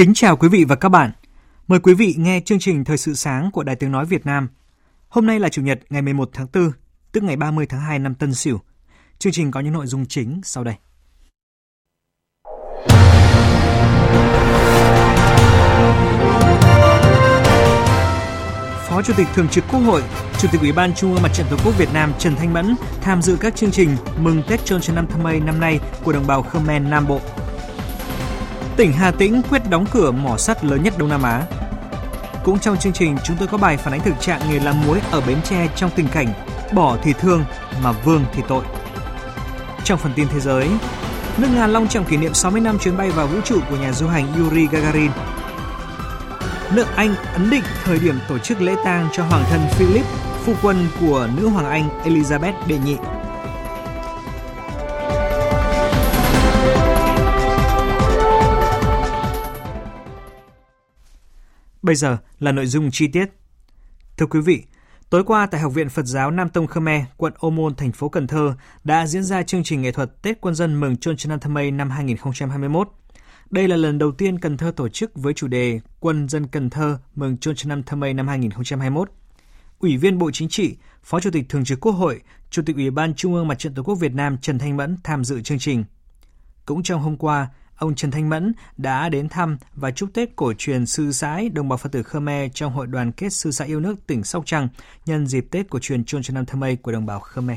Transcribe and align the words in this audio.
Kính 0.00 0.14
chào 0.14 0.36
quý 0.36 0.48
vị 0.48 0.64
và 0.64 0.76
các 0.76 0.88
bạn. 0.88 1.10
Mời 1.68 1.80
quý 1.80 1.94
vị 1.94 2.14
nghe 2.18 2.40
chương 2.44 2.58
trình 2.58 2.84
Thời 2.84 2.96
sự 2.96 3.14
sáng 3.14 3.50
của 3.50 3.62
Đài 3.62 3.76
Tiếng 3.76 3.92
Nói 3.92 4.06
Việt 4.06 4.26
Nam. 4.26 4.48
Hôm 5.08 5.26
nay 5.26 5.40
là 5.40 5.48
Chủ 5.48 5.62
nhật 5.62 5.80
ngày 5.90 6.02
11 6.02 6.30
tháng 6.32 6.46
4, 6.54 6.70
tức 7.12 7.22
ngày 7.22 7.36
30 7.36 7.66
tháng 7.66 7.80
2 7.80 7.98
năm 7.98 8.14
Tân 8.14 8.34
Sửu. 8.34 8.58
Chương 9.18 9.32
trình 9.32 9.50
có 9.50 9.60
những 9.60 9.72
nội 9.72 9.86
dung 9.86 10.06
chính 10.06 10.40
sau 10.44 10.64
đây. 10.64 10.74
Phó 18.88 19.02
Chủ 19.02 19.12
tịch 19.16 19.28
Thường 19.34 19.48
trực 19.48 19.64
Quốc 19.72 19.80
hội, 19.80 20.02
Chủ 20.38 20.48
tịch 20.52 20.60
Ủy 20.60 20.72
ban 20.72 20.94
Trung 20.94 21.12
ương 21.12 21.22
Mặt 21.22 21.30
trận 21.34 21.46
Tổ 21.50 21.56
quốc 21.64 21.78
Việt 21.78 21.92
Nam 21.94 22.12
Trần 22.18 22.36
Thanh 22.36 22.52
Mẫn 22.52 22.74
tham 23.00 23.22
dự 23.22 23.36
các 23.40 23.56
chương 23.56 23.70
trình 23.70 23.96
mừng 24.18 24.42
Tết 24.48 24.64
Chôn 24.64 24.80
Trần 24.80 24.96
Năm 24.96 25.06
Thơ 25.06 25.18
Mây 25.18 25.40
năm 25.40 25.60
nay 25.60 25.80
của 26.04 26.12
đồng 26.12 26.26
bào 26.26 26.42
Khmer 26.42 26.82
Nam 26.82 27.06
Bộ. 27.08 27.20
Tỉnh 28.76 28.92
Hà 28.92 29.10
Tĩnh 29.10 29.42
quyết 29.50 29.62
đóng 29.70 29.86
cửa 29.92 30.10
mỏ 30.10 30.36
sắt 30.36 30.64
lớn 30.64 30.82
nhất 30.82 30.94
Đông 30.98 31.08
Nam 31.08 31.22
Á. 31.22 31.42
Cũng 32.44 32.58
trong 32.58 32.76
chương 32.76 32.92
trình, 32.92 33.16
chúng 33.24 33.36
tôi 33.36 33.48
có 33.48 33.58
bài 33.58 33.76
phản 33.76 33.94
ánh 33.94 34.00
thực 34.00 34.20
trạng 34.20 34.40
nghề 34.50 34.58
làm 34.60 34.86
muối 34.86 35.00
ở 35.10 35.20
Bến 35.20 35.38
Tre 35.44 35.68
trong 35.76 35.90
tình 35.96 36.08
cảnh 36.08 36.32
bỏ 36.74 36.96
thì 37.02 37.12
thương 37.12 37.44
mà 37.82 37.92
vương 37.92 38.24
thì 38.32 38.42
tội. 38.48 38.64
Trong 39.84 39.98
phần 39.98 40.12
tin 40.16 40.28
thế 40.28 40.40
giới, 40.40 40.68
nước 41.38 41.48
Nga 41.54 41.66
long 41.66 41.88
trọng 41.88 42.04
kỷ 42.04 42.16
niệm 42.16 42.34
60 42.34 42.60
năm 42.60 42.78
chuyến 42.78 42.96
bay 42.96 43.10
vào 43.10 43.26
vũ 43.26 43.40
trụ 43.44 43.60
của 43.70 43.76
nhà 43.76 43.92
du 43.92 44.06
hành 44.06 44.26
Yuri 44.38 44.66
Gagarin. 44.66 45.10
Nước 46.74 46.86
Anh 46.96 47.14
ấn 47.32 47.50
định 47.50 47.64
thời 47.84 47.98
điểm 47.98 48.18
tổ 48.28 48.38
chức 48.38 48.60
lễ 48.60 48.74
tang 48.84 49.08
cho 49.12 49.24
hoàng 49.24 49.44
thân 49.50 49.60
Philip, 49.70 50.06
phu 50.44 50.52
quân 50.62 50.86
của 51.00 51.28
nữ 51.36 51.48
hoàng 51.48 51.70
Anh 51.70 51.88
Elizabeth 52.04 52.66
đệ 52.66 52.78
nhị. 52.78 52.96
Bây 61.90 61.94
giờ 61.96 62.16
là 62.38 62.52
nội 62.52 62.66
dung 62.66 62.90
chi 62.90 63.08
tiết. 63.08 63.26
Thưa 64.16 64.26
quý 64.26 64.40
vị, 64.40 64.62
tối 65.10 65.24
qua 65.24 65.46
tại 65.46 65.60
Học 65.60 65.74
viện 65.74 65.88
Phật 65.88 66.06
giáo 66.06 66.30
Nam 66.30 66.48
Tông 66.48 66.66
Khmer, 66.66 67.02
quận 67.16 67.32
Ô 67.38 67.50
Môn, 67.50 67.74
thành 67.74 67.92
phố 67.92 68.08
Cần 68.08 68.26
Thơ 68.26 68.54
đã 68.84 69.06
diễn 69.06 69.24
ra 69.24 69.42
chương 69.42 69.64
trình 69.64 69.82
nghệ 69.82 69.92
thuật 69.92 70.22
Tết 70.22 70.40
Quân 70.40 70.54
dân 70.54 70.80
mừng 70.80 70.96
Chôn 70.96 71.16
Trần 71.16 71.40
Thơ 71.40 71.50
Mây 71.50 71.70
năm 71.70 71.90
2021. 71.90 72.88
Đây 73.50 73.68
là 73.68 73.76
lần 73.76 73.98
đầu 73.98 74.12
tiên 74.12 74.38
Cần 74.38 74.56
Thơ 74.56 74.72
tổ 74.76 74.88
chức 74.88 75.10
với 75.14 75.34
chủ 75.34 75.46
đề 75.46 75.80
Quân 76.00 76.28
dân 76.28 76.46
Cần 76.46 76.70
Thơ 76.70 76.98
mừng 77.14 77.36
Chôn 77.36 77.54
Trần 77.54 77.82
Thơ 77.82 77.96
Mây 77.96 78.14
năm 78.14 78.28
2021. 78.28 79.10
Ủy 79.78 79.96
viên 79.96 80.18
Bộ 80.18 80.30
Chính 80.30 80.48
trị, 80.48 80.76
Phó 81.02 81.20
Chủ 81.20 81.30
tịch 81.30 81.48
Thường 81.48 81.64
trực 81.64 81.80
Quốc 81.80 81.92
hội, 81.92 82.20
Chủ 82.50 82.62
tịch 82.66 82.76
Ủy 82.76 82.90
ban 82.90 83.14
Trung 83.14 83.34
ương 83.34 83.48
Mặt 83.48 83.58
trận 83.58 83.74
Tổ 83.74 83.82
quốc 83.82 83.94
Việt 83.94 84.14
Nam 84.14 84.38
Trần 84.38 84.58
Thanh 84.58 84.76
Mẫn 84.76 84.96
tham 85.04 85.24
dự 85.24 85.42
chương 85.42 85.58
trình. 85.58 85.84
Cũng 86.66 86.82
trong 86.82 87.00
hôm 87.02 87.16
qua, 87.16 87.48
ông 87.80 87.94
Trần 87.94 88.10
Thanh 88.10 88.28
Mẫn 88.28 88.52
đã 88.76 89.08
đến 89.08 89.28
thăm 89.28 89.58
và 89.74 89.90
chúc 89.90 90.10
Tết 90.14 90.36
cổ 90.36 90.52
truyền 90.58 90.86
sư 90.86 91.12
sãi 91.12 91.48
đồng 91.48 91.68
bào 91.68 91.76
Phật 91.76 91.92
tử 91.92 92.02
Khmer 92.02 92.50
trong 92.54 92.72
Hội 92.72 92.86
đoàn 92.86 93.12
kết 93.12 93.32
sư 93.32 93.50
sãi 93.50 93.68
yêu 93.68 93.80
nước 93.80 94.06
tỉnh 94.06 94.24
Sóc 94.24 94.42
Trăng 94.46 94.68
nhân 95.06 95.26
dịp 95.26 95.46
Tết 95.50 95.70
cổ 95.70 95.78
truyền 95.78 96.04
Chôn 96.04 96.22
Trần 96.22 96.34
Nam 96.34 96.46
Thơ 96.46 96.56
Mây 96.56 96.76
của 96.76 96.92
đồng 96.92 97.06
bào 97.06 97.20
Khmer. 97.20 97.56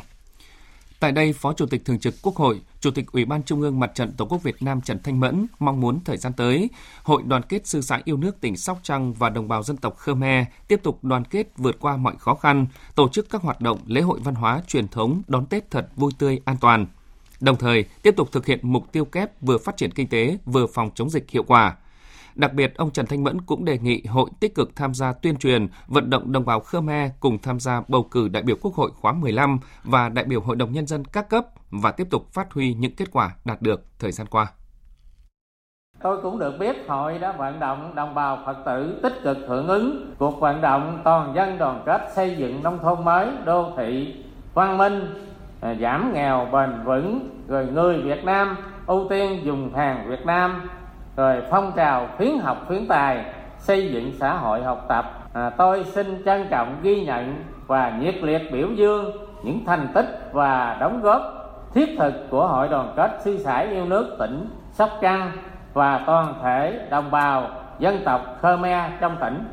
Tại 1.00 1.12
đây, 1.12 1.34
Phó 1.34 1.54
Chủ 1.54 1.66
tịch 1.66 1.86
Thường 1.86 2.00
trực 2.00 2.14
Quốc 2.22 2.36
hội, 2.36 2.62
Chủ 2.80 2.92
tịch 2.92 3.12
Ủy 3.12 3.26
ban 3.26 3.44
Trung 3.44 3.62
ương 3.62 3.80
Mặt 3.80 3.92
trận 3.96 4.12
Tổ 4.18 4.26
quốc 4.26 4.44
Việt 4.44 4.62
Nam 4.62 4.82
Trần 4.82 5.00
Thanh 5.04 5.20
Mẫn 5.20 5.48
mong 5.60 5.82
muốn 5.82 6.00
thời 6.06 6.18
gian 6.18 6.34
tới, 6.34 6.70
Hội 7.04 7.24
đoàn 7.26 7.42
kết 7.50 7.68
sư 7.68 7.82
sãi 7.82 8.02
yêu 8.06 8.18
nước 8.18 8.42
tỉnh 8.42 8.58
Sóc 8.58 8.80
Trăng 8.84 9.14
và 9.14 9.30
đồng 9.30 9.48
bào 9.48 9.64
dân 9.64 9.78
tộc 9.78 9.98
Khmer 9.98 10.46
tiếp 10.68 10.80
tục 10.84 11.04
đoàn 11.04 11.24
kết 11.26 11.48
vượt 11.58 11.76
qua 11.80 11.98
mọi 11.98 12.16
khó 12.20 12.36
khăn, 12.36 12.68
tổ 12.96 13.10
chức 13.10 13.30
các 13.30 13.42
hoạt 13.42 13.62
động 13.62 13.80
lễ 13.86 14.02
hội 14.02 14.20
văn 14.24 14.36
hóa 14.36 14.62
truyền 14.68 14.88
thống 14.88 15.22
đón 15.28 15.46
Tết 15.46 15.72
thật 15.72 15.88
vui 15.96 16.12
tươi 16.18 16.40
an 16.46 16.58
toàn– 16.62 16.86
đồng 17.44 17.56
thời 17.56 17.86
tiếp 18.04 18.16
tục 18.18 18.32
thực 18.32 18.46
hiện 18.46 18.60
mục 18.62 18.92
tiêu 18.92 19.06
kép 19.06 19.42
vừa 19.42 19.58
phát 19.58 19.78
triển 19.78 19.92
kinh 19.92 20.08
tế 20.08 20.38
vừa 20.46 20.68
phòng 20.68 20.90
chống 20.96 21.10
dịch 21.10 21.30
hiệu 21.30 21.44
quả. 21.44 21.76
Đặc 22.36 22.54
biệt, 22.54 22.74
ông 22.76 22.92
Trần 22.92 23.06
Thanh 23.06 23.24
Mẫn 23.24 23.42
cũng 23.42 23.66
đề 23.66 23.78
nghị 23.78 24.04
hội 24.10 24.30
tích 24.40 24.56
cực 24.56 24.76
tham 24.76 24.94
gia 24.94 25.14
tuyên 25.14 25.38
truyền, 25.38 25.68
vận 25.88 26.10
động 26.10 26.32
đồng 26.32 26.46
bào 26.46 26.60
Khmer 26.60 27.12
cùng 27.20 27.38
tham 27.40 27.60
gia 27.60 27.82
bầu 27.88 28.04
cử 28.04 28.28
đại 28.28 28.44
biểu 28.44 28.56
Quốc 28.62 28.74
hội 28.76 28.92
khóa 29.02 29.14
15 29.14 29.60
và 29.84 30.10
đại 30.10 30.26
biểu 30.26 30.42
Hội 30.42 30.56
đồng 30.56 30.72
Nhân 30.72 30.88
dân 30.88 31.06
các 31.06 31.30
cấp 31.30 31.46
và 31.70 31.92
tiếp 31.92 32.08
tục 32.10 32.34
phát 32.34 32.54
huy 32.54 32.74
những 32.74 32.96
kết 32.96 33.12
quả 33.12 33.36
đạt 33.46 33.62
được 33.62 33.86
thời 34.00 34.12
gian 34.12 34.28
qua. 34.28 34.48
Tôi 36.02 36.22
cũng 36.22 36.40
được 36.40 36.58
biết 36.60 36.76
hội 36.88 37.20
đã 37.20 37.32
vận 37.32 37.60
động 37.60 37.96
đồng 37.96 38.16
bào 38.16 38.40
Phật 38.46 38.58
tử 38.66 39.00
tích 39.04 39.14
cực 39.24 39.38
hưởng 39.48 39.68
ứng 39.68 40.16
cuộc 40.20 40.40
vận 40.40 40.62
động 40.62 41.02
toàn 41.04 41.36
dân 41.36 41.58
đoàn 41.58 41.84
kết 41.86 42.02
xây 42.16 42.36
dựng 42.38 42.64
nông 42.64 42.80
thôn 42.82 43.06
mới, 43.06 43.28
đô 43.46 43.72
thị, 43.78 44.16
văn 44.54 44.78
minh, 44.78 45.24
giảm 45.82 46.14
nghèo 46.14 46.48
bền 46.52 46.70
vững 46.86 47.33
rồi 47.48 47.66
người 47.66 48.02
Việt 48.02 48.24
Nam 48.24 48.58
ưu 48.88 49.08
tiên 49.10 49.42
dùng 49.44 49.74
hàng 49.74 50.10
Việt 50.10 50.26
Nam 50.26 50.70
rồi 51.16 51.42
phong 51.52 51.72
trào 51.76 52.10
khuyến 52.18 52.40
học 52.40 52.58
khuyến 52.68 52.88
tài 52.88 53.26
xây 53.60 53.92
dựng 53.94 54.14
xã 54.20 54.34
hội 54.34 54.64
học 54.64 54.86
tập 54.90 55.30
à, 55.34 55.50
tôi 55.50 55.86
xin 55.94 56.22
trân 56.26 56.48
trọng 56.50 56.80
ghi 56.82 57.06
nhận 57.06 57.44
và 57.68 57.98
nhiệt 58.02 58.16
liệt 58.16 58.42
biểu 58.52 58.68
dương 58.76 59.12
những 59.44 59.66
thành 59.66 59.88
tích 59.94 60.30
và 60.32 60.78
đóng 60.80 61.02
góp 61.02 61.22
thiết 61.74 61.90
thực 61.98 62.14
của 62.30 62.48
hội 62.48 62.68
đoàn 62.68 62.94
kết 62.98 63.20
sư 63.24 63.38
sãi 63.44 63.68
yêu 63.68 63.86
nước 63.86 64.16
tỉnh 64.20 64.50
Sóc 64.72 64.90
Trăng 65.02 65.32
và 65.74 66.04
toàn 66.08 66.40
thể 66.44 66.88
đồng 66.92 67.12
bào 67.12 67.50
dân 67.80 68.02
tộc 68.06 68.22
Khmer 68.42 68.92
trong 69.02 69.18
tỉnh. 69.22 69.44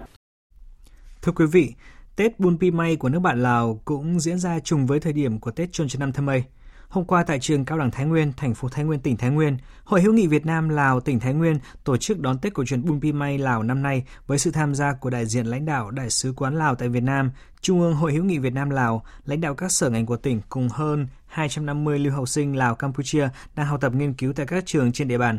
Thưa 1.22 1.32
quý 1.32 1.46
vị, 1.52 1.74
Tết 2.16 2.40
Bun 2.40 2.58
Pi 2.58 2.70
May 2.70 2.96
của 2.96 3.08
nước 3.08 3.20
bạn 3.20 3.42
Lào 3.42 3.80
cũng 3.84 4.20
diễn 4.20 4.38
ra 4.38 4.58
trùng 4.64 4.86
với 4.86 5.00
thời 5.00 5.12
điểm 5.12 5.40
của 5.40 5.50
Tết 5.50 5.72
Chôn 5.72 5.88
Trần 5.88 6.00
Nam 6.00 6.12
Thơ 6.12 6.22
Mây. 6.22 6.44
Hôm 6.90 7.04
qua 7.04 7.22
tại 7.22 7.38
trường 7.40 7.64
Cao 7.64 7.78
đẳng 7.78 7.90
Thái 7.90 8.06
Nguyên, 8.06 8.32
thành 8.36 8.54
phố 8.54 8.68
Thái 8.68 8.84
Nguyên, 8.84 9.00
tỉnh 9.00 9.16
Thái 9.16 9.30
Nguyên, 9.30 9.56
Hội 9.84 10.02
hữu 10.02 10.12
nghị 10.12 10.26
Việt 10.26 10.46
Nam 10.46 10.68
Lào 10.68 11.00
tỉnh 11.00 11.20
Thái 11.20 11.34
Nguyên 11.34 11.58
tổ 11.84 11.96
chức 11.96 12.20
đón 12.20 12.38
Tết 12.38 12.54
cổ 12.54 12.64
truyền 12.64 12.84
Bun 12.84 13.00
Pi 13.00 13.38
Lào 13.38 13.62
năm 13.62 13.82
nay 13.82 14.04
với 14.26 14.38
sự 14.38 14.50
tham 14.50 14.74
gia 14.74 14.92
của 14.92 15.10
đại 15.10 15.26
diện 15.26 15.46
lãnh 15.46 15.64
đạo 15.64 15.90
Đại 15.90 16.10
sứ 16.10 16.32
quán 16.36 16.56
Lào 16.56 16.74
tại 16.74 16.88
Việt 16.88 17.02
Nam, 17.02 17.30
Trung 17.60 17.80
ương 17.80 17.94
Hội 17.94 18.12
hữu 18.12 18.24
nghị 18.24 18.38
Việt 18.38 18.52
Nam 18.52 18.70
Lào, 18.70 19.04
lãnh 19.24 19.40
đạo 19.40 19.54
các 19.54 19.72
sở 19.72 19.90
ngành 19.90 20.06
của 20.06 20.16
tỉnh 20.16 20.40
cùng 20.48 20.68
hơn 20.68 21.06
250 21.26 21.98
lưu 21.98 22.12
học 22.12 22.28
sinh 22.28 22.56
Lào 22.56 22.74
Campuchia 22.74 23.28
đang 23.54 23.66
học 23.66 23.80
tập 23.80 23.94
nghiên 23.94 24.14
cứu 24.14 24.32
tại 24.32 24.46
các 24.46 24.66
trường 24.66 24.92
trên 24.92 25.08
địa 25.08 25.18
bàn. 25.18 25.38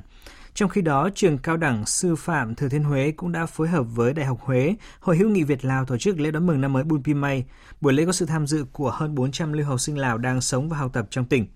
Trong 0.54 0.70
khi 0.70 0.82
đó, 0.82 1.10
trường 1.16 1.38
cao 1.38 1.58
đẳng 1.58 1.86
sư 1.86 2.16
phạm 2.16 2.56
Thừa 2.56 2.70
Thiên 2.70 2.84
Huế 2.84 3.12
cũng 3.12 3.32
đã 3.32 3.46
phối 3.46 3.68
hợp 3.68 3.84
với 3.84 4.14
Đại 4.14 4.26
học 4.26 4.38
Huế, 4.42 4.76
Hội 5.00 5.18
hữu 5.18 5.30
nghị 5.30 5.44
Việt 5.44 5.66
Lào 5.66 5.86
tổ 5.86 5.98
chức 5.98 6.20
lễ 6.20 6.32
đón 6.32 6.48
mừng 6.48 6.62
năm 6.62 6.74
mới 6.74 6.84
Bun 6.84 7.04
Pimay. 7.04 7.46
Buổi 7.82 7.94
lễ 7.94 8.06
có 8.06 8.12
sự 8.12 8.26
tham 8.26 8.48
dự 8.48 8.66
của 8.72 8.92
hơn 8.92 9.16
400 9.16 9.54
lưu 9.54 9.66
học 9.66 9.80
sinh 9.80 9.98
Lào 9.98 10.18
đang 10.18 10.42
sống 10.42 10.70
và 10.70 10.78
học 10.78 10.94
tập 10.94 11.08
trong 11.10 11.26
tỉnh. 11.26 11.48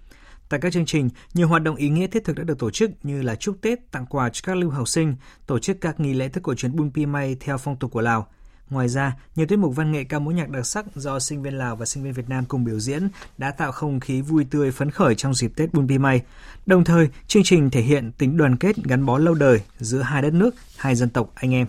Tại 0.50 0.60
các 0.60 0.74
chương 0.74 0.86
trình, 0.86 1.10
nhiều 1.34 1.48
hoạt 1.48 1.64
động 1.64 1.76
ý 1.76 1.90
nghĩa 1.90 2.08
thiết 2.08 2.24
thực 2.24 2.36
đã 2.36 2.44
được 2.44 2.60
tổ 2.60 2.72
chức 2.72 2.92
như 3.04 3.22
là 3.22 3.36
chúc 3.36 3.58
Tết, 3.62 3.92
tặng 3.92 4.06
quà 4.06 4.30
cho 4.30 4.42
các 4.44 4.58
lưu 4.58 4.70
học 4.70 4.88
sinh, 4.88 5.16
tổ 5.48 5.60
chức 5.60 5.82
các 5.82 6.00
nghi 6.00 6.14
lễ 6.14 6.30
thức 6.30 6.44
cổ 6.44 6.54
truyền 6.56 6.76
Bun 6.76 6.92
Pimay 6.94 7.36
theo 7.40 7.58
phong 7.58 7.76
tục 7.76 7.92
của 7.92 8.02
Lào. 8.02 8.28
Ngoài 8.70 8.88
ra, 8.88 9.14
nhiều 9.36 9.46
tiết 9.46 9.60
mục 9.60 9.76
văn 9.76 9.92
nghệ 9.92 10.04
ca 10.04 10.20
mối 10.20 10.34
nhạc 10.34 10.50
đặc 10.50 10.66
sắc 10.66 10.86
do 10.96 11.20
sinh 11.20 11.42
viên 11.42 11.58
Lào 11.58 11.76
và 11.76 11.86
sinh 11.86 12.04
viên 12.04 12.14
Việt 12.14 12.30
Nam 12.30 12.46
cùng 12.46 12.64
biểu 12.64 12.80
diễn 12.80 13.10
đã 13.38 13.52
tạo 13.52 13.72
không 13.72 14.00
khí 14.00 14.22
vui 14.22 14.46
tươi 14.50 14.72
phấn 14.72 14.92
khởi 14.92 15.16
trong 15.16 15.34
dịp 15.34 15.52
Tết 15.56 15.74
Bun 15.74 15.88
Pi 15.88 15.98
May. 15.98 16.22
Đồng 16.66 16.84
thời, 16.84 17.10
chương 17.28 17.44
trình 17.44 17.70
thể 17.70 17.82
hiện 17.82 18.12
tính 18.12 18.38
đoàn 18.38 18.58
kết 18.58 18.76
gắn 18.84 19.06
bó 19.06 19.18
lâu 19.18 19.34
đời 19.34 19.62
giữa 19.80 20.02
hai 20.02 20.22
đất 20.22 20.34
nước, 20.34 20.56
hai 20.78 20.96
dân 20.96 21.10
tộc 21.10 21.32
anh 21.36 21.54
em. 21.54 21.68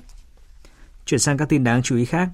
Chuyển 1.07 1.21
sang 1.21 1.37
các 1.37 1.49
tin 1.49 1.65
đáng 1.65 1.83
chú 1.83 1.97
ý 1.97 2.05
khác. 2.05 2.29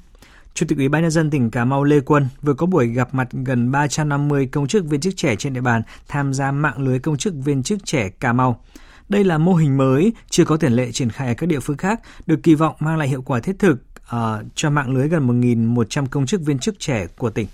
Chủ 0.54 0.66
tịch 0.68 0.78
Ủy 0.78 0.88
ban 0.88 1.02
nhân 1.02 1.10
dân 1.10 1.30
tỉnh 1.30 1.50
Cà 1.50 1.64
Mau 1.64 1.84
Lê 1.84 2.00
Quân 2.00 2.28
vừa 2.42 2.54
có 2.54 2.66
buổi 2.66 2.86
gặp 2.86 3.14
mặt 3.14 3.28
gần 3.32 3.70
350 3.70 4.46
công 4.46 4.68
chức 4.68 4.84
viên 4.84 5.00
chức 5.00 5.16
trẻ 5.16 5.36
trên 5.36 5.52
địa 5.52 5.60
bàn 5.60 5.82
tham 6.08 6.34
gia 6.34 6.52
mạng 6.52 6.78
lưới 6.78 6.98
công 6.98 7.16
chức 7.16 7.34
viên 7.34 7.62
chức 7.62 7.84
trẻ 7.84 8.08
Cà 8.08 8.32
Mau. 8.32 8.60
Đây 9.08 9.24
là 9.24 9.38
mô 9.38 9.54
hình 9.54 9.76
mới 9.76 10.12
chưa 10.30 10.44
có 10.44 10.56
tiền 10.56 10.72
lệ 10.72 10.92
triển 10.92 11.10
khai 11.10 11.28
ở 11.28 11.34
các 11.34 11.46
địa 11.46 11.60
phương 11.60 11.76
khác, 11.76 12.00
được 12.26 12.42
kỳ 12.42 12.54
vọng 12.54 12.76
mang 12.78 12.98
lại 12.98 13.08
hiệu 13.08 13.22
quả 13.22 13.40
thiết 13.40 13.58
thực 13.58 13.82
uh, 14.16 14.20
cho 14.54 14.70
mạng 14.70 14.94
lưới 14.94 15.08
gần 15.08 15.40
1.100 15.40 16.06
công 16.10 16.26
chức 16.26 16.40
viên 16.40 16.58
chức 16.58 16.78
trẻ 16.78 17.06
của 17.18 17.30
tỉnh. 17.30 17.46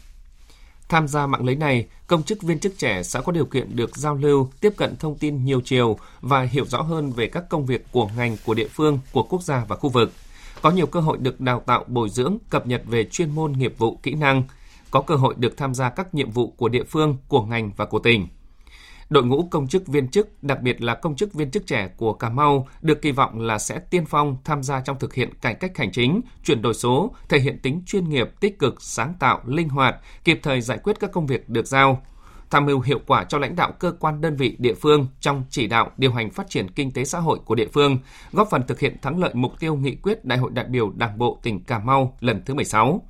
Tham 0.88 1.08
gia 1.08 1.26
mạng 1.26 1.44
lưới 1.44 1.56
này, 1.56 1.87
công 2.06 2.22
chức 2.22 2.43
viên 2.43 2.58
chức 2.58 2.78
trẻ 2.78 3.02
sẽ 3.02 3.20
có 3.25 3.32
điều 3.32 3.44
kiện 3.44 3.76
được 3.76 3.96
giao 3.96 4.14
lưu, 4.14 4.49
tiếp 4.60 4.72
cận 4.76 4.96
thông 4.96 5.19
tin 5.19 5.44
nhiều 5.44 5.60
chiều 5.64 5.99
và 6.20 6.43
hiểu 6.43 6.64
rõ 6.64 6.82
hơn 6.82 7.12
về 7.12 7.26
các 7.26 7.49
công 7.49 7.66
việc 7.66 7.84
của 7.93 8.10
ngành, 8.16 8.37
của 8.44 8.55
địa 8.55 8.69
phương, 8.69 8.99
của 9.12 9.22
quốc 9.22 9.43
gia 9.43 9.64
và 9.64 9.76
khu 9.76 9.90
vực. 9.90 10.12
Có 10.62 10.70
nhiều 10.70 10.87
cơ 10.87 11.00
hội 11.00 11.19
được 11.19 11.40
đào 11.40 11.62
tạo 11.66 11.84
bồi 11.87 12.10
dưỡng, 12.10 12.38
cập 12.50 12.66
nhật 12.66 12.82
về 12.87 13.05
chuyên 13.05 13.31
môn 13.31 13.52
nghiệp 13.52 13.75
vụ, 13.78 13.96
kỹ 14.02 14.14
năng, 14.14 14.43
có 14.90 15.00
cơ 15.00 15.14
hội 15.14 15.34
được 15.38 15.56
tham 15.56 15.75
gia 15.75 15.90
các 15.90 16.14
nhiệm 16.14 16.31
vụ 16.31 16.55
của 16.56 16.69
địa 16.69 16.84
phương, 16.84 17.16
của 17.28 17.43
ngành 17.43 17.70
và 17.76 17.84
của 17.84 17.99
tỉnh. 17.99 18.28
Đội 19.10 19.25
ngũ 19.25 19.49
công 19.50 19.69
chức 19.69 19.87
viên 19.87 20.08
chức, 20.08 20.43
đặc 20.43 20.62
biệt 20.62 20.82
là 20.82 20.94
công 20.94 21.16
chức 21.16 21.34
viên 21.34 21.50
chức 21.50 21.66
trẻ 21.66 21.88
của 21.96 22.12
Cà 22.12 22.28
Mau 22.28 22.69
được 22.82 23.02
kỳ 23.02 23.12
vọng 23.12 23.40
là 23.40 23.58
sẽ 23.58 23.78
tiên 23.78 24.05
phong 24.06 24.37
tham 24.44 24.62
gia 24.62 24.81
trong 24.81 24.99
thực 24.99 25.14
hiện 25.14 25.34
cải 25.34 25.55
cách 25.55 25.76
hành 25.76 25.93
chính, 25.93 26.20
chuyển 26.44 26.62
đổi 26.62 26.75
số, 26.75 27.14
thể 27.28 27.38
hiện 27.38 27.58
tính 27.62 27.82
chuyên 27.87 28.08
nghiệp, 28.08 28.31
tích 28.40 28.58
cực, 28.58 28.82
sáng 28.82 29.14
tạo, 29.20 29.40
linh 29.46 29.69
hoạt, 29.69 29.96
kịp 30.25 30.40
thời 30.43 30.60
giải 30.60 30.78
quyết 30.78 31.00
các 31.00 31.12
công 31.12 31.26
việc 31.26 31.49
được 31.49 31.66
giao, 31.66 32.02
tham 32.50 32.66
mưu 32.66 32.81
hiệu 32.81 33.00
quả 33.06 33.25
cho 33.25 33.38
lãnh 33.38 33.56
đạo 33.56 33.72
cơ 33.78 33.93
quan 34.00 34.20
đơn 34.20 34.37
vị 34.37 34.56
địa 34.58 34.75
phương 34.75 35.06
trong 35.20 35.44
chỉ 35.50 35.66
đạo 35.66 35.90
điều 35.96 36.12
hành 36.12 36.31
phát 36.31 36.50
triển 36.50 36.70
kinh 36.70 36.90
tế 36.90 37.05
xã 37.05 37.19
hội 37.19 37.38
của 37.44 37.55
địa 37.55 37.69
phương, 37.72 37.99
góp 38.32 38.49
phần 38.50 38.62
thực 38.66 38.81
hiện 38.81 38.96
thắng 39.02 39.19
lợi 39.19 39.31
mục 39.34 39.52
tiêu 39.60 39.76
nghị 39.76 39.94
quyết 39.94 40.25
Đại 40.25 40.38
hội 40.38 40.50
đại 40.55 40.66
biểu 40.69 40.90
Đảng 40.90 41.19
bộ 41.19 41.38
tỉnh 41.43 41.64
Cà 41.64 41.78
Mau 41.78 42.16
lần 42.20 42.43
thứ 42.46 42.55
16. 42.55 43.07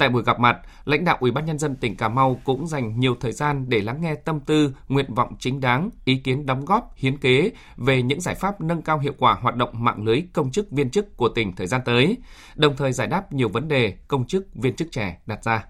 Tại 0.00 0.08
buổi 0.08 0.22
gặp 0.22 0.40
mặt, 0.40 0.58
lãnh 0.84 1.04
đạo 1.04 1.16
Ủy 1.20 1.30
ban 1.30 1.44
nhân 1.44 1.58
dân 1.58 1.76
tỉnh 1.76 1.96
Cà 1.96 2.08
Mau 2.08 2.40
cũng 2.44 2.66
dành 2.66 3.00
nhiều 3.00 3.16
thời 3.20 3.32
gian 3.32 3.68
để 3.68 3.80
lắng 3.80 4.00
nghe 4.00 4.14
tâm 4.14 4.40
tư, 4.40 4.74
nguyện 4.88 5.14
vọng 5.14 5.36
chính 5.38 5.60
đáng, 5.60 5.90
ý 6.04 6.16
kiến 6.16 6.46
đóng 6.46 6.64
góp, 6.64 6.92
hiến 6.96 7.18
kế 7.18 7.50
về 7.76 8.02
những 8.02 8.20
giải 8.20 8.34
pháp 8.34 8.60
nâng 8.60 8.82
cao 8.82 8.98
hiệu 8.98 9.12
quả 9.18 9.34
hoạt 9.34 9.56
động 9.56 9.70
mạng 9.72 10.04
lưới 10.04 10.22
công 10.32 10.50
chức 10.50 10.70
viên 10.70 10.90
chức 10.90 11.16
của 11.16 11.28
tỉnh 11.28 11.56
thời 11.56 11.66
gian 11.66 11.80
tới, 11.84 12.16
đồng 12.56 12.76
thời 12.76 12.92
giải 12.92 13.06
đáp 13.06 13.32
nhiều 13.32 13.48
vấn 13.48 13.68
đề 13.68 13.94
công 14.08 14.26
chức 14.26 14.46
viên 14.54 14.76
chức 14.76 14.92
trẻ 14.92 15.18
đặt 15.26 15.44
ra. 15.44 15.64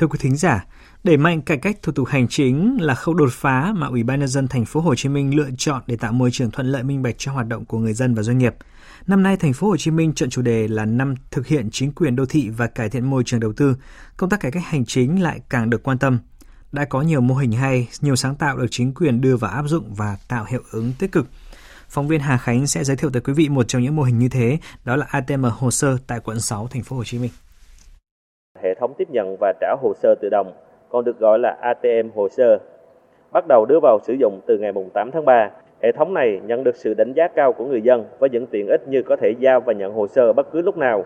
Thưa 0.00 0.06
quý 0.06 0.18
thính 0.20 0.36
giả, 0.36 0.64
đẩy 1.04 1.16
mạnh 1.16 1.42
cải 1.42 1.58
cách 1.58 1.78
thủ 1.82 1.92
tục 1.92 2.08
hành 2.08 2.28
chính 2.28 2.76
là 2.80 2.94
khâu 2.94 3.14
đột 3.14 3.32
phá 3.32 3.72
mà 3.76 3.86
Ủy 3.86 4.02
ban 4.02 4.20
nhân 4.20 4.28
dân 4.28 4.48
thành 4.48 4.64
phố 4.64 4.80
Hồ 4.80 4.94
Chí 4.94 5.08
Minh 5.08 5.36
lựa 5.36 5.48
chọn 5.58 5.82
để 5.86 5.96
tạo 5.96 6.12
môi 6.12 6.30
trường 6.30 6.50
thuận 6.50 6.66
lợi 6.66 6.82
minh 6.82 7.02
bạch 7.02 7.14
cho 7.18 7.32
hoạt 7.32 7.46
động 7.46 7.64
của 7.64 7.78
người 7.78 7.92
dân 7.92 8.14
và 8.14 8.22
doanh 8.22 8.38
nghiệp. 8.38 8.54
Năm 9.06 9.22
nay, 9.22 9.36
thành 9.36 9.52
phố 9.52 9.68
Hồ 9.68 9.76
Chí 9.76 9.90
Minh 9.90 10.12
chọn 10.14 10.30
chủ 10.30 10.42
đề 10.42 10.68
là 10.68 10.84
năm 10.84 11.14
thực 11.30 11.46
hiện 11.46 11.68
chính 11.72 11.92
quyền 11.92 12.16
đô 12.16 12.26
thị 12.26 12.48
và 12.48 12.66
cải 12.66 12.88
thiện 12.88 13.10
môi 13.10 13.22
trường 13.26 13.40
đầu 13.40 13.52
tư. 13.52 13.76
Công 14.16 14.30
tác 14.30 14.40
cải 14.40 14.52
cách 14.52 14.62
hành 14.66 14.84
chính 14.84 15.22
lại 15.22 15.40
càng 15.48 15.70
được 15.70 15.82
quan 15.82 15.98
tâm. 15.98 16.18
Đã 16.72 16.84
có 16.84 17.02
nhiều 17.02 17.20
mô 17.20 17.34
hình 17.34 17.52
hay, 17.52 17.88
nhiều 18.00 18.16
sáng 18.16 18.34
tạo 18.34 18.56
được 18.56 18.66
chính 18.70 18.94
quyền 18.94 19.20
đưa 19.20 19.36
vào 19.36 19.50
áp 19.50 19.64
dụng 19.66 19.94
và 19.94 20.16
tạo 20.28 20.44
hiệu 20.50 20.62
ứng 20.70 20.92
tích 20.98 21.12
cực. 21.12 21.26
Phóng 21.88 22.08
viên 22.08 22.20
Hà 22.20 22.38
Khánh 22.38 22.66
sẽ 22.66 22.84
giới 22.84 22.96
thiệu 22.96 23.10
tới 23.10 23.22
quý 23.22 23.32
vị 23.32 23.48
một 23.48 23.68
trong 23.68 23.82
những 23.82 23.96
mô 23.96 24.02
hình 24.02 24.18
như 24.18 24.28
thế, 24.28 24.58
đó 24.84 24.96
là 24.96 25.06
ATM 25.10 25.44
hồ 25.44 25.70
sơ 25.70 25.98
tại 26.06 26.20
quận 26.20 26.40
6 26.40 26.68
thành 26.68 26.82
phố 26.82 26.96
Hồ 26.96 27.04
Chí 27.04 27.18
Minh. 27.18 27.30
Hệ 28.62 28.74
thống 28.74 28.94
tiếp 28.94 29.08
nhận 29.10 29.36
và 29.40 29.52
trả 29.60 29.74
hồ 29.82 29.94
sơ 29.94 30.14
tự 30.14 30.28
động, 30.28 30.52
còn 30.88 31.04
được 31.04 31.18
gọi 31.18 31.38
là 31.38 31.56
ATM 31.60 32.08
hồ 32.14 32.28
sơ, 32.28 32.58
bắt 33.32 33.44
đầu 33.48 33.66
đưa 33.68 33.78
vào 33.82 33.98
sử 34.02 34.12
dụng 34.12 34.40
từ 34.46 34.58
ngày 34.58 34.72
8 34.94 35.10
tháng 35.10 35.24
3 35.24 35.50
Hệ 35.82 35.92
thống 35.92 36.14
này 36.14 36.40
nhận 36.46 36.64
được 36.64 36.76
sự 36.76 36.94
đánh 36.94 37.12
giá 37.12 37.28
cao 37.28 37.52
của 37.52 37.64
người 37.64 37.82
dân 37.82 38.04
với 38.18 38.30
những 38.30 38.46
tiện 38.46 38.68
ích 38.68 38.88
như 38.88 39.02
có 39.02 39.16
thể 39.16 39.34
giao 39.38 39.60
và 39.60 39.72
nhận 39.72 39.92
hồ 39.92 40.06
sơ 40.06 40.32
bất 40.32 40.52
cứ 40.52 40.62
lúc 40.62 40.78
nào, 40.78 41.04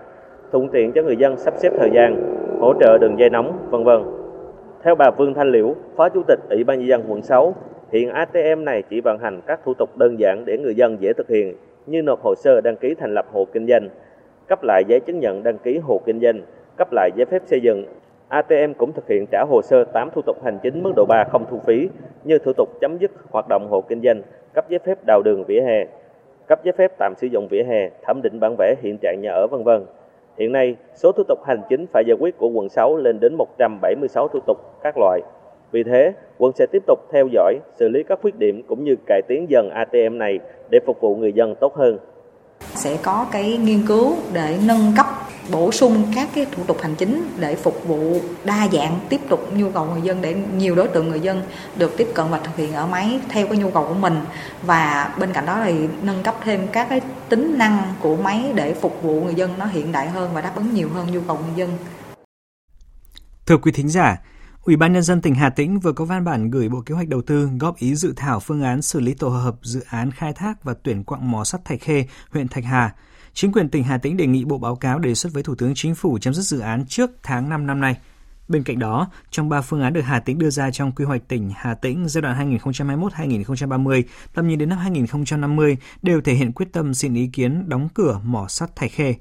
thuận 0.53 0.69
tiện 0.69 0.93
cho 0.93 1.03
người 1.03 1.17
dân 1.17 1.37
sắp 1.37 1.55
xếp 1.57 1.73
thời 1.79 1.91
gian, 1.95 2.23
hỗ 2.61 2.75
trợ 2.81 2.99
đường 2.99 3.19
dây 3.19 3.31
nóng, 3.31 3.59
vân 3.71 3.85
vân. 3.85 4.03
Theo 4.83 4.95
bà 4.95 5.11
Vương 5.11 5.35
Thanh 5.35 5.53
Liễu, 5.53 5.75
Phó 5.97 6.09
Chủ 6.09 6.23
tịch 6.29 6.39
Ủy 6.51 6.65
ban 6.65 6.79
nhân 6.79 6.89
dân 6.89 7.05
quận 7.09 7.23
6, 7.23 7.55
hiện 7.93 8.11
ATM 8.11 8.65
này 8.65 8.83
chỉ 8.83 9.01
vận 9.01 9.19
hành 9.19 9.41
các 9.47 9.61
thủ 9.65 9.75
tục 9.75 9.97
đơn 9.97 10.19
giản 10.19 10.45
để 10.45 10.59
người 10.59 10.75
dân 10.75 10.97
dễ 11.01 11.13
thực 11.13 11.29
hiện 11.29 11.55
như 11.87 12.03
nộp 12.03 12.23
hồ 12.23 12.35
sơ 12.35 12.61
đăng 12.61 12.77
ký 12.77 12.95
thành 12.95 13.15
lập 13.15 13.27
hộ 13.33 13.45
kinh 13.53 13.67
doanh, 13.67 13.89
cấp 14.49 14.59
lại 14.63 14.85
giấy 14.89 15.01
chứng 15.01 15.21
nhận 15.21 15.43
đăng 15.43 15.59
ký 15.59 15.79
hộ 15.79 16.01
kinh 16.07 16.21
doanh, 16.21 16.41
cấp 16.77 16.89
lại 16.93 17.11
giấy 17.17 17.27
phép 17.27 17.43
xây 17.47 17.61
dựng, 17.61 17.85
ATM 18.29 18.73
cũng 18.79 18.93
thực 18.93 19.09
hiện 19.09 19.27
trả 19.31 19.45
hồ 19.49 19.63
sơ 19.63 19.85
8 19.85 20.11
thủ 20.15 20.23
tục 20.27 20.37
hành 20.45 20.59
chính 20.63 20.83
mức 20.83 20.93
độ 20.97 21.05
3 21.09 21.25
không 21.25 21.45
thu 21.51 21.59
phí 21.67 21.89
như 22.25 22.39
thủ 22.39 22.53
tục 22.53 22.69
chấm 22.81 22.99
dứt 22.99 23.11
hoạt 23.31 23.47
động 23.49 23.69
hộ 23.71 23.81
kinh 23.81 24.01
doanh, 24.03 24.23
cấp 24.55 24.65
giấy 24.69 24.79
phép 24.79 24.99
đào 25.07 25.23
đường 25.23 25.45
vỉa 25.45 25.61
hè, 25.61 25.87
cấp 26.47 26.61
giấy 26.65 26.73
phép 26.73 26.93
tạm 26.99 27.15
sử 27.17 27.27
dụng 27.27 27.49
vỉa 27.49 27.63
hè, 27.63 27.91
thẩm 28.03 28.21
định 28.23 28.41
bản 28.41 28.57
vẽ 28.59 28.75
hiện 28.83 28.99
trạng 29.03 29.21
nhà 29.23 29.33
ở 29.33 29.47
vân 29.47 29.65
vân. 29.65 29.87
Hiện 30.39 30.53
nay, 30.53 30.77
số 30.95 31.13
thủ 31.13 31.23
tục 31.29 31.39
hành 31.45 31.61
chính 31.69 31.87
phải 31.93 32.05
giải 32.07 32.17
quyết 32.21 32.39
của 32.39 32.49
quận 32.49 32.69
6 32.69 32.97
lên 32.97 33.21
đến 33.21 33.35
176 33.35 34.29
thủ 34.29 34.41
tục 34.47 34.59
các 34.83 34.99
loại. 34.99 35.21
Vì 35.73 35.83
thế, 35.83 36.13
quận 36.39 36.53
sẽ 36.53 36.67
tiếp 36.73 36.83
tục 36.87 36.99
theo 37.13 37.27
dõi, 37.27 37.59
xử 37.75 37.89
lý 37.89 38.03
các 38.03 38.19
khuyết 38.23 38.39
điểm 38.39 38.63
cũng 38.69 38.85
như 38.85 38.97
cải 39.07 39.23
tiến 39.29 39.47
dần 39.49 39.71
ATM 39.71 40.19
này 40.19 40.41
để 40.71 40.81
phục 40.87 41.01
vụ 41.01 41.17
người 41.17 41.33
dân 41.33 41.55
tốt 41.55 41.75
hơn. 41.75 41.99
Sẽ 42.75 42.97
có 42.97 43.27
cái 43.33 43.57
nghiên 43.57 43.87
cứu 43.87 44.17
để 44.33 44.59
nâng 44.63 44.93
cấp 44.97 45.07
bổ 45.51 45.73
sung 45.73 46.13
các 46.15 46.29
cái 46.35 46.47
thủ 46.57 46.65
tục 46.65 46.79
hành 46.83 46.95
chính 46.95 47.31
để 47.39 47.57
phục 47.57 47.81
vụ 47.87 48.21
đa 48.45 48.69
dạng 48.73 49.01
tiếp 49.09 49.21
tục 49.29 49.49
nhu 49.55 49.71
cầu 49.71 49.85
người 49.85 50.03
dân 50.03 50.23
để 50.23 50.35
nhiều 50.57 50.75
đối 50.75 50.89
tượng 50.89 51.09
người 51.09 51.21
dân 51.21 51.43
được 51.77 51.95
tiếp 51.97 52.09
cận 52.15 52.27
và 52.31 52.39
thực 52.39 52.57
hiện 52.57 52.75
ở 52.75 52.87
máy 52.87 53.21
theo 53.29 53.47
cái 53.47 53.59
nhu 53.59 53.71
cầu 53.71 53.85
của 53.89 53.95
mình 53.95 54.21
và 54.63 55.15
bên 55.19 55.33
cạnh 55.33 55.47
đó 55.47 55.61
thì 55.65 55.75
nâng 56.03 56.23
cấp 56.23 56.35
thêm 56.45 56.69
các 56.73 56.87
cái 56.91 57.01
tính 57.29 57.59
năng 57.59 57.95
của 58.01 58.17
máy 58.17 58.53
để 58.55 58.75
phục 58.75 59.03
vụ 59.03 59.21
người 59.21 59.35
dân 59.35 59.59
nó 59.59 59.67
hiện 59.67 59.93
đại 59.93 60.09
hơn 60.09 60.31
và 60.35 60.41
đáp 60.41 60.53
ứng 60.57 60.75
nhiều 60.75 60.89
hơn 60.95 61.13
nhu 61.13 61.21
cầu 61.21 61.39
người 61.47 61.57
dân. 61.57 61.79
Thưa 63.47 63.57
quý 63.57 63.73
thính 63.73 63.89
giả, 63.89 64.17
Ủy 64.65 64.77
ban 64.77 64.93
nhân 64.93 65.03
dân 65.03 65.21
tỉnh 65.21 65.35
Hà 65.35 65.51
Tĩnh 65.51 65.81
vừa 65.81 65.93
có 65.93 66.05
văn 66.05 66.25
bản 66.25 66.51
gửi 66.51 66.69
Bộ 66.69 66.81
Kế 66.81 66.95
hoạch 66.95 67.09
Đầu 67.09 67.23
tư 67.23 67.49
góp 67.61 67.77
ý 67.77 67.95
dự 67.95 68.13
thảo 68.17 68.41
phương 68.41 68.63
án 68.63 68.83
xử 68.83 69.01
lý 69.01 69.15
tổ 69.15 69.29
hợp 69.29 69.55
dự 69.63 69.81
án 69.89 70.11
khai 70.11 70.33
thác 70.33 70.65
và 70.65 70.75
tuyển 70.83 71.05
quặng 71.05 71.31
mỏ 71.31 71.45
sắt 71.45 71.65
Thạch 71.65 71.81
Khê, 71.81 72.07
huyện 72.31 72.49
Thạch 72.49 72.65
Hà 72.65 72.95
Chính 73.33 73.53
quyền 73.53 73.69
tỉnh 73.69 73.85
Hà 73.85 73.99
Tĩnh 73.99 74.17
đề 74.17 74.27
nghị 74.27 74.45
Bộ 74.45 74.59
báo 74.59 74.77
cáo 74.77 74.99
đề 74.99 75.15
xuất 75.15 75.33
với 75.33 75.43
Thủ 75.43 75.55
tướng 75.55 75.73
Chính 75.75 75.95
phủ 75.95 76.19
chấm 76.19 76.35
dứt 76.35 76.43
dự 76.43 76.59
án 76.59 76.87
trước 76.87 77.11
tháng 77.23 77.49
5 77.49 77.67
năm 77.67 77.81
nay. 77.81 77.97
Bên 78.49 78.63
cạnh 78.63 78.79
đó, 78.79 79.11
trong 79.31 79.49
3 79.49 79.61
phương 79.61 79.83
án 79.83 79.93
được 79.93 80.01
Hà 80.01 80.21
Tĩnh 80.21 80.39
đưa 80.39 80.51
ra 80.51 80.71
trong 80.71 80.93
quy 80.93 81.05
hoạch 81.05 81.29
tỉnh 81.29 81.51
Hà 81.57 81.75
Tĩnh 81.75 82.09
giai 82.09 82.23
đoạn 82.23 82.59
2021-2030, 82.59 84.03
tầm 84.35 84.49
nhìn 84.49 84.59
đến 84.59 84.69
năm 84.69 84.79
2050 84.79 85.77
đều 86.03 86.21
thể 86.21 86.35
hiện 86.35 86.53
quyết 86.53 86.73
tâm 86.73 86.95
xin 86.95 87.15
ý 87.15 87.27
kiến 87.27 87.69
đóng 87.69 87.89
cửa 87.95 88.21
mỏ 88.25 88.49
sắt 88.49 88.77
Thạch 88.77 88.93
Khê. 88.93 89.15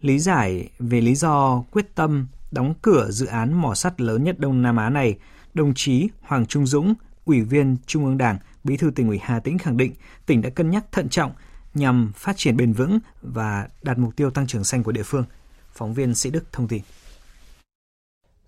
Lý 0.00 0.18
giải 0.18 0.68
về 0.78 1.00
lý 1.00 1.14
do 1.14 1.64
quyết 1.70 1.94
tâm 1.94 2.26
đóng 2.50 2.74
cửa 2.82 3.10
dự 3.10 3.26
án 3.26 3.52
mỏ 3.52 3.74
sắt 3.74 4.00
lớn 4.00 4.24
nhất 4.24 4.38
Đông 4.38 4.62
Nam 4.62 4.76
Á 4.76 4.90
này, 4.90 5.18
đồng 5.54 5.74
chí 5.74 6.08
Hoàng 6.20 6.46
Trung 6.46 6.66
Dũng, 6.66 6.94
Ủy 7.24 7.40
viên 7.40 7.76
Trung 7.86 8.04
ương 8.04 8.18
Đảng, 8.18 8.38
Bí 8.64 8.76
thư 8.76 8.90
tỉnh 8.90 9.08
ủy 9.08 9.18
Hà 9.22 9.40
Tĩnh 9.40 9.58
khẳng 9.58 9.76
định 9.76 9.94
tỉnh 10.26 10.42
đã 10.42 10.50
cân 10.50 10.70
nhắc 10.70 10.84
thận 10.92 11.08
trọng 11.08 11.32
nhằm 11.74 12.12
phát 12.16 12.36
triển 12.36 12.56
bền 12.56 12.72
vững 12.72 12.98
và 13.22 13.68
đạt 13.82 13.98
mục 13.98 14.16
tiêu 14.16 14.30
tăng 14.30 14.46
trưởng 14.46 14.64
xanh 14.64 14.82
của 14.82 14.92
địa 14.92 15.02
phương. 15.02 15.24
Phóng 15.72 15.94
viên 15.94 16.14
Sĩ 16.14 16.30
Đức 16.30 16.44
thông 16.52 16.68
tin. 16.68 16.82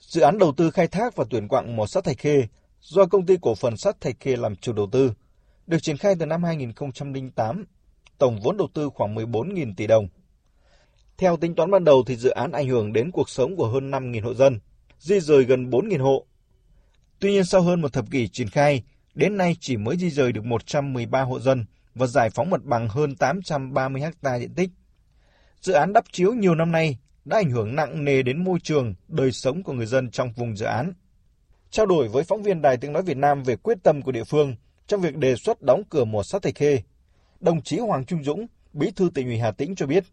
Dự 0.00 0.20
án 0.20 0.38
đầu 0.38 0.52
tư 0.56 0.70
khai 0.70 0.88
thác 0.88 1.16
và 1.16 1.24
tuyển 1.30 1.48
quặng 1.48 1.76
mỏ 1.76 1.86
sắt 1.86 2.04
Thạch 2.04 2.18
Khê 2.18 2.46
do 2.80 3.06
công 3.06 3.26
ty 3.26 3.36
cổ 3.42 3.54
phần 3.54 3.76
sắt 3.76 4.00
Thạch 4.00 4.20
Khê 4.20 4.36
làm 4.36 4.56
chủ 4.56 4.72
đầu 4.72 4.88
tư, 4.92 5.12
được 5.66 5.82
triển 5.82 5.96
khai 5.96 6.14
từ 6.18 6.26
năm 6.26 6.44
2008, 6.44 7.64
tổng 8.18 8.40
vốn 8.40 8.56
đầu 8.56 8.68
tư 8.74 8.90
khoảng 8.94 9.14
14.000 9.14 9.74
tỷ 9.76 9.86
đồng. 9.86 10.08
Theo 11.18 11.36
tính 11.36 11.54
toán 11.54 11.70
ban 11.70 11.84
đầu 11.84 12.02
thì 12.06 12.16
dự 12.16 12.30
án 12.30 12.52
ảnh 12.52 12.68
hưởng 12.68 12.92
đến 12.92 13.10
cuộc 13.10 13.30
sống 13.30 13.56
của 13.56 13.68
hơn 13.68 13.90
5.000 13.90 14.22
hộ 14.22 14.34
dân, 14.34 14.60
di 14.98 15.20
rời 15.20 15.44
gần 15.44 15.70
4.000 15.70 16.02
hộ. 16.02 16.26
Tuy 17.18 17.32
nhiên 17.32 17.44
sau 17.44 17.62
hơn 17.62 17.80
một 17.80 17.92
thập 17.92 18.10
kỷ 18.10 18.28
triển 18.28 18.48
khai, 18.48 18.82
đến 19.14 19.36
nay 19.36 19.56
chỉ 19.60 19.76
mới 19.76 19.96
di 19.96 20.10
rời 20.10 20.32
được 20.32 20.44
113 20.44 21.22
hộ 21.22 21.40
dân 21.40 21.64
và 21.94 22.06
giải 22.06 22.30
phóng 22.30 22.50
mặt 22.50 22.64
bằng 22.64 22.88
hơn 22.88 23.16
830 23.16 24.02
ha 24.02 24.38
diện 24.38 24.54
tích. 24.54 24.70
Dự 25.60 25.72
án 25.72 25.92
đắp 25.92 26.04
chiếu 26.12 26.32
nhiều 26.32 26.54
năm 26.54 26.72
nay 26.72 26.98
đã 27.24 27.36
ảnh 27.36 27.50
hưởng 27.50 27.76
nặng 27.76 28.04
nề 28.04 28.22
đến 28.22 28.44
môi 28.44 28.58
trường, 28.62 28.94
đời 29.08 29.32
sống 29.32 29.62
của 29.62 29.72
người 29.72 29.86
dân 29.86 30.10
trong 30.10 30.32
vùng 30.32 30.56
dự 30.56 30.66
án. 30.66 30.92
Trao 31.70 31.86
đổi 31.86 32.08
với 32.08 32.24
phóng 32.24 32.42
viên 32.42 32.62
Đài 32.62 32.76
Tiếng 32.76 32.92
Nói 32.92 33.02
Việt 33.02 33.16
Nam 33.16 33.42
về 33.42 33.56
quyết 33.56 33.78
tâm 33.82 34.02
của 34.02 34.12
địa 34.12 34.24
phương 34.24 34.56
trong 34.86 35.00
việc 35.00 35.16
đề 35.16 35.36
xuất 35.36 35.62
đóng 35.62 35.82
cửa 35.90 36.04
mỏ 36.04 36.22
sắt 36.22 36.42
Thạch 36.42 36.54
Khê, 36.54 36.82
đồng 37.40 37.62
chí 37.62 37.78
Hoàng 37.78 38.04
Trung 38.04 38.24
Dũng, 38.24 38.46
Bí 38.72 38.90
thư 38.96 39.10
tỉnh 39.14 39.26
ủy 39.26 39.38
Hà 39.38 39.50
Tĩnh 39.50 39.74
cho 39.74 39.86
biết. 39.86 40.04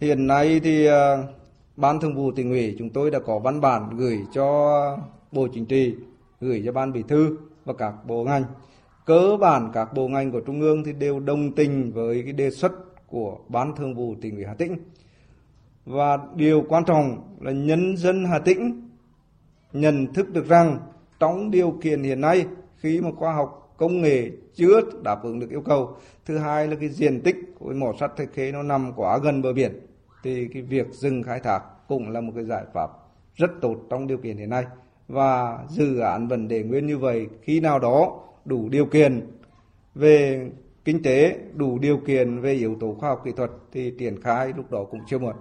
Hiện 0.00 0.26
nay 0.26 0.60
thì 0.60 0.86
ờ, 0.86 1.26
Ban 1.76 2.00
Thường 2.00 2.14
vụ 2.14 2.32
tỉnh 2.32 2.50
ủy 2.50 2.76
chúng 2.78 2.90
tôi 2.90 3.10
đã 3.10 3.18
có 3.18 3.38
văn 3.38 3.60
bản 3.60 3.96
gửi 3.96 4.18
cho 4.34 4.98
Bộ 5.32 5.48
Chính 5.54 5.66
trị, 5.66 5.94
gửi 6.40 6.62
cho 6.66 6.72
Ban 6.72 6.92
Bí 6.92 7.02
thư 7.08 7.36
và 7.64 7.74
các 7.74 7.94
bộ 8.06 8.24
ngành. 8.24 8.44
Cơ 9.06 9.36
bản 9.40 9.70
các 9.74 9.94
bộ 9.94 10.08
ngành 10.08 10.32
của 10.32 10.40
trung 10.40 10.60
ương 10.60 10.84
thì 10.84 10.92
đều 10.92 11.20
đồng 11.20 11.52
tình 11.52 11.92
với 11.92 12.22
cái 12.22 12.32
đề 12.32 12.50
xuất 12.50 12.72
của 13.06 13.38
ban 13.48 13.74
thường 13.76 13.94
vụ 13.94 14.14
tỉnh 14.20 14.36
ủy 14.36 14.44
Hà 14.44 14.54
Tĩnh. 14.54 14.76
Và 15.84 16.18
điều 16.34 16.64
quan 16.68 16.84
trọng 16.84 17.36
là 17.40 17.52
nhân 17.52 17.96
dân 17.96 18.24
Hà 18.24 18.38
Tĩnh 18.38 18.88
nhận 19.72 20.12
thức 20.14 20.32
được 20.32 20.48
rằng 20.48 20.78
trong 21.20 21.50
điều 21.50 21.78
kiện 21.82 22.02
hiện 22.02 22.20
nay 22.20 22.46
khi 22.76 23.00
mà 23.00 23.10
khoa 23.16 23.32
học 23.32 23.65
công 23.78 24.02
nghệ 24.02 24.30
chưa 24.54 24.80
đáp 25.02 25.22
ứng 25.22 25.40
được 25.40 25.50
yêu 25.50 25.60
cầu 25.60 25.96
thứ 26.24 26.38
hai 26.38 26.68
là 26.68 26.76
cái 26.80 26.88
diện 26.88 27.20
tích 27.20 27.36
của 27.58 27.72
mỏ 27.72 27.92
sắt 28.00 28.16
thạch 28.16 28.28
khê 28.34 28.52
nó 28.52 28.62
nằm 28.62 28.92
quá 28.96 29.18
gần 29.18 29.42
bờ 29.42 29.52
biển 29.52 29.80
thì 30.22 30.48
cái 30.52 30.62
việc 30.62 30.86
dừng 30.92 31.22
khai 31.22 31.40
thác 31.40 31.60
cũng 31.88 32.10
là 32.10 32.20
một 32.20 32.32
cái 32.34 32.44
giải 32.44 32.64
pháp 32.74 32.90
rất 33.34 33.50
tốt 33.60 33.76
trong 33.90 34.06
điều 34.06 34.18
kiện 34.18 34.36
hiện 34.36 34.50
nay 34.50 34.64
và 35.08 35.58
dự 35.68 35.98
án 35.98 36.28
vấn 36.28 36.48
đề 36.48 36.62
nguyên 36.62 36.86
như 36.86 36.98
vậy 36.98 37.26
khi 37.42 37.60
nào 37.60 37.78
đó 37.78 38.20
đủ 38.44 38.68
điều 38.68 38.86
kiện 38.86 39.26
về 39.94 40.46
kinh 40.86 41.02
tế, 41.02 41.38
đủ 41.54 41.78
điều 41.78 41.96
kiện 41.96 42.40
về 42.40 42.52
yếu 42.52 42.76
tố 42.80 42.96
khoa 43.00 43.08
học 43.08 43.22
kỹ 43.24 43.32
thuật 43.36 43.50
thì 43.72 43.92
triển 43.98 44.22
khai 44.22 44.52
lúc 44.56 44.70
đó 44.70 44.84
cũng 44.90 45.00
chưa 45.08 45.18
muộn. 45.18 45.34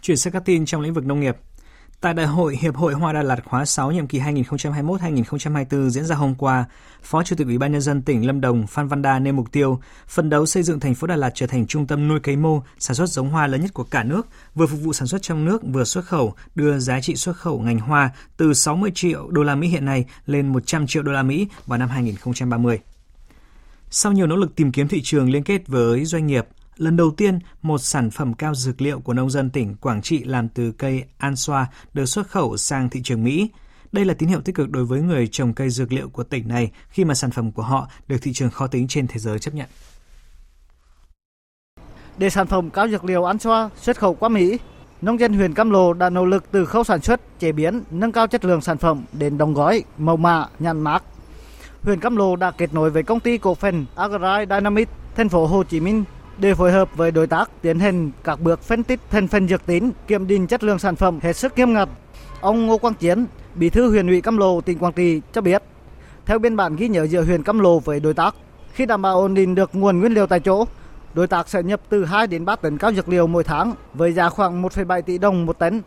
Chuyển 0.00 0.16
sang 0.16 0.32
các 0.32 0.42
tin 0.44 0.64
trong 0.64 0.80
lĩnh 0.80 0.94
vực 0.94 1.06
nông 1.06 1.20
nghiệp. 1.20 1.36
Tại 2.00 2.14
Đại 2.14 2.26
hội 2.26 2.56
Hiệp 2.56 2.76
hội 2.76 2.92
Hoa 2.92 3.12
Đà 3.12 3.22
Lạt 3.22 3.44
khóa 3.44 3.64
6 3.64 3.92
nhiệm 3.92 4.06
kỳ 4.06 4.20
2021-2024 4.20 5.88
diễn 5.88 6.04
ra 6.04 6.16
hôm 6.16 6.34
qua, 6.34 6.64
Phó 7.02 7.22
Chủ 7.22 7.36
tịch 7.36 7.46
Ủy 7.46 7.58
ban 7.58 7.72
nhân 7.72 7.80
dân 7.80 8.02
tỉnh 8.02 8.26
Lâm 8.26 8.40
Đồng 8.40 8.66
Phan 8.66 8.88
Văn 8.88 9.02
Đa 9.02 9.18
nêu 9.18 9.32
mục 9.32 9.52
tiêu 9.52 9.80
phấn 10.08 10.30
đấu 10.30 10.46
xây 10.46 10.62
dựng 10.62 10.80
thành 10.80 10.94
phố 10.94 11.06
Đà 11.06 11.16
Lạt 11.16 11.30
trở 11.34 11.46
thành 11.46 11.66
trung 11.66 11.86
tâm 11.86 12.08
nuôi 12.08 12.20
cấy 12.20 12.36
mô, 12.36 12.62
sản 12.78 12.94
xuất 12.94 13.06
giống 13.06 13.30
hoa 13.30 13.46
lớn 13.46 13.60
nhất 13.60 13.74
của 13.74 13.84
cả 13.84 14.02
nước, 14.04 14.26
vừa 14.54 14.66
phục 14.66 14.80
vụ 14.80 14.92
sản 14.92 15.08
xuất 15.08 15.22
trong 15.22 15.44
nước 15.44 15.62
vừa 15.72 15.84
xuất 15.84 16.04
khẩu, 16.04 16.34
đưa 16.54 16.78
giá 16.78 17.00
trị 17.00 17.16
xuất 17.16 17.36
khẩu 17.36 17.60
ngành 17.60 17.78
hoa 17.78 18.10
từ 18.36 18.54
60 18.54 18.90
triệu 18.94 19.30
đô 19.30 19.42
la 19.42 19.54
Mỹ 19.54 19.68
hiện 19.68 19.84
nay 19.84 20.04
lên 20.26 20.52
100 20.52 20.86
triệu 20.86 21.02
đô 21.02 21.12
la 21.12 21.22
Mỹ 21.22 21.48
vào 21.66 21.78
năm 21.78 21.88
2030. 21.88 22.80
Sau 23.90 24.12
nhiều 24.12 24.26
nỗ 24.26 24.36
lực 24.36 24.56
tìm 24.56 24.72
kiếm 24.72 24.88
thị 24.88 25.00
trường 25.02 25.30
liên 25.30 25.44
kết 25.44 25.68
với 25.68 26.04
doanh 26.04 26.26
nghiệp, 26.26 26.46
Lần 26.76 26.96
đầu 26.96 27.10
tiên, 27.10 27.38
một 27.62 27.78
sản 27.78 28.10
phẩm 28.10 28.34
cao 28.34 28.54
dược 28.54 28.80
liệu 28.80 29.00
của 29.00 29.12
nông 29.12 29.30
dân 29.30 29.50
tỉnh 29.50 29.74
Quảng 29.74 30.02
Trị 30.02 30.24
làm 30.24 30.48
từ 30.48 30.72
cây 30.72 31.04
an 31.18 31.36
xoa 31.36 31.66
được 31.92 32.06
xuất 32.06 32.28
khẩu 32.28 32.56
sang 32.56 32.90
thị 32.90 33.00
trường 33.04 33.24
Mỹ. 33.24 33.50
Đây 33.92 34.04
là 34.04 34.14
tín 34.14 34.28
hiệu 34.28 34.40
tích 34.40 34.54
cực 34.54 34.70
đối 34.70 34.84
với 34.84 35.00
người 35.00 35.26
trồng 35.26 35.54
cây 35.54 35.70
dược 35.70 35.92
liệu 35.92 36.08
của 36.08 36.22
tỉnh 36.22 36.48
này 36.48 36.70
khi 36.88 37.04
mà 37.04 37.14
sản 37.14 37.30
phẩm 37.30 37.52
của 37.52 37.62
họ 37.62 37.88
được 38.08 38.16
thị 38.22 38.32
trường 38.32 38.50
khó 38.50 38.66
tính 38.66 38.88
trên 38.88 39.06
thế 39.06 39.18
giới 39.18 39.38
chấp 39.38 39.54
nhận. 39.54 39.68
Để 42.18 42.30
sản 42.30 42.46
phẩm 42.46 42.70
cao 42.70 42.88
dược 42.88 43.04
liệu 43.04 43.24
an 43.24 43.38
xoa 43.38 43.70
xuất 43.76 43.98
khẩu 43.98 44.14
qua 44.14 44.28
Mỹ, 44.28 44.58
nông 45.02 45.20
dân 45.20 45.32
huyện 45.32 45.54
Cam 45.54 45.70
Lô 45.70 45.92
đã 45.92 46.10
nỗ 46.10 46.24
lực 46.24 46.44
từ 46.50 46.64
khâu 46.64 46.84
sản 46.84 47.00
xuất, 47.00 47.20
chế 47.38 47.52
biến, 47.52 47.82
nâng 47.90 48.12
cao 48.12 48.26
chất 48.26 48.44
lượng 48.44 48.60
sản 48.60 48.78
phẩm 48.78 49.04
đến 49.12 49.38
đóng 49.38 49.54
gói, 49.54 49.84
màu 49.98 50.16
mã, 50.16 50.46
nhãn 50.58 50.80
mác. 50.80 51.02
Huyện 51.82 52.00
Cam 52.00 52.16
Lô 52.16 52.36
đã 52.36 52.50
kết 52.50 52.74
nối 52.74 52.90
với 52.90 53.02
công 53.02 53.20
ty 53.20 53.38
cổ 53.38 53.54
phần 53.54 53.86
Agri 53.96 54.46
Dynamics 54.50 54.92
thành 55.16 55.28
phố 55.28 55.46
Hồ 55.46 55.64
Chí 55.64 55.80
Minh 55.80 56.04
để 56.38 56.54
phối 56.54 56.72
hợp 56.72 56.96
với 56.96 57.10
đối 57.10 57.26
tác 57.26 57.50
tiến 57.62 57.78
hành 57.78 58.10
các 58.24 58.40
bước 58.40 58.62
phân 58.62 58.82
tích 58.82 59.00
thành 59.10 59.28
phần 59.28 59.48
dược 59.48 59.66
tín, 59.66 59.90
kiểm 60.06 60.26
định 60.26 60.46
chất 60.46 60.64
lượng 60.64 60.78
sản 60.78 60.96
phẩm 60.96 61.18
hết 61.22 61.32
sức 61.32 61.52
nghiêm 61.56 61.72
ngặt. 61.72 61.88
Ông 62.40 62.66
Ngô 62.66 62.78
Quang 62.78 62.94
Chiến, 62.94 63.26
Bí 63.54 63.70
thư 63.70 63.90
huyện 63.90 64.06
ủy 64.06 64.20
Cam 64.20 64.36
Lô, 64.36 64.60
tỉnh 64.60 64.78
Quảng 64.78 64.92
Trị 64.92 65.20
cho 65.32 65.40
biết, 65.40 65.62
theo 66.26 66.38
biên 66.38 66.56
bản 66.56 66.76
ghi 66.76 66.88
nhớ 66.88 67.06
giữa 67.06 67.24
huyện 67.24 67.42
Cam 67.42 67.58
Lô 67.58 67.78
với 67.78 68.00
đối 68.00 68.14
tác, 68.14 68.34
khi 68.72 68.86
đảm 68.86 69.02
bảo 69.02 69.20
ổn 69.20 69.34
định 69.34 69.54
được 69.54 69.70
nguồn 69.72 70.00
nguyên 70.00 70.14
liệu 70.14 70.26
tại 70.26 70.40
chỗ, 70.40 70.64
đối 71.14 71.26
tác 71.26 71.48
sẽ 71.48 71.62
nhập 71.62 71.80
từ 71.88 72.04
2 72.04 72.26
đến 72.26 72.44
3 72.44 72.56
tấn 72.56 72.78
cao 72.78 72.92
dược 72.92 73.08
liệu 73.08 73.26
mỗi 73.26 73.44
tháng 73.44 73.74
với 73.94 74.12
giá 74.12 74.28
khoảng 74.28 74.62
1,7 74.62 75.02
tỷ 75.02 75.18
đồng 75.18 75.46
một 75.46 75.58
tấn 75.58 75.82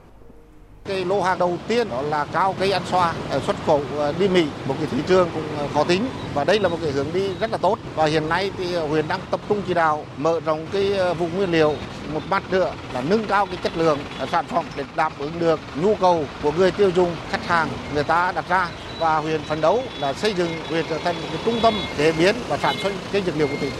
cái 0.88 1.06
lô 1.06 1.22
hàng 1.22 1.39
đầu 1.39 1.58
tiên 1.67 1.89
đó 1.89 2.01
là 2.01 2.25
cao 2.25 2.56
cây 2.60 2.72
ăn 2.72 2.82
xoa 2.86 3.13
ờ, 3.29 3.39
xuất 3.39 3.56
khẩu 3.65 3.82
ờ, 3.98 4.13
đi 4.20 4.27
Mỹ 4.27 4.46
một 4.67 4.75
cái 4.79 4.88
thị 4.91 4.98
trường 5.08 5.29
cũng 5.34 5.44
ờ, 5.58 5.67
khó 5.74 5.84
tính 5.84 6.06
và 6.34 6.44
đây 6.44 6.60
là 6.60 6.70
một 6.70 6.77
cái 6.82 6.91
hướng 6.91 7.08
đi 7.13 7.29
rất 7.39 7.51
là 7.51 7.58
tốt 7.58 7.79
và 7.96 8.06
hiện 8.06 8.29
nay 8.29 8.51
thì 8.58 8.75
huyện 8.75 9.08
đang 9.08 9.20
tập 9.32 9.39
trung 9.50 9.62
chỉ 9.67 9.74
đạo 9.74 10.06
mở 10.17 10.39
rộng 10.46 10.67
cái 10.72 11.13
vùng 11.13 11.38
nguyên 11.38 11.51
liệu 11.51 11.74
một 12.13 12.22
mặt 12.29 12.44
nữa 12.51 12.74
là 12.94 13.01
nâng 13.01 13.27
cao 13.27 13.46
cái 13.46 13.58
chất 13.63 13.77
lượng 13.77 14.00
sản 14.32 14.46
phẩm 14.48 14.65
để 14.75 14.84
đáp 14.96 15.12
ứng 15.20 15.39
được 15.39 15.60
nhu 15.82 15.96
cầu 15.96 16.25
của 16.44 16.51
người 16.51 16.72
tiêu 16.72 16.91
dùng 16.96 17.15
khách 17.29 17.48
hàng 17.48 17.70
người 17.94 18.03
ta 18.03 18.32
đặt 18.32 18.50
ra 18.50 18.70
và 19.00 19.17
huyện 19.17 19.41
phấn 19.41 19.62
đấu 19.62 19.84
là 20.00 20.13
xây 20.13 20.34
dựng 20.34 20.50
huyện 20.70 20.86
trở 20.89 20.98
thành 20.98 21.15
một 21.15 21.27
cái 21.32 21.41
trung 21.46 21.60
tâm 21.62 21.74
chế 21.98 22.12
biến 22.12 22.36
và 22.48 22.58
sản 22.58 22.75
xuất 22.84 22.94
cây 23.12 23.24
dược 23.25 23.38
liệu 23.38 23.48
của 23.48 23.58
tỉnh. 23.62 23.72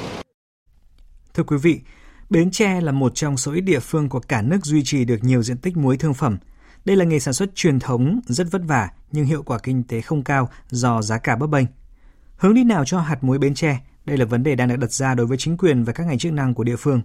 Thưa 1.34 1.44
quý 1.44 1.58
vị, 1.58 1.80
Bến 2.30 2.52
Tre 2.52 2.82
là 2.82 2.92
một 2.92 3.12
trong 3.16 3.38
số 3.38 3.52
ít 3.54 3.62
địa 3.62 3.80
phương 3.80 4.10
của 4.10 4.20
cả 4.20 4.42
nước 4.42 4.66
duy 4.66 4.84
trì 4.84 5.06
được 5.06 5.20
nhiều 5.22 5.44
diện 5.44 5.58
tích 5.58 5.78
muối 5.78 5.98
thương 5.98 6.14
phẩm. 6.14 6.38
Đây 6.88 6.98
là 6.98 7.06
nghề 7.06 7.20
sản 7.20 7.34
xuất 7.34 7.56
truyền 7.56 7.80
thống 7.80 8.20
rất 8.28 8.48
vất 8.52 8.62
vả 8.66 8.90
nhưng 9.12 9.26
hiệu 9.26 9.44
quả 9.44 9.60
kinh 9.64 9.84
tế 9.84 10.02
không 10.02 10.24
cao 10.24 10.50
do 10.70 11.02
giá 11.02 11.18
cả 11.18 11.36
bấp 11.36 11.50
bênh. 11.50 11.66
Hướng 12.38 12.54
đi 12.54 12.64
nào 12.64 12.86
cho 12.86 13.00
hạt 13.00 13.24
muối 13.24 13.38
Bến 13.38 13.54
Tre? 13.54 13.80
Đây 14.06 14.18
là 14.18 14.26
vấn 14.26 14.44
đề 14.44 14.56
đang 14.56 14.68
được 14.68 14.76
đặt 14.76 14.92
ra 14.92 15.14
đối 15.14 15.28
với 15.28 15.38
chính 15.38 15.58
quyền 15.58 15.84
và 15.84 15.94
các 15.94 16.08
ngành 16.08 16.18
chức 16.18 16.34
năng 16.34 16.54
của 16.54 16.64
địa 16.64 16.76
phương. 16.76 17.02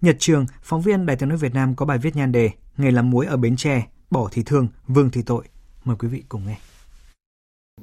Nhật 0.00 0.16
Trường, 0.18 0.46
phóng 0.62 0.82
viên 0.82 1.06
Đài 1.06 1.16
tiếng 1.16 1.28
nói 1.28 1.38
Việt 1.38 1.54
Nam 1.54 1.74
có 1.74 1.86
bài 1.86 1.98
viết 1.98 2.16
nhan 2.16 2.32
đề 2.32 2.50
Nghề 2.76 2.90
làm 2.90 3.10
muối 3.10 3.26
ở 3.26 3.36
Bến 3.36 3.56
Tre, 3.56 3.86
bỏ 4.10 4.28
thì 4.32 4.42
thương, 4.42 4.68
vương 4.86 5.10
thì 5.10 5.22
tội. 5.22 5.44
Mời 5.84 5.96
quý 5.96 6.08
vị 6.08 6.22
cùng 6.28 6.46
nghe. 6.46 6.56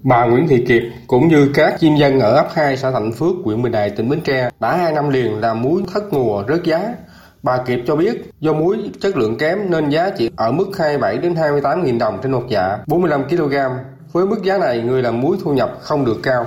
Bà 0.03 0.25
Nguyễn 0.25 0.47
Thị 0.47 0.65
Kiệt 0.67 0.83
cũng 1.07 1.27
như 1.27 1.51
các 1.53 1.77
chim 1.79 1.95
dân 1.95 2.19
ở 2.19 2.35
ấp 2.35 2.49
2 2.53 2.77
xã 2.77 2.91
Thạnh 2.91 3.11
Phước, 3.13 3.35
huyện 3.43 3.61
Bình 3.61 3.71
Đại, 3.71 3.89
tỉnh 3.89 4.09
Bến 4.09 4.21
Tre 4.21 4.49
đã 4.59 4.77
hai 4.77 4.93
năm 4.93 5.09
liền 5.09 5.39
làm 5.39 5.61
muối 5.61 5.83
thất 5.93 6.03
mùa 6.13 6.43
rớt 6.47 6.63
giá. 6.63 6.95
Bà 7.45 7.57
Kiệp 7.57 7.79
cho 7.87 7.95
biết 7.95 8.31
do 8.39 8.53
muối 8.53 8.77
chất 9.01 9.17
lượng 9.17 9.37
kém 9.37 9.71
nên 9.71 9.89
giá 9.89 10.09
chỉ 10.17 10.29
ở 10.35 10.51
mức 10.51 10.65
27 10.77 11.17
đến 11.17 11.35
28 11.35 11.83
nghìn 11.83 11.97
đồng 11.97 12.19
trên 12.23 12.31
một 12.31 12.43
dạ 12.49 12.77
45 12.87 13.23
kg. 13.29 13.55
Với 14.11 14.25
mức 14.25 14.43
giá 14.43 14.57
này, 14.57 14.81
người 14.81 15.03
làm 15.03 15.21
muối 15.21 15.37
thu 15.43 15.53
nhập 15.53 15.77
không 15.81 16.05
được 16.05 16.19
cao. 16.23 16.45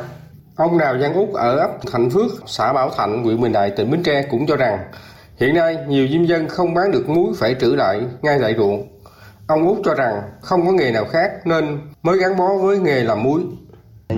Ông 0.57 0.79
Đào 0.79 0.99
Giang 0.99 1.15
Úc 1.15 1.35
ở 1.35 1.57
ấp 1.57 1.71
Thạnh 1.93 2.11
Phước, 2.11 2.31
xã 2.47 2.73
Bảo 2.73 2.91
Thạnh, 2.97 3.25
huyện 3.25 3.41
Bình 3.41 3.53
Đại, 3.53 3.71
tỉnh 3.71 3.91
Bến 3.91 4.03
Tre 4.03 4.23
cũng 4.31 4.47
cho 4.47 4.57
rằng 4.57 4.79
hiện 5.41 5.55
nay 5.55 5.77
nhiều 5.89 6.09
diêm 6.09 6.25
dân 6.25 6.49
không 6.49 6.75
bán 6.75 6.91
được 6.91 7.09
muối 7.09 7.35
phải 7.37 7.55
trữ 7.61 7.75
lại 7.75 8.01
ngay 8.23 8.39
tại 8.43 8.55
ruộng. 8.59 8.89
Ông 9.47 9.67
Úc 9.69 9.79
cho 9.85 9.95
rằng 9.95 10.23
không 10.41 10.67
có 10.67 10.73
nghề 10.73 10.91
nào 10.93 11.05
khác 11.05 11.31
nên 11.45 11.79
mới 12.03 12.19
gắn 12.19 12.37
bó 12.37 12.57
với 12.57 12.79
nghề 12.79 13.05
làm 13.05 13.23
muối. 13.23 13.41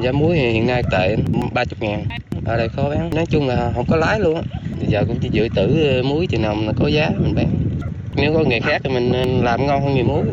Giá 0.03 0.13
muối 0.13 0.37
hiện 0.37 0.67
nay 0.67 0.83
tệ 0.93 1.17
30 1.55 1.65
ngàn, 1.81 2.05
ở 2.45 2.57
đây 2.57 2.69
khó 2.69 2.91
bán, 2.91 3.11
nói 3.15 3.27
chung 3.27 3.49
là 3.49 3.73
không 3.75 3.87
có 3.89 3.97
lái 3.97 4.21
luôn 4.21 4.35
á 4.35 4.43
giờ 4.89 5.05
cũng 5.09 5.19
chỉ 5.21 5.29
dự 5.33 5.49
trữ 5.49 5.83
ờ, 5.97 6.03
muối 6.03 6.27
chừng 6.27 6.43
nào 6.43 6.57
có 6.81 6.89
giá 6.89 7.11
mình 7.19 7.35
bán 7.35 7.49
nếu 8.15 8.35
có 8.35 8.45
nghề 8.47 8.61
khác 8.61 8.81
thì 8.85 8.91
mình 8.91 9.13
ờ, 9.13 9.25
làm 9.43 9.67
ngon 9.67 9.83
hơn 9.83 9.95
nghề 9.95 10.03
muối 10.03 10.25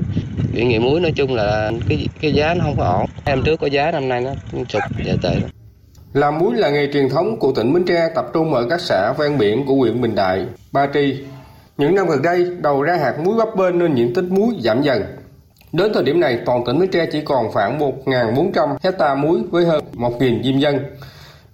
vì 0.52 0.66
nghề 0.66 0.80
muối 0.80 1.00
nói 1.00 1.12
chung 1.16 1.34
là 1.34 1.72
cái 1.90 2.08
cái 2.22 2.34
giá 2.34 2.54
nó 2.54 2.64
không 2.64 2.76
có 2.78 2.84
ổn 2.84 3.10
năm 3.26 3.42
trước 3.46 3.60
có 3.60 3.68
giá 3.68 3.92
năm 3.92 4.10
nay 4.10 4.22
nó 4.22 4.32
sụt 4.70 4.84
giờ 5.06 5.16
tệ 5.22 5.36
làm 6.14 6.40
muối 6.40 6.56
là 6.56 6.70
nghề 6.70 6.88
truyền 6.94 7.10
thống 7.10 7.40
của 7.40 7.52
tỉnh 7.52 7.74
Bến 7.74 7.84
Tre 7.86 8.10
tập 8.16 8.26
trung 8.34 8.54
ở 8.54 8.68
các 8.70 8.82
xã 8.82 9.14
ven 9.18 9.38
biển 9.38 9.66
của 9.66 9.76
huyện 9.76 10.02
Bình 10.02 10.16
Đại, 10.16 10.46
Ba 10.72 10.88
Tri. 10.94 11.18
Những 11.78 11.96
năm 11.96 12.08
gần 12.08 12.22
đây, 12.22 12.48
đầu 12.62 12.82
ra 12.82 12.96
hạt 12.96 13.20
muối 13.24 13.38
bắp 13.38 13.56
bên 13.56 13.80
nên 13.80 13.96
diện 13.96 14.14
tích 14.14 14.26
muối 14.30 14.54
giảm 14.60 14.82
dần. 14.82 15.04
Đến 15.72 15.92
thời 15.94 16.04
điểm 16.04 16.20
này, 16.20 16.40
toàn 16.46 16.66
tỉnh 16.66 16.80
Bến 16.80 16.90
Tre 16.92 17.06
chỉ 17.12 17.22
còn 17.22 17.52
khoảng 17.52 17.80
1.400 17.80 18.78
hecta 18.84 19.16
muối 19.16 19.40
với 19.50 19.66
hơn 19.66 19.84
1.000 19.94 20.44
diêm 20.44 20.60
dân. 20.60 20.80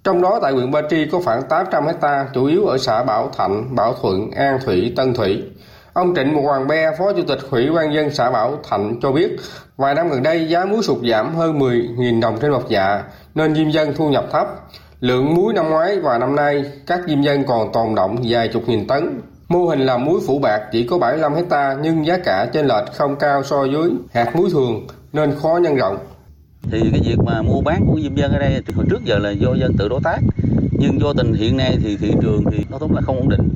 Trong 0.04 0.22
đó 0.22 0.38
tại 0.42 0.52
huyện 0.52 0.70
Ba 0.70 0.82
Tri 0.90 1.06
có 1.12 1.20
khoảng 1.24 1.42
800 1.42 1.86
hecta, 1.86 2.26
chủ 2.34 2.44
yếu 2.44 2.66
ở 2.66 2.78
xã 2.78 3.02
Bảo 3.02 3.30
Thạnh, 3.36 3.74
Bảo 3.74 3.94
Thuận, 4.02 4.30
An 4.30 4.58
Thủy, 4.64 4.92
Tân 4.96 5.14
Thủy. 5.14 5.42
Ông 5.92 6.14
Trịnh 6.14 6.34
Một 6.34 6.42
Hoàng 6.44 6.68
Be, 6.68 6.90
Phó 6.98 7.12
Chủ 7.12 7.22
tịch 7.28 7.38
Ủy 7.50 7.70
ban 7.70 7.94
dân 7.94 8.10
xã 8.10 8.30
Bảo 8.30 8.58
Thạnh 8.70 9.00
cho 9.02 9.12
biết, 9.12 9.36
vài 9.76 9.94
năm 9.94 10.08
gần 10.08 10.22
đây 10.22 10.48
giá 10.48 10.64
muối 10.64 10.82
sụt 10.82 10.98
giảm 11.10 11.34
hơn 11.34 11.58
10.000 11.58 12.20
đồng 12.20 12.38
trên 12.40 12.50
một 12.50 12.68
dạ, 12.68 13.02
nên 13.34 13.54
diêm 13.54 13.70
dân 13.70 13.94
thu 13.96 14.08
nhập 14.08 14.24
thấp. 14.32 14.48
Lượng 15.00 15.34
muối 15.34 15.54
năm 15.54 15.70
ngoái 15.70 16.00
và 16.00 16.18
năm 16.18 16.36
nay, 16.36 16.64
các 16.86 17.00
diêm 17.06 17.22
dân 17.22 17.44
còn 17.44 17.72
tồn 17.72 17.94
động 17.94 18.16
vài 18.28 18.48
chục 18.48 18.62
nghìn 18.66 18.86
tấn. 18.86 19.20
Mô 19.48 19.66
hình 19.66 19.80
làm 19.80 20.04
muối 20.04 20.20
phủ 20.26 20.38
bạc 20.38 20.60
chỉ 20.72 20.86
có 20.86 20.98
75 20.98 21.34
hecta 21.34 21.76
nhưng 21.82 22.06
giá 22.06 22.18
cả 22.24 22.46
trên 22.52 22.66
lệch 22.66 22.92
không 22.94 23.16
cao 23.16 23.42
so 23.42 23.60
với 23.60 23.90
hạt 24.12 24.36
muối 24.36 24.50
thường 24.50 24.86
nên 25.12 25.34
khó 25.42 25.58
nhân 25.62 25.76
rộng 25.76 25.98
thì 26.70 26.80
cái 26.90 27.00
việc 27.04 27.18
mà 27.26 27.42
mua 27.42 27.60
bán 27.60 27.86
của 27.86 28.00
diêm 28.02 28.14
dân 28.14 28.32
ở 28.32 28.38
đây 28.38 28.62
thì 28.66 28.74
hồi 28.74 28.84
trước 28.90 29.04
giờ 29.04 29.18
là 29.18 29.30
do 29.30 29.54
dân 29.54 29.72
tự 29.78 29.88
đối 29.88 30.00
tác. 30.04 30.18
Nhưng 30.78 30.98
vô 30.98 31.12
tình 31.12 31.32
hiện 31.32 31.56
nay 31.56 31.78
thì 31.82 31.96
thị 31.96 32.12
trường 32.22 32.44
thì 32.52 32.64
nó 32.70 32.78
tốt 32.78 32.92
là 32.92 33.00
không 33.00 33.16
ổn 33.16 33.28
định. 33.28 33.48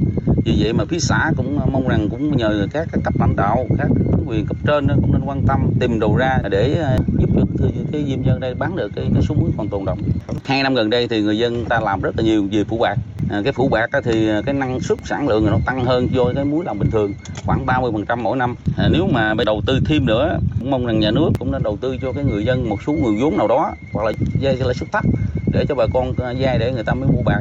Vì 0.44 0.56
vậy 0.58 0.72
mà 0.72 0.84
phía 0.88 0.98
xã 0.98 1.30
cũng 1.36 1.58
mong 1.72 1.88
rằng 1.88 2.08
cũng 2.10 2.36
nhờ 2.36 2.66
các, 2.72 2.88
các 2.92 3.00
cấp 3.04 3.14
lãnh 3.20 3.36
đạo 3.36 3.66
các 3.78 3.88
quyền 4.26 4.46
cấp 4.46 4.56
trên 4.66 4.88
cũng 4.88 5.12
nên 5.12 5.22
quan 5.24 5.42
tâm 5.46 5.70
tìm 5.80 6.00
đầu 6.00 6.16
ra 6.16 6.38
để 6.50 6.74
ờ, 6.74 6.96
giúp 7.18 7.30
cho 7.36 7.66
cái 7.92 8.04
diêm 8.08 8.22
dân 8.22 8.40
đây 8.40 8.54
bán 8.54 8.76
được 8.76 8.92
cái, 8.96 9.10
cái 9.14 9.22
số 9.22 9.34
muối 9.34 9.50
còn 9.56 9.68
tồn 9.68 9.84
động. 9.84 9.98
Hai 10.44 10.62
năm 10.62 10.74
gần 10.74 10.90
đây 10.90 11.08
thì 11.08 11.22
người 11.22 11.38
dân 11.38 11.64
ta 11.64 11.80
làm 11.80 12.00
rất 12.00 12.16
là 12.16 12.22
nhiều 12.22 12.48
về 12.52 12.64
phủ 12.64 12.78
bạc 12.78 12.98
à, 13.30 13.40
cái 13.44 13.52
phủ 13.52 13.68
bạc 13.68 13.90
thì 14.04 14.28
à, 14.28 14.42
cái 14.46 14.54
năng 14.54 14.80
suất 14.80 14.98
sản 15.04 15.28
lượng 15.28 15.46
nó 15.46 15.58
tăng 15.66 15.84
hơn 15.84 16.08
vô 16.12 16.30
cái 16.34 16.44
muối 16.44 16.64
làm 16.64 16.78
bình 16.78 16.90
thường 16.90 17.14
khoảng 17.46 17.66
30 17.66 17.90
phần 17.92 18.06
trăm 18.06 18.22
mỗi 18.22 18.36
năm 18.36 18.54
à, 18.76 18.88
nếu 18.92 19.06
mà 19.12 19.34
đầu 19.46 19.62
tư 19.66 19.80
thêm 19.86 20.06
nữa 20.06 20.38
cũng 20.58 20.70
mong 20.70 20.86
rằng 20.86 21.00
nhà 21.00 21.10
nước 21.10 21.30
cũng 21.38 21.52
nên 21.52 21.62
đầu 21.62 21.76
tư 21.80 21.96
cho 22.02 22.12
cái 22.12 22.24
người 22.24 22.44
dân 22.44 22.68
một 22.68 22.82
số 22.86 22.92
nguồn 22.92 23.20
vốn 23.20 23.36
nào 23.36 23.48
đó 23.48 23.72
hoặc 23.92 24.04
là 24.06 24.12
dây 24.40 24.56
lãi 24.56 24.74
suất 24.74 24.92
thấp 24.92 25.04
để 25.52 25.64
cho 25.68 25.74
bà 25.74 25.84
con 25.94 26.12
à, 26.18 26.34
vay 26.38 26.58
để 26.58 26.72
người 26.72 26.84
ta 26.84 26.94
mới 26.94 27.08
mua 27.08 27.22
bạc 27.24 27.40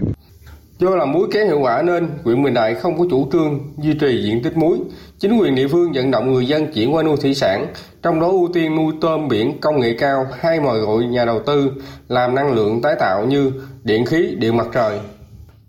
Do 0.80 0.96
làm 0.96 1.12
muối 1.12 1.28
kém 1.32 1.48
hiệu 1.48 1.60
quả 1.60 1.82
nên 1.82 2.10
huyện 2.24 2.44
Bình 2.44 2.54
Đại 2.54 2.76
không 2.76 2.98
có 2.98 3.06
chủ 3.10 3.30
trương 3.32 3.60
duy 3.78 3.94
trì 3.94 4.22
diện 4.24 4.44
tích 4.44 4.58
muối. 4.58 4.78
Chính 5.20 5.38
quyền 5.38 5.56
địa 5.56 5.68
phương 5.68 5.92
vận 5.94 6.12
động 6.12 6.34
người 6.34 6.46
dân 6.46 6.74
chuyển 6.74 6.94
qua 6.94 7.04
nuôi 7.04 7.18
thủy 7.22 7.34
sản, 7.34 7.68
trong 8.04 8.20
đó 8.20 8.28
ưu 8.28 8.50
tiên 8.54 8.76
nuôi 8.76 8.94
tôm 9.02 9.28
biển 9.28 9.60
công 9.62 9.80
nghệ 9.80 9.96
cao 10.00 10.28
hay 10.40 10.60
mời 10.60 10.80
gọi 10.80 11.04
nhà 11.04 11.26
đầu 11.26 11.40
tư 11.46 11.72
làm 12.08 12.36
năng 12.36 12.54
lượng 12.54 12.82
tái 12.82 12.96
tạo 13.00 13.26
như 13.26 13.52
điện 13.84 14.06
khí, 14.06 14.36
điện 14.40 14.58
mặt 14.58 14.68
trời. 14.74 15.00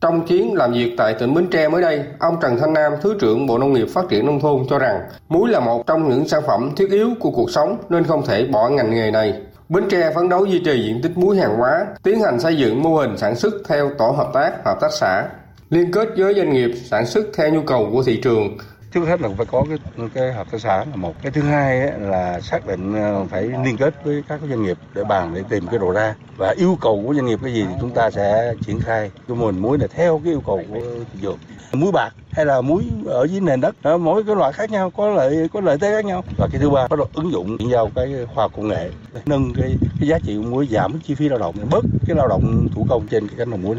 Trong 0.01 0.27
chuyến 0.27 0.55
làm 0.55 0.73
việc 0.73 0.95
tại 0.97 1.15
tỉnh 1.15 1.35
Bến 1.35 1.47
Tre 1.51 1.69
mới 1.69 1.83
đây, 1.83 2.05
ông 2.19 2.37
Trần 2.43 2.59
Thanh 2.59 2.73
Nam, 2.73 2.93
Thứ 3.03 3.17
trưởng 3.21 3.47
Bộ 3.47 3.59
Nông 3.59 3.73
nghiệp 3.73 3.87
Phát 3.95 4.09
triển 4.09 4.27
Nông 4.27 4.41
thôn 4.41 4.67
cho 4.71 4.79
rằng 4.79 5.01
muối 5.29 5.51
là 5.51 5.61
một 5.61 5.87
trong 5.87 6.09
những 6.09 6.29
sản 6.29 6.43
phẩm 6.47 6.71
thiết 6.77 6.91
yếu 6.91 7.11
của 7.21 7.31
cuộc 7.31 7.51
sống 7.51 7.79
nên 7.89 8.05
không 8.05 8.27
thể 8.27 8.47
bỏ 8.47 8.69
ngành 8.69 8.91
nghề 8.91 9.11
này. 9.11 9.35
Bến 9.69 9.85
Tre 9.91 10.13
phấn 10.15 10.29
đấu 10.29 10.45
duy 10.45 10.63
trì 10.65 10.83
diện 10.83 11.03
tích 11.03 11.19
muối 11.19 11.37
hàng 11.37 11.57
hóa, 11.57 11.87
tiến 12.03 12.21
hành 12.21 12.41
xây 12.41 12.57
dựng 12.57 12.83
mô 12.83 12.97
hình 12.97 13.17
sản 13.17 13.37
xuất 13.37 13.55
theo 13.69 13.91
tổ 13.99 14.11
hợp 14.11 14.31
tác, 14.35 14.53
hợp 14.65 14.79
tác 14.81 14.93
xã, 14.93 15.29
liên 15.71 15.93
kết 15.93 16.09
với 16.17 16.35
doanh 16.35 16.53
nghiệp 16.53 16.71
sản 16.85 17.07
xuất 17.07 17.27
theo 17.37 17.51
nhu 17.51 17.63
cầu 17.63 17.89
của 17.93 18.03
thị 18.03 18.21
trường, 18.23 18.59
trước 18.93 19.05
hết 19.07 19.21
là 19.21 19.29
phải 19.37 19.47
có 19.47 19.65
cái 19.69 20.09
cái 20.15 20.33
hợp 20.33 20.51
tác 20.51 20.59
xã 20.61 20.77
là 20.79 20.97
một. 20.97 21.15
Cái 21.23 21.33
thứ 21.33 21.43
hai 21.43 21.81
ấy, 21.81 22.01
là 22.01 22.41
xác 22.41 22.67
định 22.67 22.95
ờ, 22.95 23.25
phải 23.31 23.43
liên 23.43 23.77
kết 23.77 24.05
với 24.05 24.23
các 24.29 24.41
doanh 24.49 24.63
nghiệp 24.63 24.79
để 24.95 25.05
bàn 25.05 25.33
để 25.35 25.43
tìm 25.49 25.67
cái 25.67 25.79
đầu 25.79 25.91
ra. 25.91 26.15
Và 26.37 26.55
yêu 26.59 26.79
cầu 26.81 27.03
của 27.07 27.15
doanh 27.15 27.27
nghiệp 27.27 27.39
cái 27.43 27.55
gì 27.55 27.65
thì 27.69 27.75
chúng 27.81 27.91
ta 27.91 28.11
sẽ 28.11 28.55
triển 28.67 28.81
khai. 28.81 29.11
Cái 29.29 29.37
mô 29.37 29.47
hình 29.47 29.59
muối 29.59 29.79
này 29.79 29.89
theo 29.89 30.21
cái 30.25 30.33
yêu 30.33 30.43
cầu 30.47 30.63
của 30.69 30.81
thị 31.13 31.19
trường. 31.23 31.39
Muối 31.73 31.93
bạc 31.93 32.11
hay 32.31 32.47
là 32.47 32.61
muối 32.61 32.85
ở 33.07 33.25
dưới 33.25 33.41
nền 33.41 33.61
đất 33.61 33.75
đó, 33.83 33.97
mỗi 33.97 34.25
cái 34.25 34.37
loại 34.37 34.53
khác 34.53 34.71
nhau 34.71 34.91
có 34.91 35.11
lợi 35.11 35.49
có 35.53 35.61
lợi 35.61 35.79
thế 35.81 35.93
khác 35.93 36.05
nhau. 36.05 36.25
Và 36.37 36.49
cái 36.53 36.61
thứ 36.61 36.71
ba 36.71 36.87
bắt 36.89 36.99
đầu 36.99 37.09
ứng 37.15 37.33
dụng 37.33 37.57
vào 37.71 37.91
cái 37.95 38.15
khoa 38.35 38.45
học 38.45 38.53
công 38.57 38.69
nghệ. 38.69 38.91
Nâng 39.27 39.55
cái, 39.55 39.77
cái 40.01 40.09
giá 40.09 40.19
trị 40.19 40.37
của 40.37 40.43
muối 40.43 40.69
giảm 40.71 41.01
chi 41.01 41.15
phí 41.15 41.29
lao 41.29 41.39
động 41.39 41.55
bớt 41.71 41.85
cái 42.07 42.17
lao 42.17 42.29
động 42.29 42.69
thủ 42.75 42.87
công 42.89 43.07
trên 43.07 43.29
cái 43.29 43.37
cánh 43.39 43.51
đồng 43.51 43.63
muối 43.63 43.77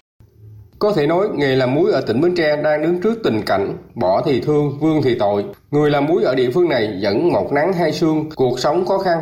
có 0.79 0.93
thể 0.93 1.07
nói, 1.07 1.27
nghề 1.35 1.55
làm 1.55 1.75
muối 1.75 1.91
ở 1.91 2.01
tỉnh 2.01 2.21
Bến 2.21 2.35
Tre 2.35 2.55
đang 2.55 2.81
đứng 2.81 3.01
trước 3.01 3.19
tình 3.23 3.41
cảnh 3.45 3.77
bỏ 3.95 4.21
thì 4.25 4.41
thương, 4.41 4.79
vương 4.79 5.01
thì 5.01 5.15
tội. 5.19 5.45
Người 5.71 5.91
làm 5.91 6.05
muối 6.05 6.23
ở 6.23 6.35
địa 6.35 6.49
phương 6.53 6.69
này 6.69 6.99
vẫn 7.01 7.29
một 7.29 7.51
nắng 7.51 7.73
hai 7.73 7.91
sương, 7.91 8.29
cuộc 8.35 8.59
sống 8.59 8.85
khó 8.85 8.97
khăn. 8.97 9.19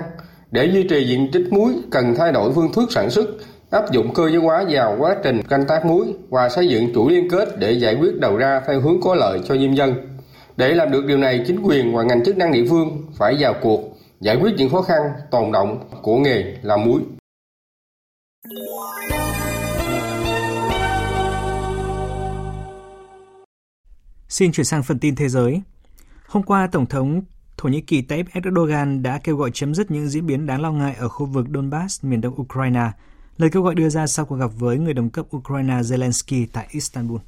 Để 0.52 0.66
duy 0.66 0.84
trì 0.84 1.08
diện 1.08 1.30
tích 1.32 1.48
muối, 1.52 1.74
cần 1.92 2.16
thay 2.16 2.32
đổi 2.32 2.52
phương 2.54 2.74
thức 2.74 2.92
sản 2.92 3.10
xuất, 3.10 3.30
áp 3.72 3.92
dụng 3.92 4.14
cơ 4.14 4.30
giới 4.30 4.42
hóa 4.42 4.66
vào 4.70 4.96
quá 5.00 5.16
trình 5.24 5.42
canh 5.44 5.66
tác 5.66 5.86
muối 5.86 6.06
và 6.30 6.50
xây 6.50 6.68
dựng 6.68 6.94
chuỗi 6.94 7.12
liên 7.12 7.30
kết 7.30 7.60
để 7.60 7.72
giải 7.72 7.96
quyết 7.96 8.20
đầu 8.20 8.38
ra 8.38 8.62
theo 8.68 8.82
hướng 8.82 9.02
có 9.02 9.16
lợi 9.16 9.40
cho 9.46 9.58
diêm 9.58 9.74
dân. 9.74 9.94
Để 10.58 10.74
làm 10.74 10.92
được 10.92 11.06
điều 11.06 11.18
này, 11.18 11.44
chính 11.48 11.62
quyền 11.64 11.96
và 11.96 12.04
ngành 12.04 12.24
chức 12.24 12.38
năng 12.38 12.52
địa 12.52 12.66
phương 12.70 13.04
phải 13.14 13.36
vào 13.40 13.54
cuộc, 13.62 13.82
giải 14.20 14.38
quyết 14.42 14.54
những 14.58 14.70
khó 14.70 14.82
khăn 14.82 15.02
tồn 15.32 15.52
động 15.52 15.80
của 16.02 16.18
nghề 16.18 16.44
làm 16.62 16.84
muối. 16.86 17.02
Xin 24.30 24.52
chuyển 24.52 24.66
sang 24.66 24.84
phần 24.84 25.00
tin 25.00 25.16
thế 25.16 25.30
giới. 25.30 25.62
Hôm 26.28 26.44
qua, 26.44 26.68
Tổng 26.72 26.86
thống 26.86 27.22
Thổ 27.58 27.70
Nhĩ 27.70 27.82
Kỳ 27.82 28.02
Tayyip 28.02 28.26
Erdogan 28.34 29.04
đã 29.04 29.20
kêu 29.24 29.38
gọi 29.38 29.52
chấm 29.54 29.76
dứt 29.76 29.92
những 29.92 30.10
diễn 30.10 30.26
biến 30.26 30.46
đáng 30.46 30.62
lo 30.62 30.72
ngại 30.72 30.96
ở 31.00 31.10
khu 31.10 31.26
vực 31.26 31.46
Donbass, 31.54 32.06
miền 32.06 32.22
đông 32.22 32.42
Ukraine. 32.42 32.92
Lời 33.38 33.50
kêu 33.54 33.64
gọi 33.64 33.76
đưa 33.76 33.90
ra 33.90 34.08
sau 34.08 34.26
cuộc 34.26 34.36
gặp 34.36 34.52
với 34.56 34.78
người 34.78 34.94
đồng 34.94 35.10
cấp 35.10 35.26
Ukraine 35.38 35.74
Zelensky 35.74 36.48
tại 36.54 36.68
Istanbul. 36.72 37.20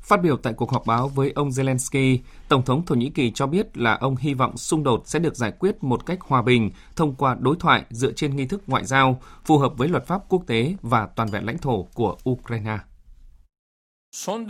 Phát 0.00 0.22
biểu 0.22 0.36
tại 0.36 0.52
cuộc 0.52 0.70
họp 0.70 0.86
báo 0.86 1.08
với 1.08 1.32
ông 1.34 1.48
Zelensky, 1.48 2.18
Tổng 2.48 2.64
thống 2.64 2.86
Thổ 2.86 2.94
Nhĩ 2.94 3.10
Kỳ 3.10 3.30
cho 3.30 3.46
biết 3.46 3.78
là 3.78 3.94
ông 3.94 4.16
hy 4.16 4.34
vọng 4.34 4.56
xung 4.56 4.82
đột 4.82 5.02
sẽ 5.04 5.18
được 5.18 5.36
giải 5.36 5.52
quyết 5.58 5.84
một 5.84 6.06
cách 6.06 6.18
hòa 6.20 6.42
bình 6.42 6.70
thông 6.96 7.14
qua 7.14 7.36
đối 7.40 7.56
thoại 7.60 7.84
dựa 7.90 8.12
trên 8.12 8.36
nghi 8.36 8.46
thức 8.46 8.62
ngoại 8.66 8.84
giao, 8.84 9.20
phù 9.44 9.58
hợp 9.58 9.72
với 9.76 9.88
luật 9.88 10.06
pháp 10.06 10.22
quốc 10.28 10.42
tế 10.46 10.74
và 10.82 11.08
toàn 11.16 11.28
vẹn 11.28 11.44
lãnh 11.44 11.58
thổ 11.58 11.82
của 11.82 12.16
Ukraine. 12.30 12.78
Chúng 14.24 14.46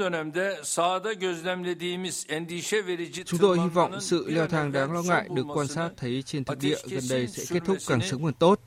tôi 3.40 3.58
hy 3.58 3.68
vọng 3.68 4.00
sự 4.00 4.30
leo 4.30 4.48
thang 4.48 4.72
đáng 4.72 4.92
lo 4.92 5.02
ngại 5.02 5.28
được 5.34 5.46
quan 5.54 5.66
sát 5.66 5.90
thấy 5.96 6.22
trên 6.22 6.44
thực 6.44 6.58
địa 6.58 6.76
gần 6.90 7.04
đây 7.10 7.26
sẽ 7.26 7.44
kết 7.48 7.62
thúc 7.64 7.76
càng 7.88 8.00
sớm 8.00 8.22
càng 8.22 8.32
tốt. 8.32 8.60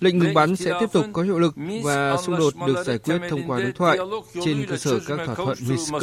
Lệnh 0.00 0.18
ngừng 0.18 0.34
bắn 0.34 0.56
sẽ 0.56 0.72
tiếp 0.80 0.86
tục 0.92 1.06
có 1.12 1.22
hiệu 1.22 1.38
lực 1.38 1.54
và 1.84 2.16
xung 2.16 2.38
đột 2.38 2.54
được 2.66 2.84
giải 2.84 2.98
quyết 2.98 3.18
thông 3.30 3.50
qua 3.50 3.60
đối 3.60 3.72
thoại 3.72 3.98
trên 4.44 4.66
cơ 4.68 4.76
sở 4.76 5.00
các 5.06 5.20
thỏa 5.26 5.34
thuận 5.34 5.58
Minsk. 5.68 5.94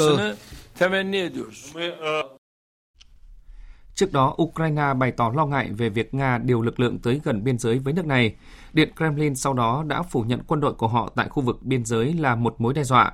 Trước 3.95 4.13
đó, 4.13 4.35
Ukraine 4.41 4.93
bày 4.99 5.11
tỏ 5.11 5.31
lo 5.35 5.45
ngại 5.45 5.69
về 5.71 5.89
việc 5.89 6.13
Nga 6.13 6.37
điều 6.37 6.61
lực 6.61 6.79
lượng 6.79 6.99
tới 6.99 7.21
gần 7.23 7.43
biên 7.43 7.59
giới 7.59 7.79
với 7.79 7.93
nước 7.93 8.05
này. 8.05 8.35
Điện 8.73 8.91
Kremlin 8.95 9.35
sau 9.35 9.53
đó 9.53 9.83
đã 9.87 10.01
phủ 10.01 10.21
nhận 10.21 10.39
quân 10.47 10.61
đội 10.61 10.73
của 10.73 10.87
họ 10.87 11.11
tại 11.15 11.29
khu 11.29 11.43
vực 11.43 11.57
biên 11.61 11.85
giới 11.85 12.13
là 12.13 12.35
một 12.35 12.55
mối 12.61 12.73
đe 12.73 12.83
dọa. 12.83 13.11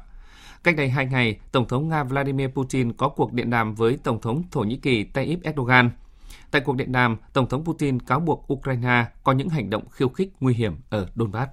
Cách 0.63 0.75
đây 0.75 0.89
hai 0.89 1.05
ngày, 1.05 1.39
Tổng 1.51 1.67
thống 1.67 1.89
Nga 1.89 2.03
Vladimir 2.03 2.49
Putin 2.49 2.93
có 2.93 3.09
cuộc 3.09 3.33
điện 3.33 3.49
đàm 3.49 3.75
với 3.75 3.97
Tổng 4.03 4.21
thống 4.21 4.43
Thổ 4.51 4.61
Nhĩ 4.61 4.77
Kỳ 4.77 5.03
Tayyip 5.03 5.43
Erdogan. 5.43 5.89
Tại 6.51 6.61
cuộc 6.61 6.75
điện 6.75 6.91
đàm, 6.91 7.17
Tổng 7.33 7.49
thống 7.49 7.65
Putin 7.65 7.99
cáo 7.99 8.19
buộc 8.19 8.53
Ukraine 8.53 9.05
có 9.23 9.31
những 9.31 9.49
hành 9.49 9.69
động 9.69 9.89
khiêu 9.89 10.09
khích 10.09 10.33
nguy 10.39 10.53
hiểm 10.53 10.75
ở 10.89 11.07
Donbass. 11.15 11.51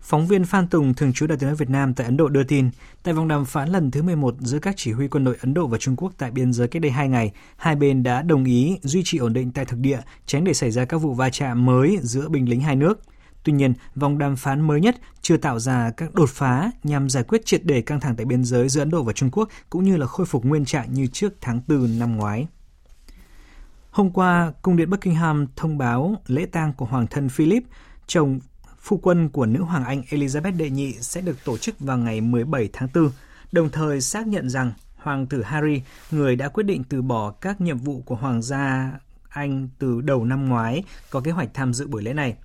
Phóng 0.00 0.26
viên 0.26 0.44
Phan 0.44 0.68
Tùng, 0.68 0.94
thường 0.94 1.12
trú 1.12 1.26
đại 1.26 1.38
tiếng 1.38 1.48
nói 1.48 1.56
Việt 1.56 1.70
Nam 1.70 1.94
tại 1.94 2.04
Ấn 2.04 2.16
Độ 2.16 2.28
đưa 2.28 2.44
tin, 2.44 2.70
tại 3.02 3.14
vòng 3.14 3.28
đàm 3.28 3.44
phán 3.44 3.68
lần 3.68 3.90
thứ 3.90 4.02
11 4.02 4.34
giữa 4.38 4.58
các 4.58 4.74
chỉ 4.76 4.92
huy 4.92 5.08
quân 5.08 5.24
đội 5.24 5.36
Ấn 5.40 5.54
Độ 5.54 5.66
và 5.66 5.78
Trung 5.78 5.96
Quốc 5.96 6.12
tại 6.18 6.30
biên 6.30 6.52
giới 6.52 6.68
cách 6.68 6.82
đây 6.82 6.90
hai 6.90 7.08
ngày, 7.08 7.32
hai 7.56 7.76
bên 7.76 8.02
đã 8.02 8.22
đồng 8.22 8.44
ý 8.44 8.78
duy 8.82 9.02
trì 9.04 9.18
ổn 9.18 9.32
định 9.32 9.50
tại 9.50 9.64
thực 9.64 9.78
địa, 9.78 10.00
tránh 10.26 10.44
để 10.44 10.54
xảy 10.54 10.70
ra 10.70 10.84
các 10.84 10.98
vụ 10.98 11.14
va 11.14 11.30
chạm 11.30 11.66
mới 11.66 11.98
giữa 12.02 12.28
binh 12.28 12.48
lính 12.48 12.60
hai 12.60 12.76
nước– 12.76 13.00
Tuy 13.44 13.52
nhiên, 13.52 13.74
vòng 13.94 14.18
đàm 14.18 14.36
phán 14.36 14.60
mới 14.60 14.80
nhất 14.80 14.96
chưa 15.22 15.36
tạo 15.36 15.58
ra 15.58 15.90
các 15.90 16.14
đột 16.14 16.28
phá 16.28 16.70
nhằm 16.82 17.10
giải 17.10 17.24
quyết 17.24 17.46
triệt 17.46 17.64
đề 17.64 17.82
căng 17.82 18.00
thẳng 18.00 18.16
tại 18.16 18.26
biên 18.26 18.44
giới 18.44 18.68
giữa 18.68 18.80
Ấn 18.80 18.90
Độ 18.90 19.02
và 19.02 19.12
Trung 19.12 19.30
Quốc 19.30 19.48
cũng 19.70 19.84
như 19.84 19.96
là 19.96 20.06
khôi 20.06 20.26
phục 20.26 20.44
nguyên 20.44 20.64
trạng 20.64 20.94
như 20.94 21.06
trước 21.06 21.32
tháng 21.40 21.60
4 21.68 21.98
năm 21.98 22.16
ngoái. 22.16 22.46
Hôm 23.90 24.10
qua, 24.10 24.52
Cung 24.62 24.76
điện 24.76 24.90
Buckingham 24.90 25.46
thông 25.56 25.78
báo 25.78 26.14
lễ 26.26 26.46
tang 26.46 26.72
của 26.72 26.84
Hoàng 26.84 27.06
thân 27.06 27.28
Philip, 27.28 27.62
chồng 28.06 28.40
phu 28.80 28.96
quân 28.96 29.28
của 29.28 29.46
nữ 29.46 29.62
hoàng 29.62 29.84
Anh 29.84 30.02
Elizabeth 30.10 30.56
đệ 30.56 30.70
nhị 30.70 30.92
sẽ 30.92 31.20
được 31.20 31.44
tổ 31.44 31.58
chức 31.58 31.80
vào 31.80 31.98
ngày 31.98 32.20
17 32.20 32.68
tháng 32.72 32.88
4, 32.94 33.10
đồng 33.52 33.70
thời 33.70 34.00
xác 34.00 34.26
nhận 34.26 34.50
rằng 34.50 34.72
Hoàng 34.96 35.26
tử 35.26 35.42
Harry, 35.42 35.82
người 36.10 36.36
đã 36.36 36.48
quyết 36.48 36.64
định 36.64 36.84
từ 36.88 37.02
bỏ 37.02 37.30
các 37.30 37.60
nhiệm 37.60 37.78
vụ 37.78 38.02
của 38.04 38.14
Hoàng 38.14 38.42
gia 38.42 38.92
Anh 39.28 39.68
từ 39.78 40.00
đầu 40.00 40.24
năm 40.24 40.48
ngoái, 40.48 40.84
có 41.10 41.20
kế 41.20 41.30
hoạch 41.30 41.48
tham 41.54 41.74
dự 41.74 41.86
buổi 41.86 42.02
lễ 42.02 42.12
này. 42.12 42.36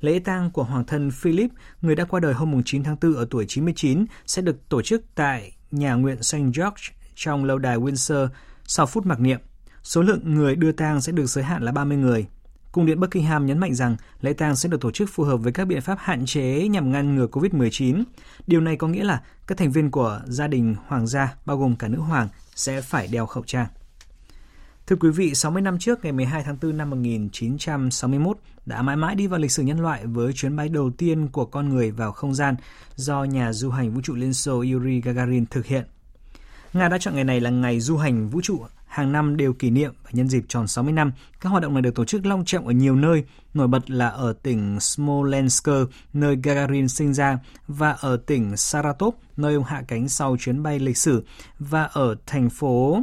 Lễ 0.00 0.18
tang 0.18 0.50
của 0.50 0.62
Hoàng 0.62 0.84
thân 0.84 1.10
Philip, 1.10 1.50
người 1.82 1.94
đã 1.94 2.04
qua 2.04 2.20
đời 2.20 2.34
hôm 2.34 2.62
9 2.64 2.82
tháng 2.82 2.96
4 3.02 3.14
ở 3.14 3.26
tuổi 3.30 3.46
99, 3.48 4.04
sẽ 4.26 4.42
được 4.42 4.68
tổ 4.68 4.82
chức 4.82 5.02
tại 5.14 5.52
nhà 5.70 5.94
nguyện 5.94 6.22
St. 6.22 6.36
George 6.36 6.82
trong 7.14 7.44
lâu 7.44 7.58
đài 7.58 7.78
Windsor 7.78 8.28
sau 8.64 8.86
phút 8.86 9.06
mặc 9.06 9.20
niệm. 9.20 9.40
Số 9.82 10.02
lượng 10.02 10.20
người 10.24 10.56
đưa 10.56 10.72
tang 10.72 11.00
sẽ 11.00 11.12
được 11.12 11.26
giới 11.26 11.44
hạn 11.44 11.62
là 11.62 11.72
30 11.72 11.96
người. 11.96 12.26
Cung 12.72 12.86
điện 12.86 13.00
Buckingham 13.00 13.46
nhấn 13.46 13.58
mạnh 13.58 13.74
rằng 13.74 13.96
lễ 14.20 14.32
tang 14.32 14.56
sẽ 14.56 14.68
được 14.68 14.80
tổ 14.80 14.90
chức 14.90 15.10
phù 15.12 15.24
hợp 15.24 15.36
với 15.36 15.52
các 15.52 15.64
biện 15.64 15.80
pháp 15.80 15.98
hạn 16.00 16.26
chế 16.26 16.68
nhằm 16.68 16.92
ngăn 16.92 17.14
ngừa 17.14 17.26
COVID-19. 17.26 18.02
Điều 18.46 18.60
này 18.60 18.76
có 18.76 18.88
nghĩa 18.88 19.04
là 19.04 19.22
các 19.46 19.58
thành 19.58 19.72
viên 19.72 19.90
của 19.90 20.20
gia 20.26 20.46
đình 20.46 20.74
hoàng 20.86 21.06
gia, 21.06 21.34
bao 21.46 21.58
gồm 21.58 21.76
cả 21.76 21.88
nữ 21.88 21.98
hoàng, 21.98 22.28
sẽ 22.54 22.80
phải 22.80 23.08
đeo 23.12 23.26
khẩu 23.26 23.42
trang. 23.46 23.66
Thưa 24.90 24.96
quý 24.96 25.10
vị, 25.10 25.34
60 25.34 25.62
năm 25.62 25.78
trước, 25.78 26.04
ngày 26.04 26.12
12 26.12 26.42
tháng 26.42 26.56
4 26.62 26.76
năm 26.76 26.90
1961, 26.90 28.38
đã 28.66 28.82
mãi 28.82 28.96
mãi 28.96 29.14
đi 29.14 29.26
vào 29.26 29.40
lịch 29.40 29.52
sử 29.52 29.62
nhân 29.62 29.80
loại 29.80 30.06
với 30.06 30.32
chuyến 30.32 30.56
bay 30.56 30.68
đầu 30.68 30.90
tiên 30.90 31.28
của 31.28 31.44
con 31.44 31.68
người 31.68 31.90
vào 31.90 32.12
không 32.12 32.34
gian 32.34 32.54
do 32.96 33.24
nhà 33.24 33.52
du 33.52 33.70
hành 33.70 33.94
vũ 33.94 34.00
trụ 34.00 34.14
Liên 34.14 34.34
Xô 34.34 34.64
Yuri 34.72 35.00
Gagarin 35.00 35.46
thực 35.46 35.66
hiện. 35.66 35.84
Nga 36.72 36.88
đã 36.88 36.98
chọn 36.98 37.14
ngày 37.14 37.24
này 37.24 37.40
là 37.40 37.50
ngày 37.50 37.80
du 37.80 37.96
hành 37.96 38.28
vũ 38.28 38.40
trụ 38.42 38.60
hàng 38.86 39.12
năm 39.12 39.36
đều 39.36 39.52
kỷ 39.52 39.70
niệm 39.70 39.92
và 40.04 40.10
nhân 40.12 40.28
dịp 40.28 40.44
tròn 40.48 40.68
60 40.68 40.92
năm. 40.92 41.12
Các 41.40 41.48
hoạt 41.48 41.62
động 41.62 41.74
này 41.74 41.82
được 41.82 41.94
tổ 41.94 42.04
chức 42.04 42.26
long 42.26 42.44
trọng 42.44 42.66
ở 42.66 42.72
nhiều 42.72 42.96
nơi, 42.96 43.24
nổi 43.54 43.68
bật 43.68 43.90
là 43.90 44.08
ở 44.08 44.32
tỉnh 44.42 44.80
Smolensk, 44.80 45.68
nơi 46.12 46.36
Gagarin 46.42 46.88
sinh 46.88 47.14
ra, 47.14 47.38
và 47.68 47.90
ở 47.90 48.16
tỉnh 48.16 48.56
Saratov, 48.56 49.14
nơi 49.36 49.54
ông 49.54 49.64
hạ 49.64 49.82
cánh 49.88 50.08
sau 50.08 50.36
chuyến 50.40 50.62
bay 50.62 50.78
lịch 50.78 50.96
sử, 50.96 51.24
và 51.58 51.84
ở 51.84 52.16
thành 52.26 52.50
phố 52.50 53.02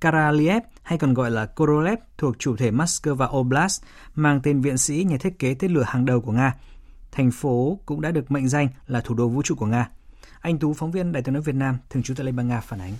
Karaliev 0.00 0.62
hay 0.82 0.98
còn 0.98 1.14
gọi 1.14 1.30
là 1.30 1.46
Korolev 1.46 1.98
thuộc 2.18 2.38
chủ 2.38 2.56
thể 2.56 2.70
Moscow 2.70 3.38
Oblast, 3.38 3.82
mang 4.14 4.40
tên 4.42 4.60
viện 4.60 4.78
sĩ 4.78 5.04
nhà 5.08 5.16
thiết 5.16 5.38
kế 5.38 5.54
tên 5.54 5.72
lửa 5.72 5.84
hàng 5.86 6.04
đầu 6.04 6.20
của 6.20 6.32
Nga. 6.32 6.54
Thành 7.12 7.30
phố 7.30 7.78
cũng 7.86 8.00
đã 8.00 8.10
được 8.10 8.30
mệnh 8.30 8.48
danh 8.48 8.68
là 8.86 9.00
thủ 9.00 9.14
đô 9.14 9.28
vũ 9.28 9.42
trụ 9.42 9.54
của 9.54 9.66
Nga. 9.66 9.88
Anh 10.40 10.58
Tú, 10.58 10.74
phóng 10.74 10.90
viên 10.90 11.12
Đài 11.12 11.22
tiếng 11.22 11.32
nói 11.32 11.42
Việt 11.42 11.54
Nam, 11.54 11.78
thường 11.90 12.02
trú 12.02 12.14
tại 12.14 12.26
Liên 12.26 12.36
bang 12.36 12.48
Nga 12.48 12.60
phản 12.60 12.80
ánh. 12.80 12.92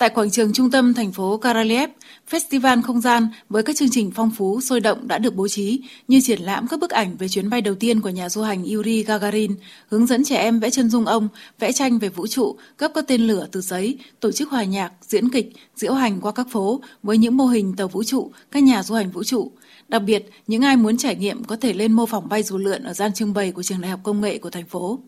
Tại 0.00 0.10
quảng 0.10 0.30
trường 0.30 0.52
trung 0.52 0.70
tâm 0.70 0.94
thành 0.94 1.12
phố 1.12 1.36
Karaliev, 1.36 1.90
festival 2.30 2.82
không 2.82 3.00
gian 3.00 3.28
với 3.48 3.62
các 3.62 3.76
chương 3.76 3.90
trình 3.90 4.10
phong 4.14 4.30
phú, 4.36 4.60
sôi 4.60 4.80
động 4.80 5.08
đã 5.08 5.18
được 5.18 5.34
bố 5.34 5.48
trí 5.48 5.80
như 6.08 6.20
triển 6.20 6.40
lãm 6.42 6.66
các 6.68 6.80
bức 6.80 6.90
ảnh 6.90 7.16
về 7.16 7.28
chuyến 7.28 7.50
bay 7.50 7.60
đầu 7.60 7.74
tiên 7.74 8.00
của 8.00 8.08
nhà 8.08 8.28
du 8.28 8.42
hành 8.42 8.64
Yuri 8.64 9.02
Gagarin, 9.02 9.54
hướng 9.88 10.06
dẫn 10.06 10.24
trẻ 10.24 10.36
em 10.36 10.60
vẽ 10.60 10.70
chân 10.70 10.90
dung 10.90 11.06
ông, 11.06 11.28
vẽ 11.58 11.72
tranh 11.72 11.98
về 11.98 12.08
vũ 12.08 12.26
trụ, 12.26 12.56
cấp 12.76 12.90
các 12.94 13.04
tên 13.08 13.20
lửa 13.20 13.46
từ 13.52 13.60
giấy, 13.60 13.98
tổ 14.20 14.32
chức 14.32 14.50
hòa 14.50 14.64
nhạc, 14.64 14.92
diễn 15.02 15.28
kịch, 15.28 15.52
diễu 15.76 15.94
hành 15.94 16.20
qua 16.20 16.32
các 16.32 16.46
phố 16.50 16.80
với 17.02 17.18
những 17.18 17.36
mô 17.36 17.46
hình 17.46 17.74
tàu 17.76 17.88
vũ 17.88 18.04
trụ, 18.04 18.30
các 18.50 18.62
nhà 18.62 18.82
du 18.82 18.94
hành 18.94 19.10
vũ 19.10 19.24
trụ. 19.24 19.52
Đặc 19.88 20.02
biệt, 20.02 20.30
những 20.46 20.62
ai 20.62 20.76
muốn 20.76 20.96
trải 20.96 21.16
nghiệm 21.16 21.44
có 21.44 21.56
thể 21.56 21.72
lên 21.72 21.92
mô 21.92 22.06
phỏng 22.06 22.28
bay 22.28 22.42
dù 22.42 22.58
lượn 22.58 22.82
ở 22.82 22.92
gian 22.92 23.12
trưng 23.12 23.32
bày 23.32 23.52
của 23.52 23.62
trường 23.62 23.80
đại 23.80 23.90
học 23.90 24.00
công 24.02 24.20
nghệ 24.20 24.38
của 24.38 24.50
thành 24.50 24.66
phố. 24.66 24.98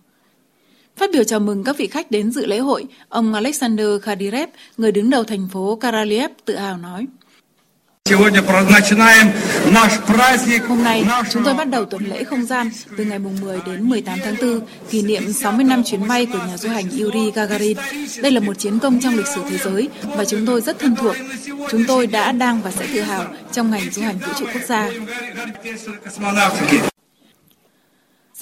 Phát 0.97 1.11
biểu 1.13 1.25
chào 1.25 1.41
mừng 1.41 1.65
các 1.65 1.77
vị 1.79 1.87
khách 1.87 2.11
đến 2.11 2.31
dự 2.31 2.47
lễ 2.47 2.59
hội, 2.59 2.85
ông 3.09 3.35
Alexander 3.35 3.87
Khadirev, 4.03 4.49
người 4.77 4.93
đứng 4.93 5.11
đầu 5.11 5.25
thành 5.25 5.49
phố 5.53 5.77
Karaliev, 5.77 6.31
tự 6.45 6.57
hào 6.57 6.77
nói. 6.77 7.07
Hôm 10.69 10.85
nay, 10.85 11.05
chúng 11.31 11.45
tôi 11.45 11.55
bắt 11.55 11.71
đầu 11.71 11.85
tuần 11.85 12.05
lễ 12.05 12.25
không 12.25 12.47
gian 12.47 12.71
từ 12.97 13.05
ngày 13.05 13.19
10 13.19 13.59
đến 13.67 13.89
18 13.89 14.19
tháng 14.25 14.35
4, 14.43 14.61
kỷ 14.91 15.03
niệm 15.03 15.33
60 15.33 15.65
năm 15.65 15.83
chuyến 15.85 16.09
bay 16.09 16.27
của 16.27 16.39
nhà 16.39 16.57
du 16.57 16.69
hành 16.69 16.85
Yuri 17.01 17.31
Gagarin. 17.31 17.77
Đây 18.23 18.33
là 18.33 18.41
một 18.41 18.59
chiến 18.59 18.79
công 18.79 19.01
trong 19.01 19.17
lịch 19.17 19.27
sử 19.27 19.43
thế 19.51 19.59
giới 19.65 19.89
và 20.05 20.25
chúng 20.25 20.47
tôi 20.47 20.61
rất 20.61 20.79
thân 20.79 20.97
thuộc. 20.97 21.17
Chúng 21.71 21.85
tôi 21.89 22.07
đã, 22.07 22.33
đang 22.33 22.63
và 22.63 22.71
sẽ 22.71 22.87
tự 22.95 23.01
hào 23.01 23.25
trong 23.53 23.71
ngành 23.71 23.91
du 23.91 24.03
hành 24.03 24.19
vũ 24.19 24.33
trụ 24.39 24.47
quốc 24.55 24.63
gia. 24.69 24.91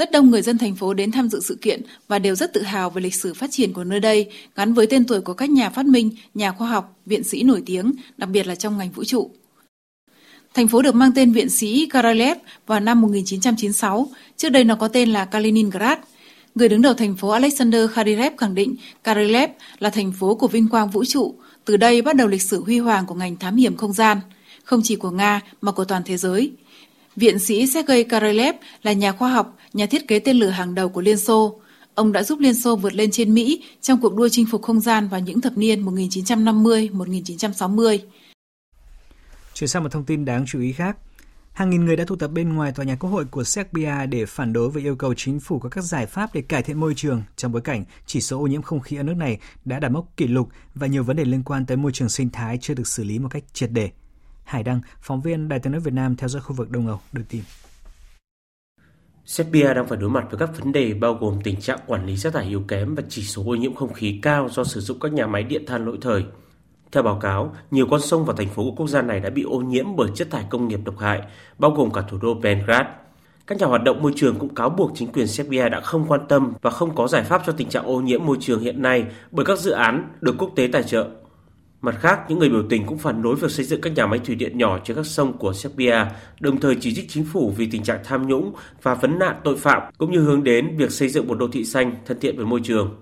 Rất 0.00 0.10
đông 0.10 0.30
người 0.30 0.42
dân 0.42 0.58
thành 0.58 0.76
phố 0.76 0.94
đến 0.94 1.12
tham 1.12 1.28
dự 1.28 1.40
sự 1.40 1.58
kiện 1.60 1.82
và 2.08 2.18
đều 2.18 2.34
rất 2.34 2.52
tự 2.52 2.62
hào 2.62 2.90
về 2.90 3.02
lịch 3.02 3.14
sử 3.14 3.34
phát 3.34 3.50
triển 3.50 3.72
của 3.72 3.84
nơi 3.84 4.00
đây, 4.00 4.30
gắn 4.56 4.74
với 4.74 4.86
tên 4.86 5.04
tuổi 5.04 5.20
của 5.20 5.34
các 5.34 5.50
nhà 5.50 5.70
phát 5.70 5.86
minh, 5.86 6.10
nhà 6.34 6.52
khoa 6.52 6.68
học, 6.68 6.96
viện 7.06 7.24
sĩ 7.24 7.42
nổi 7.42 7.62
tiếng, 7.66 7.92
đặc 8.16 8.30
biệt 8.30 8.46
là 8.46 8.54
trong 8.54 8.78
ngành 8.78 8.90
vũ 8.90 9.04
trụ. 9.04 9.30
Thành 10.54 10.68
phố 10.68 10.82
được 10.82 10.94
mang 10.94 11.12
tên 11.14 11.32
viện 11.32 11.48
sĩ 11.50 11.86
Karalev 11.90 12.38
vào 12.66 12.80
năm 12.80 13.00
1996, 13.00 14.08
trước 14.36 14.48
đây 14.48 14.64
nó 14.64 14.74
có 14.74 14.88
tên 14.88 15.12
là 15.12 15.24
Kaliningrad. 15.24 15.98
Người 16.54 16.68
đứng 16.68 16.82
đầu 16.82 16.94
thành 16.94 17.16
phố 17.16 17.28
Alexander 17.28 17.90
Kharirev 17.90 18.32
khẳng 18.38 18.54
định 18.54 18.76
Karalev 19.04 19.50
là 19.78 19.90
thành 19.90 20.12
phố 20.12 20.34
của 20.34 20.48
vinh 20.48 20.68
quang 20.68 20.90
vũ 20.90 21.04
trụ, 21.04 21.34
từ 21.64 21.76
đây 21.76 22.02
bắt 22.02 22.16
đầu 22.16 22.28
lịch 22.28 22.42
sử 22.42 22.62
huy 22.62 22.78
hoàng 22.78 23.06
của 23.06 23.14
ngành 23.14 23.36
thám 23.36 23.56
hiểm 23.56 23.76
không 23.76 23.92
gian, 23.92 24.20
không 24.64 24.80
chỉ 24.84 24.96
của 24.96 25.10
Nga 25.10 25.40
mà 25.60 25.72
của 25.72 25.84
toàn 25.84 26.02
thế 26.04 26.16
giới. 26.16 26.52
Viện 27.16 27.38
sĩ 27.38 27.66
Sergei 27.66 28.05
Karalev 28.05 28.57
là 28.83 28.92
nhà 28.92 29.12
khoa 29.12 29.31
học, 29.31 29.57
nhà 29.73 29.87
thiết 29.87 30.09
kế 30.09 30.18
tên 30.18 30.37
lửa 30.37 30.49
hàng 30.49 30.75
đầu 30.75 30.88
của 30.88 31.01
Liên 31.01 31.18
Xô. 31.18 31.61
Ông 31.94 32.12
đã 32.12 32.23
giúp 32.23 32.38
Liên 32.38 32.55
Xô 32.55 32.77
vượt 32.77 32.94
lên 32.94 33.11
trên 33.11 33.35
Mỹ 33.35 33.64
trong 33.81 34.01
cuộc 34.01 34.14
đua 34.14 34.29
chinh 34.29 34.46
phục 34.51 34.62
không 34.62 34.81
gian 34.81 35.09
vào 35.09 35.20
những 35.20 35.40
thập 35.40 35.57
niên 35.57 35.87
1950-1960. 35.87 37.99
Chuyển 39.55 39.68
sang 39.68 39.83
một 39.83 39.92
thông 39.92 40.05
tin 40.05 40.25
đáng 40.25 40.44
chú 40.46 40.61
ý 40.61 40.73
khác. 40.73 40.96
Hàng 41.53 41.70
nghìn 41.70 41.85
người 41.85 41.96
đã 41.96 42.05
tụ 42.05 42.16
tập 42.16 42.29
bên 42.29 42.55
ngoài 42.55 42.73
tòa 42.73 42.87
nhà 42.87 42.96
quốc 42.96 43.11
hội 43.11 43.25
của 43.25 43.44
Serbia 43.44 44.07
để 44.07 44.27
phản 44.27 44.53
đối 44.53 44.70
với 44.70 44.83
yêu 44.83 44.96
cầu 44.96 45.14
chính 45.14 45.40
phủ 45.40 45.59
có 45.59 45.68
các 45.68 45.85
giải 45.85 46.07
pháp 46.07 46.35
để 46.35 46.42
cải 46.42 46.62
thiện 46.62 46.81
môi 46.81 46.94
trường 46.96 47.23
trong 47.37 47.53
bối 47.53 47.62
cảnh 47.62 47.85
chỉ 48.07 48.20
số 48.20 48.38
ô 48.38 48.46
nhiễm 48.46 48.62
không 48.62 48.81
khí 48.81 48.96
ở 48.96 49.03
nước 49.03 49.16
này 49.16 49.38
đã 49.64 49.79
đạt 49.79 49.92
mốc 49.92 50.16
kỷ 50.16 50.27
lục 50.27 50.49
và 50.75 50.87
nhiều 50.87 51.03
vấn 51.03 51.16
đề 51.16 51.25
liên 51.25 51.42
quan 51.42 51.66
tới 51.66 51.77
môi 51.77 51.92
trường 51.92 52.09
sinh 52.09 52.31
thái 52.31 52.59
chưa 52.61 52.75
được 52.75 52.87
xử 52.87 53.05
lý 53.05 53.18
một 53.18 53.29
cách 53.31 53.44
triệt 53.53 53.70
để. 53.73 53.90
Hải 54.50 54.62
Đăng, 54.62 54.80
phóng 55.00 55.20
viên 55.20 55.48
Đài 55.48 55.58
tiếng 55.58 55.72
nói 55.72 55.80
Việt 55.80 55.94
Nam 55.94 56.16
theo 56.16 56.28
dõi 56.28 56.42
khu 56.42 56.54
vực 56.54 56.70
Đông 56.70 56.86
Âu 56.86 57.00
đưa 57.12 57.22
tin. 57.28 57.42
Serbia 59.24 59.74
đang 59.74 59.86
phải 59.86 59.98
đối 59.98 60.10
mặt 60.10 60.24
với 60.30 60.38
các 60.38 60.58
vấn 60.58 60.72
đề 60.72 60.94
bao 60.94 61.14
gồm 61.14 61.38
tình 61.44 61.60
trạng 61.60 61.78
quản 61.86 62.06
lý 62.06 62.16
rác 62.16 62.32
thải 62.32 62.44
yếu 62.44 62.62
kém 62.68 62.94
và 62.94 63.02
chỉ 63.08 63.22
số 63.22 63.42
ô 63.46 63.54
nhiễm 63.54 63.74
không 63.74 63.92
khí 63.92 64.18
cao 64.22 64.48
do 64.48 64.64
sử 64.64 64.80
dụng 64.80 65.00
các 65.00 65.12
nhà 65.12 65.26
máy 65.26 65.42
điện 65.42 65.64
than 65.66 65.84
lỗi 65.84 65.98
thời. 66.00 66.24
Theo 66.92 67.02
báo 67.02 67.18
cáo, 67.22 67.54
nhiều 67.70 67.86
con 67.90 68.00
sông 68.00 68.24
và 68.24 68.34
thành 68.36 68.48
phố 68.48 68.64
của 68.64 68.72
quốc 68.76 68.86
gia 68.86 69.02
này 69.02 69.20
đã 69.20 69.30
bị 69.30 69.42
ô 69.42 69.58
nhiễm 69.58 69.96
bởi 69.96 70.10
chất 70.14 70.30
thải 70.30 70.44
công 70.50 70.68
nghiệp 70.68 70.80
độc 70.84 70.98
hại, 70.98 71.22
bao 71.58 71.70
gồm 71.70 71.92
cả 71.92 72.02
thủ 72.08 72.18
đô 72.22 72.34
Belgrade. 72.34 72.90
Các 73.46 73.58
nhà 73.58 73.66
hoạt 73.66 73.82
động 73.82 74.02
môi 74.02 74.12
trường 74.16 74.38
cũng 74.38 74.54
cáo 74.54 74.70
buộc 74.70 74.90
chính 74.94 75.12
quyền 75.12 75.26
Serbia 75.26 75.68
đã 75.68 75.80
không 75.80 76.04
quan 76.08 76.20
tâm 76.28 76.52
và 76.62 76.70
không 76.70 76.94
có 76.94 77.08
giải 77.08 77.22
pháp 77.22 77.42
cho 77.46 77.52
tình 77.52 77.68
trạng 77.68 77.86
ô 77.86 78.00
nhiễm 78.00 78.26
môi 78.26 78.36
trường 78.40 78.60
hiện 78.60 78.82
nay 78.82 79.04
bởi 79.30 79.46
các 79.46 79.58
dự 79.58 79.70
án 79.70 80.12
được 80.20 80.34
quốc 80.38 80.50
tế 80.56 80.68
tài 80.72 80.82
trợ. 80.82 81.08
Mặt 81.82 81.96
khác, 82.00 82.20
những 82.28 82.38
người 82.38 82.48
biểu 82.48 82.62
tình 82.70 82.86
cũng 82.86 82.98
phản 82.98 83.22
đối 83.22 83.36
việc 83.36 83.50
xây 83.50 83.64
dựng 83.64 83.80
các 83.80 83.92
nhà 83.94 84.06
máy 84.06 84.18
thủy 84.18 84.34
điện 84.34 84.58
nhỏ 84.58 84.78
trên 84.84 84.96
các 84.96 85.06
sông 85.06 85.38
của 85.38 85.52
Serbia, 85.52 86.06
đồng 86.40 86.60
thời 86.60 86.76
chỉ 86.80 86.94
trích 86.94 87.08
chính 87.08 87.24
phủ 87.24 87.52
vì 87.56 87.68
tình 87.70 87.82
trạng 87.82 88.00
tham 88.04 88.26
nhũng 88.26 88.52
và 88.82 88.94
vấn 88.94 89.18
nạn 89.18 89.36
tội 89.44 89.56
phạm, 89.56 89.82
cũng 89.98 90.12
như 90.12 90.20
hướng 90.20 90.44
đến 90.44 90.76
việc 90.76 90.90
xây 90.90 91.08
dựng 91.08 91.28
một 91.28 91.38
đô 91.38 91.48
thị 91.48 91.64
xanh 91.64 91.94
thân 92.06 92.20
thiện 92.20 92.36
với 92.36 92.46
môi 92.46 92.60
trường. 92.64 92.96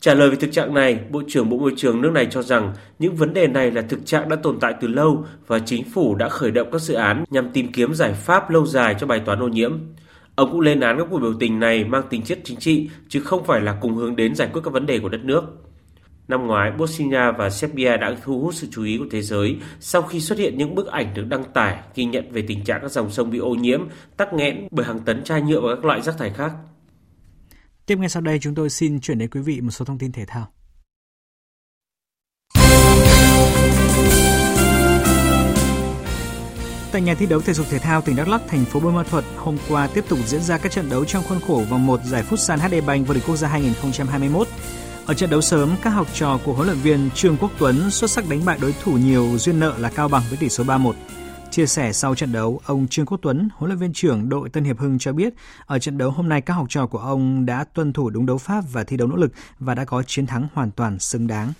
Trả 0.00 0.14
lời 0.14 0.30
về 0.30 0.36
thực 0.36 0.52
trạng 0.52 0.74
này, 0.74 1.00
Bộ 1.10 1.22
trưởng 1.28 1.50
Bộ 1.50 1.58
Môi 1.58 1.72
trường 1.76 2.00
nước 2.00 2.10
này 2.12 2.26
cho 2.30 2.42
rằng 2.42 2.72
những 2.98 3.16
vấn 3.16 3.34
đề 3.34 3.46
này 3.46 3.70
là 3.70 3.82
thực 3.82 4.06
trạng 4.06 4.28
đã 4.28 4.36
tồn 4.36 4.60
tại 4.60 4.74
từ 4.80 4.88
lâu 4.88 5.24
và 5.46 5.58
chính 5.58 5.84
phủ 5.84 6.14
đã 6.14 6.28
khởi 6.28 6.50
động 6.50 6.68
các 6.72 6.80
dự 6.80 6.94
án 6.94 7.24
nhằm 7.30 7.50
tìm 7.50 7.72
kiếm 7.72 7.94
giải 7.94 8.12
pháp 8.12 8.50
lâu 8.50 8.66
dài 8.66 8.96
cho 9.00 9.06
bài 9.06 9.20
toán 9.20 9.42
ô 9.42 9.48
nhiễm. 9.48 9.72
Ông 10.34 10.50
cũng 10.50 10.60
lên 10.60 10.80
án 10.80 10.98
các 10.98 11.06
cuộc 11.10 11.18
biểu 11.18 11.34
tình 11.40 11.60
này 11.60 11.84
mang 11.84 12.02
tính 12.10 12.22
chất 12.22 12.38
chính 12.44 12.58
trị 12.58 12.88
chứ 13.08 13.20
không 13.20 13.44
phải 13.44 13.60
là 13.60 13.78
cùng 13.80 13.94
hướng 13.94 14.16
đến 14.16 14.34
giải 14.34 14.48
quyết 14.52 14.60
các 14.64 14.72
vấn 14.72 14.86
đề 14.86 14.98
của 14.98 15.08
đất 15.08 15.24
nước. 15.24 15.63
Năm 16.28 16.46
ngoái, 16.46 16.72
Bosnia 16.72 17.32
và 17.38 17.50
Serbia 17.50 17.96
đã 17.96 18.16
thu 18.24 18.40
hút 18.40 18.54
sự 18.54 18.68
chú 18.70 18.84
ý 18.84 18.98
của 18.98 19.06
thế 19.10 19.22
giới 19.22 19.56
sau 19.80 20.02
khi 20.02 20.20
xuất 20.20 20.38
hiện 20.38 20.58
những 20.58 20.74
bức 20.74 20.86
ảnh 20.86 21.14
được 21.14 21.24
đăng 21.28 21.44
tải 21.44 21.78
ghi 21.94 22.04
nhận 22.04 22.32
về 22.32 22.44
tình 22.48 22.64
trạng 22.64 22.80
các 22.82 22.90
dòng 22.90 23.10
sông 23.10 23.30
bị 23.30 23.38
ô 23.38 23.54
nhiễm, 23.54 23.80
tắc 24.16 24.32
nghẽn 24.32 24.68
bởi 24.70 24.86
hàng 24.86 25.00
tấn 25.00 25.24
chai 25.24 25.42
nhựa 25.42 25.60
và 25.60 25.74
các 25.74 25.84
loại 25.84 26.02
rác 26.02 26.18
thải 26.18 26.30
khác. 26.30 26.52
Tiếp 27.86 27.98
ngay 27.98 28.08
sau 28.08 28.22
đây 28.22 28.38
chúng 28.38 28.54
tôi 28.54 28.70
xin 28.70 29.00
chuyển 29.00 29.18
đến 29.18 29.30
quý 29.30 29.40
vị 29.40 29.60
một 29.60 29.70
số 29.70 29.84
thông 29.84 29.98
tin 29.98 30.12
thể 30.12 30.24
thao. 30.26 30.46
Tại 36.92 37.02
nhà 37.02 37.14
thi 37.14 37.26
đấu 37.26 37.40
thể 37.40 37.52
dục 37.52 37.66
thể 37.70 37.78
thao 37.78 38.00
tỉnh 38.00 38.16
Đắk 38.16 38.28
Lắk, 38.28 38.42
thành 38.48 38.64
phố 38.64 38.80
Buôn 38.80 38.94
Ma 38.94 39.02
Thuột, 39.02 39.24
hôm 39.36 39.58
qua 39.68 39.86
tiếp 39.86 40.04
tục 40.08 40.18
diễn 40.26 40.42
ra 40.42 40.58
các 40.58 40.72
trận 40.72 40.90
đấu 40.90 41.04
trong 41.04 41.22
khuôn 41.28 41.40
khổ 41.40 41.62
vòng 41.70 41.86
1 41.86 42.00
giải 42.04 42.24
Futsal 42.30 42.58
HD 42.58 42.86
Bank 42.86 43.06
vô 43.06 43.14
địch 43.14 43.22
quốc 43.26 43.36
gia 43.36 43.48
2021. 43.48 44.48
Ở 45.06 45.14
trận 45.14 45.30
đấu 45.30 45.40
sớm, 45.40 45.76
các 45.82 45.90
học 45.90 46.06
trò 46.14 46.38
của 46.44 46.52
huấn 46.52 46.66
luyện 46.66 46.78
viên 46.78 47.10
Trương 47.14 47.36
Quốc 47.36 47.50
Tuấn 47.58 47.90
xuất 47.90 48.10
sắc 48.10 48.24
đánh 48.30 48.40
bại 48.46 48.58
đối 48.62 48.74
thủ 48.82 48.92
nhiều 48.92 49.28
duyên 49.38 49.60
nợ 49.60 49.74
là 49.78 49.90
Cao 49.94 50.08
Bằng 50.08 50.22
với 50.28 50.38
tỷ 50.40 50.48
số 50.48 50.64
3-1. 50.64 50.92
Chia 51.50 51.66
sẻ 51.66 51.92
sau 51.92 52.14
trận 52.14 52.32
đấu, 52.32 52.60
ông 52.66 52.86
Trương 52.90 53.06
Quốc 53.06 53.18
Tuấn, 53.22 53.48
huấn 53.54 53.70
luyện 53.70 53.78
viên 53.78 53.92
trưởng 53.92 54.28
đội 54.28 54.48
Tân 54.48 54.64
Hiệp 54.64 54.78
Hưng 54.78 54.98
cho 54.98 55.12
biết, 55.12 55.34
ở 55.66 55.78
trận 55.78 55.98
đấu 55.98 56.10
hôm 56.10 56.28
nay 56.28 56.40
các 56.40 56.54
học 56.54 56.66
trò 56.68 56.86
của 56.86 56.98
ông 56.98 57.46
đã 57.46 57.64
tuân 57.74 57.92
thủ 57.92 58.10
đúng 58.10 58.26
đấu 58.26 58.38
pháp 58.38 58.64
và 58.72 58.84
thi 58.84 58.96
đấu 58.96 59.08
nỗ 59.08 59.16
lực 59.16 59.32
và 59.58 59.74
đã 59.74 59.84
có 59.84 60.02
chiến 60.02 60.26
thắng 60.26 60.46
hoàn 60.54 60.70
toàn 60.70 60.98
xứng 60.98 61.26
đáng. 61.26 61.52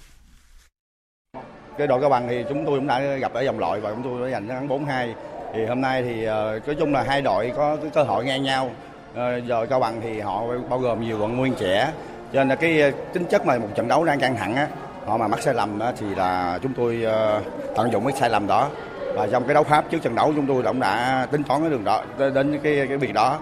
Cái 1.79 1.87
đội 1.87 2.01
Cao 2.01 2.11
Bằng 2.11 2.27
thì 2.29 2.45
chúng 2.49 2.67
tôi 2.67 2.79
cũng 2.79 2.87
đã 2.87 3.01
gặp 3.01 3.33
ở 3.33 3.45
vòng 3.47 3.59
loại 3.59 3.81
và 3.81 3.91
chúng 3.91 4.03
tôi 4.03 4.21
đã 4.21 4.33
giành 4.33 4.49
thắng 4.49 4.69
4-2. 4.69 5.15
Thì 5.55 5.67
hôm 5.67 5.81
nay 5.81 6.03
thì 6.03 6.25
ờ, 6.25 6.61
nói 6.67 6.77
chung 6.79 6.93
là 6.93 7.05
hai 7.09 7.23
đội 7.23 7.53
có 7.57 7.77
cái 7.77 7.91
cơ 7.95 8.03
hội 8.03 8.25
ngang 8.25 8.43
nhau. 8.43 8.71
Ờ, 9.15 9.31
rồi 9.31 9.43
giờ 9.49 9.67
Cao 9.71 9.81
Bằng 9.81 10.01
thì 10.03 10.21
họ 10.21 10.45
bao 10.71 10.79
gồm 10.79 11.01
nhiều 11.01 11.19
vận 11.19 11.37
nguyên 11.37 11.55
trẻ 11.61 11.93
cho 12.35 12.41
nên 12.41 12.49
là 12.49 12.55
cái 12.55 12.81
ờ, 12.81 12.91
tính 13.13 13.25
chất 13.31 13.47
mà 13.47 13.59
một 13.59 13.69
trận 13.75 13.89
đấu 13.89 14.05
đang 14.05 14.21
căng 14.21 14.37
thẳng 14.37 14.55
á 14.55 14.69
họ 15.07 15.17
mà 15.17 15.29
mắc 15.29 15.43
sai 15.43 15.55
lầm 15.55 15.79
á, 15.79 15.93
thì 15.99 16.07
là 16.15 16.59
chúng 16.63 16.73
tôi 16.75 17.03
ờ, 17.03 17.43
tận 17.77 17.93
dụng 17.93 18.05
cái 18.07 18.15
sai 18.21 18.31
lầm 18.31 18.47
đó 18.47 18.71
và 19.15 19.27
trong 19.27 19.45
cái 19.45 19.55
đấu 19.55 19.65
pháp 19.65 19.85
trước 19.91 20.03
trận 20.03 20.15
đấu 20.15 20.33
chúng 20.37 20.47
tôi 20.47 20.63
cũng 20.63 20.81
đã 20.81 21.27
tính 21.31 21.43
toán 21.43 21.61
cái 21.61 21.71
đường 21.71 21.85
đó 21.85 22.05
đến 22.19 22.61
cái 22.63 22.87
cái 22.89 22.97
việc 22.97 23.15
đó 23.15 23.39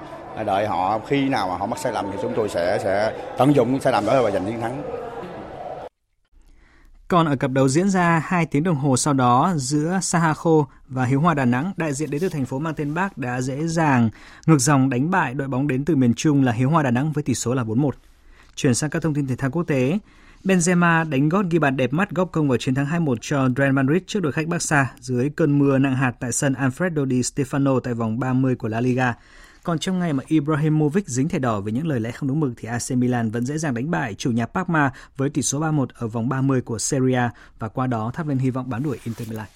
đợi 0.47 0.67
họ 0.67 1.01
khi 1.07 1.29
nào 1.29 1.49
mà 1.49 1.57
họ 1.57 1.67
mắc 1.67 1.79
sai 1.79 1.93
lầm 1.93 2.07
thì 2.13 2.19
chúng 2.23 2.33
tôi 2.37 2.49
sẽ 2.49 2.79
sẽ 2.83 3.13
tận 3.39 3.55
dụng 3.55 3.81
sai 3.81 3.93
lầm 3.93 4.07
đó 4.07 4.23
và 4.23 4.31
giành 4.31 4.47
chiến 4.47 4.61
thắng. 4.61 4.83
Còn 7.09 7.27
ở 7.27 7.37
cặp 7.37 7.51
đấu 7.51 7.69
diễn 7.69 7.91
ra 7.91 8.23
2 8.27 8.47
tiếng 8.47 8.65
đồng 8.65 8.77
hồ 8.77 8.97
sau 8.97 9.15
đó 9.15 9.53
giữa 9.57 9.99
Sahako 10.03 10.67
và 10.89 11.05
Hiếu 11.05 11.21
Hòa 11.21 11.35
Đà 11.35 11.45
Nẵng, 11.45 11.73
đại 11.77 11.93
diện 11.93 12.11
đến 12.11 12.21
từ 12.21 12.29
thành 12.29 12.45
phố 12.45 12.59
mang 12.59 12.75
tên 12.75 12.95
Bác 12.95 13.19
đã 13.19 13.41
dễ 13.41 13.67
dàng 13.67 14.11
ngược 14.47 14.59
dòng 14.59 14.91
đánh 14.91 15.11
bại 15.11 15.35
đội 15.35 15.49
bóng 15.49 15.69
đến 15.69 15.85
từ 15.85 15.97
miền 15.97 16.15
Trung 16.15 16.45
là 16.45 16.53
Hiếu 16.53 16.71
Hòa 16.71 16.83
Đà 16.83 16.91
Nẵng 16.91 17.13
với 17.13 17.25
tỷ 17.25 17.35
số 17.35 17.55
là 17.55 17.63
4-1. 17.63 17.91
Chuyển 18.57 18.75
sang 18.75 18.91
các 18.91 19.03
thông 19.03 19.15
tin 19.15 19.27
thể 19.27 19.37
thao 19.37 19.51
quốc 19.51 19.63
tế, 19.63 19.99
Benzema 20.45 21.11
đánh 21.11 21.29
gót 21.29 21.43
ghi 21.51 21.59
bàn 21.59 21.77
đẹp 21.77 21.93
mắt 21.93 22.11
góp 22.11 22.33
công 22.33 22.49
vào 22.49 22.59
chiến 22.59 22.75
thắng 22.75 22.87
2-1 22.87 23.17
cho 23.21 23.49
Real 23.57 23.73
Madrid 23.73 24.03
trước 24.07 24.21
đội 24.21 24.33
khách 24.33 24.47
Barca 24.47 24.87
dưới 25.01 25.31
cơn 25.31 25.59
mưa 25.59 25.79
nặng 25.79 25.97
hạt 25.97 26.13
tại 26.21 26.33
sân 26.33 26.53
Alfredo 26.53 27.09
Di 27.11 27.21
Stefano 27.21 27.81
tại 27.81 27.95
vòng 27.95 28.19
30 28.19 28.55
của 28.55 28.69
La 28.69 28.81
Liga. 28.81 29.15
Còn 29.63 29.79
trong 29.79 29.99
ngày 29.99 30.13
mà 30.13 30.23
Ibrahimovic 30.27 31.09
dính 31.09 31.29
thẻ 31.29 31.39
đỏ 31.39 31.61
với 31.61 31.73
những 31.73 31.87
lời 31.87 32.01
lẽ 32.01 32.11
không 32.11 32.29
đúng 32.29 32.41
mực 32.41 32.53
thì 32.57 32.69
AC 32.69 32.91
Milan 32.91 33.31
vẫn 33.31 33.47
dễ 33.47 33.59
dàng 33.59 33.75
đánh 33.75 33.91
bại 33.91 34.15
chủ 34.15 34.31
nhà 34.31 34.47
Parma 34.47 34.93
với 35.17 35.31
tỷ 35.31 35.43
số 35.43 35.61
3-1 35.61 35.87
ở 35.95 36.09
vòng 36.09 36.29
30 36.29 36.61
của 36.61 36.79
Serie 36.79 37.17
A 37.17 37.31
và 37.59 37.69
qua 37.69 37.87
đó 37.87 38.11
thắp 38.15 38.27
lên 38.29 38.39
hy 38.39 38.51
vọng 38.51 38.71
bám 38.71 38.83
đuổi 38.83 38.99
Inter 39.05 39.29
Milan. 39.29 39.47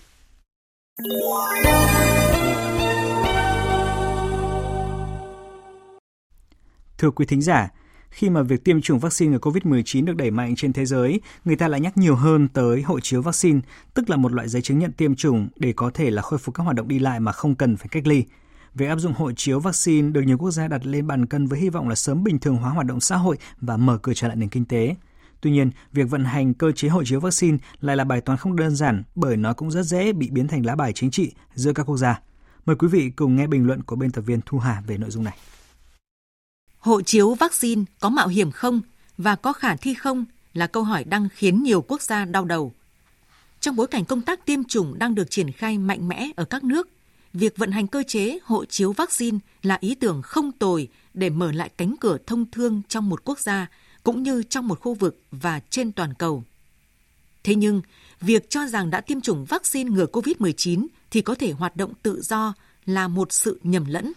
Thưa 6.98 7.10
quý 7.10 7.26
thính 7.26 7.42
giả, 7.42 7.68
khi 8.10 8.30
mà 8.30 8.42
việc 8.42 8.64
tiêm 8.64 8.80
chủng 8.80 8.98
vaccine 8.98 9.32
ngừa 9.32 9.38
COVID-19 9.38 10.04
được 10.04 10.16
đẩy 10.16 10.30
mạnh 10.30 10.56
trên 10.56 10.72
thế 10.72 10.86
giới, 10.86 11.20
người 11.44 11.56
ta 11.56 11.68
lại 11.68 11.80
nhắc 11.80 11.96
nhiều 11.96 12.16
hơn 12.16 12.48
tới 12.48 12.82
hộ 12.82 13.00
chiếu 13.00 13.22
vaccine, 13.22 13.60
tức 13.94 14.10
là 14.10 14.16
một 14.16 14.32
loại 14.32 14.48
giấy 14.48 14.62
chứng 14.62 14.78
nhận 14.78 14.92
tiêm 14.92 15.14
chủng 15.14 15.48
để 15.56 15.72
có 15.72 15.90
thể 15.94 16.10
là 16.10 16.22
khôi 16.22 16.38
phục 16.38 16.54
các 16.54 16.64
hoạt 16.64 16.76
động 16.76 16.88
đi 16.88 16.98
lại 16.98 17.20
mà 17.20 17.32
không 17.32 17.54
cần 17.54 17.76
phải 17.76 17.88
cách 17.90 18.06
ly. 18.06 18.24
Việc 18.74 18.86
áp 18.86 18.96
dụng 18.96 19.12
hộ 19.16 19.32
chiếu 19.32 19.60
vaccine 19.60 20.10
được 20.10 20.22
nhiều 20.22 20.38
quốc 20.38 20.50
gia 20.50 20.68
đặt 20.68 20.86
lên 20.86 21.06
bàn 21.06 21.26
cân 21.26 21.46
với 21.46 21.58
hy 21.58 21.68
vọng 21.68 21.88
là 21.88 21.94
sớm 21.94 22.24
bình 22.24 22.38
thường 22.38 22.56
hóa 22.56 22.70
hoạt 22.70 22.86
động 22.86 23.00
xã 23.00 23.16
hội 23.16 23.36
và 23.60 23.76
mở 23.76 23.98
cửa 23.98 24.12
trở 24.14 24.28
lại 24.28 24.36
nền 24.36 24.48
kinh 24.48 24.64
tế. 24.64 24.94
Tuy 25.40 25.50
nhiên, 25.50 25.70
việc 25.92 26.10
vận 26.10 26.24
hành 26.24 26.54
cơ 26.54 26.72
chế 26.72 26.88
hộ 26.88 27.04
chiếu 27.04 27.20
vaccine 27.20 27.58
lại 27.80 27.96
là 27.96 28.04
bài 28.04 28.20
toán 28.20 28.38
không 28.38 28.56
đơn 28.56 28.76
giản 28.76 29.02
bởi 29.14 29.36
nó 29.36 29.52
cũng 29.52 29.70
rất 29.70 29.82
dễ 29.82 30.12
bị 30.12 30.30
biến 30.30 30.48
thành 30.48 30.66
lá 30.66 30.76
bài 30.76 30.92
chính 30.92 31.10
trị 31.10 31.32
giữa 31.54 31.72
các 31.72 31.82
quốc 31.82 31.96
gia. 31.96 32.20
Mời 32.66 32.76
quý 32.76 32.88
vị 32.88 33.10
cùng 33.10 33.36
nghe 33.36 33.46
bình 33.46 33.66
luận 33.66 33.82
của 33.82 33.96
biên 33.96 34.10
tập 34.10 34.20
viên 34.20 34.40
Thu 34.46 34.58
Hà 34.58 34.82
về 34.86 34.98
nội 34.98 35.10
dung 35.10 35.24
này. 35.24 35.36
Hộ 36.86 37.02
chiếu 37.02 37.34
vaccine 37.34 37.84
có 38.00 38.08
mạo 38.08 38.28
hiểm 38.28 38.50
không 38.50 38.80
và 39.18 39.36
có 39.36 39.52
khả 39.52 39.76
thi 39.76 39.94
không 39.94 40.24
là 40.54 40.66
câu 40.66 40.82
hỏi 40.82 41.04
đang 41.04 41.28
khiến 41.34 41.62
nhiều 41.62 41.82
quốc 41.82 42.02
gia 42.02 42.24
đau 42.24 42.44
đầu. 42.44 42.72
Trong 43.60 43.76
bối 43.76 43.86
cảnh 43.86 44.04
công 44.04 44.22
tác 44.22 44.46
tiêm 44.46 44.64
chủng 44.64 44.98
đang 44.98 45.14
được 45.14 45.30
triển 45.30 45.52
khai 45.52 45.78
mạnh 45.78 46.08
mẽ 46.08 46.28
ở 46.36 46.44
các 46.44 46.64
nước, 46.64 46.88
việc 47.32 47.56
vận 47.56 47.70
hành 47.72 47.86
cơ 47.86 48.02
chế 48.02 48.38
hộ 48.44 48.64
chiếu 48.64 48.92
vaccine 48.92 49.38
là 49.62 49.78
ý 49.80 49.94
tưởng 49.94 50.22
không 50.22 50.52
tồi 50.52 50.88
để 51.14 51.30
mở 51.30 51.52
lại 51.52 51.70
cánh 51.76 51.94
cửa 52.00 52.18
thông 52.26 52.50
thương 52.50 52.82
trong 52.88 53.08
một 53.08 53.24
quốc 53.24 53.38
gia 53.38 53.66
cũng 54.02 54.22
như 54.22 54.42
trong 54.42 54.68
một 54.68 54.80
khu 54.80 54.94
vực 54.94 55.22
và 55.30 55.60
trên 55.70 55.92
toàn 55.92 56.14
cầu. 56.14 56.44
Thế 57.44 57.54
nhưng, 57.54 57.82
việc 58.20 58.50
cho 58.50 58.66
rằng 58.66 58.90
đã 58.90 59.00
tiêm 59.00 59.20
chủng 59.20 59.44
vaccine 59.44 59.90
ngừa 59.90 60.06
COVID-19 60.12 60.86
thì 61.10 61.20
có 61.20 61.34
thể 61.34 61.52
hoạt 61.52 61.76
động 61.76 61.92
tự 62.02 62.22
do 62.22 62.54
là 62.84 63.08
một 63.08 63.32
sự 63.32 63.60
nhầm 63.62 63.84
lẫn. 63.84 64.12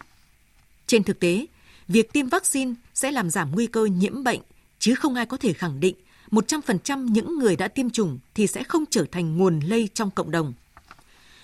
Trên 0.86 1.02
thực 1.02 1.20
tế, 1.20 1.46
việc 1.90 2.12
tiêm 2.12 2.28
vaccine 2.28 2.74
sẽ 2.94 3.10
làm 3.10 3.30
giảm 3.30 3.50
nguy 3.52 3.66
cơ 3.66 3.84
nhiễm 3.84 4.24
bệnh, 4.24 4.40
chứ 4.78 4.94
không 4.94 5.14
ai 5.14 5.26
có 5.26 5.36
thể 5.36 5.52
khẳng 5.52 5.80
định 5.80 5.94
100% 6.30 7.08
những 7.08 7.38
người 7.38 7.56
đã 7.56 7.68
tiêm 7.68 7.90
chủng 7.90 8.18
thì 8.34 8.46
sẽ 8.46 8.62
không 8.62 8.84
trở 8.90 9.04
thành 9.12 9.36
nguồn 9.36 9.60
lây 9.60 9.88
trong 9.94 10.10
cộng 10.10 10.30
đồng. 10.30 10.52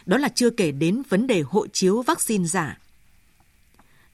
Đó 0.07 0.19
là 0.19 0.29
chưa 0.29 0.51
kể 0.51 0.73
đến 0.73 1.03
vấn 1.09 1.27
đề 1.27 1.41
hộ 1.41 1.67
chiếu 1.67 2.03
vaccine 2.03 2.47
giả. 2.47 2.79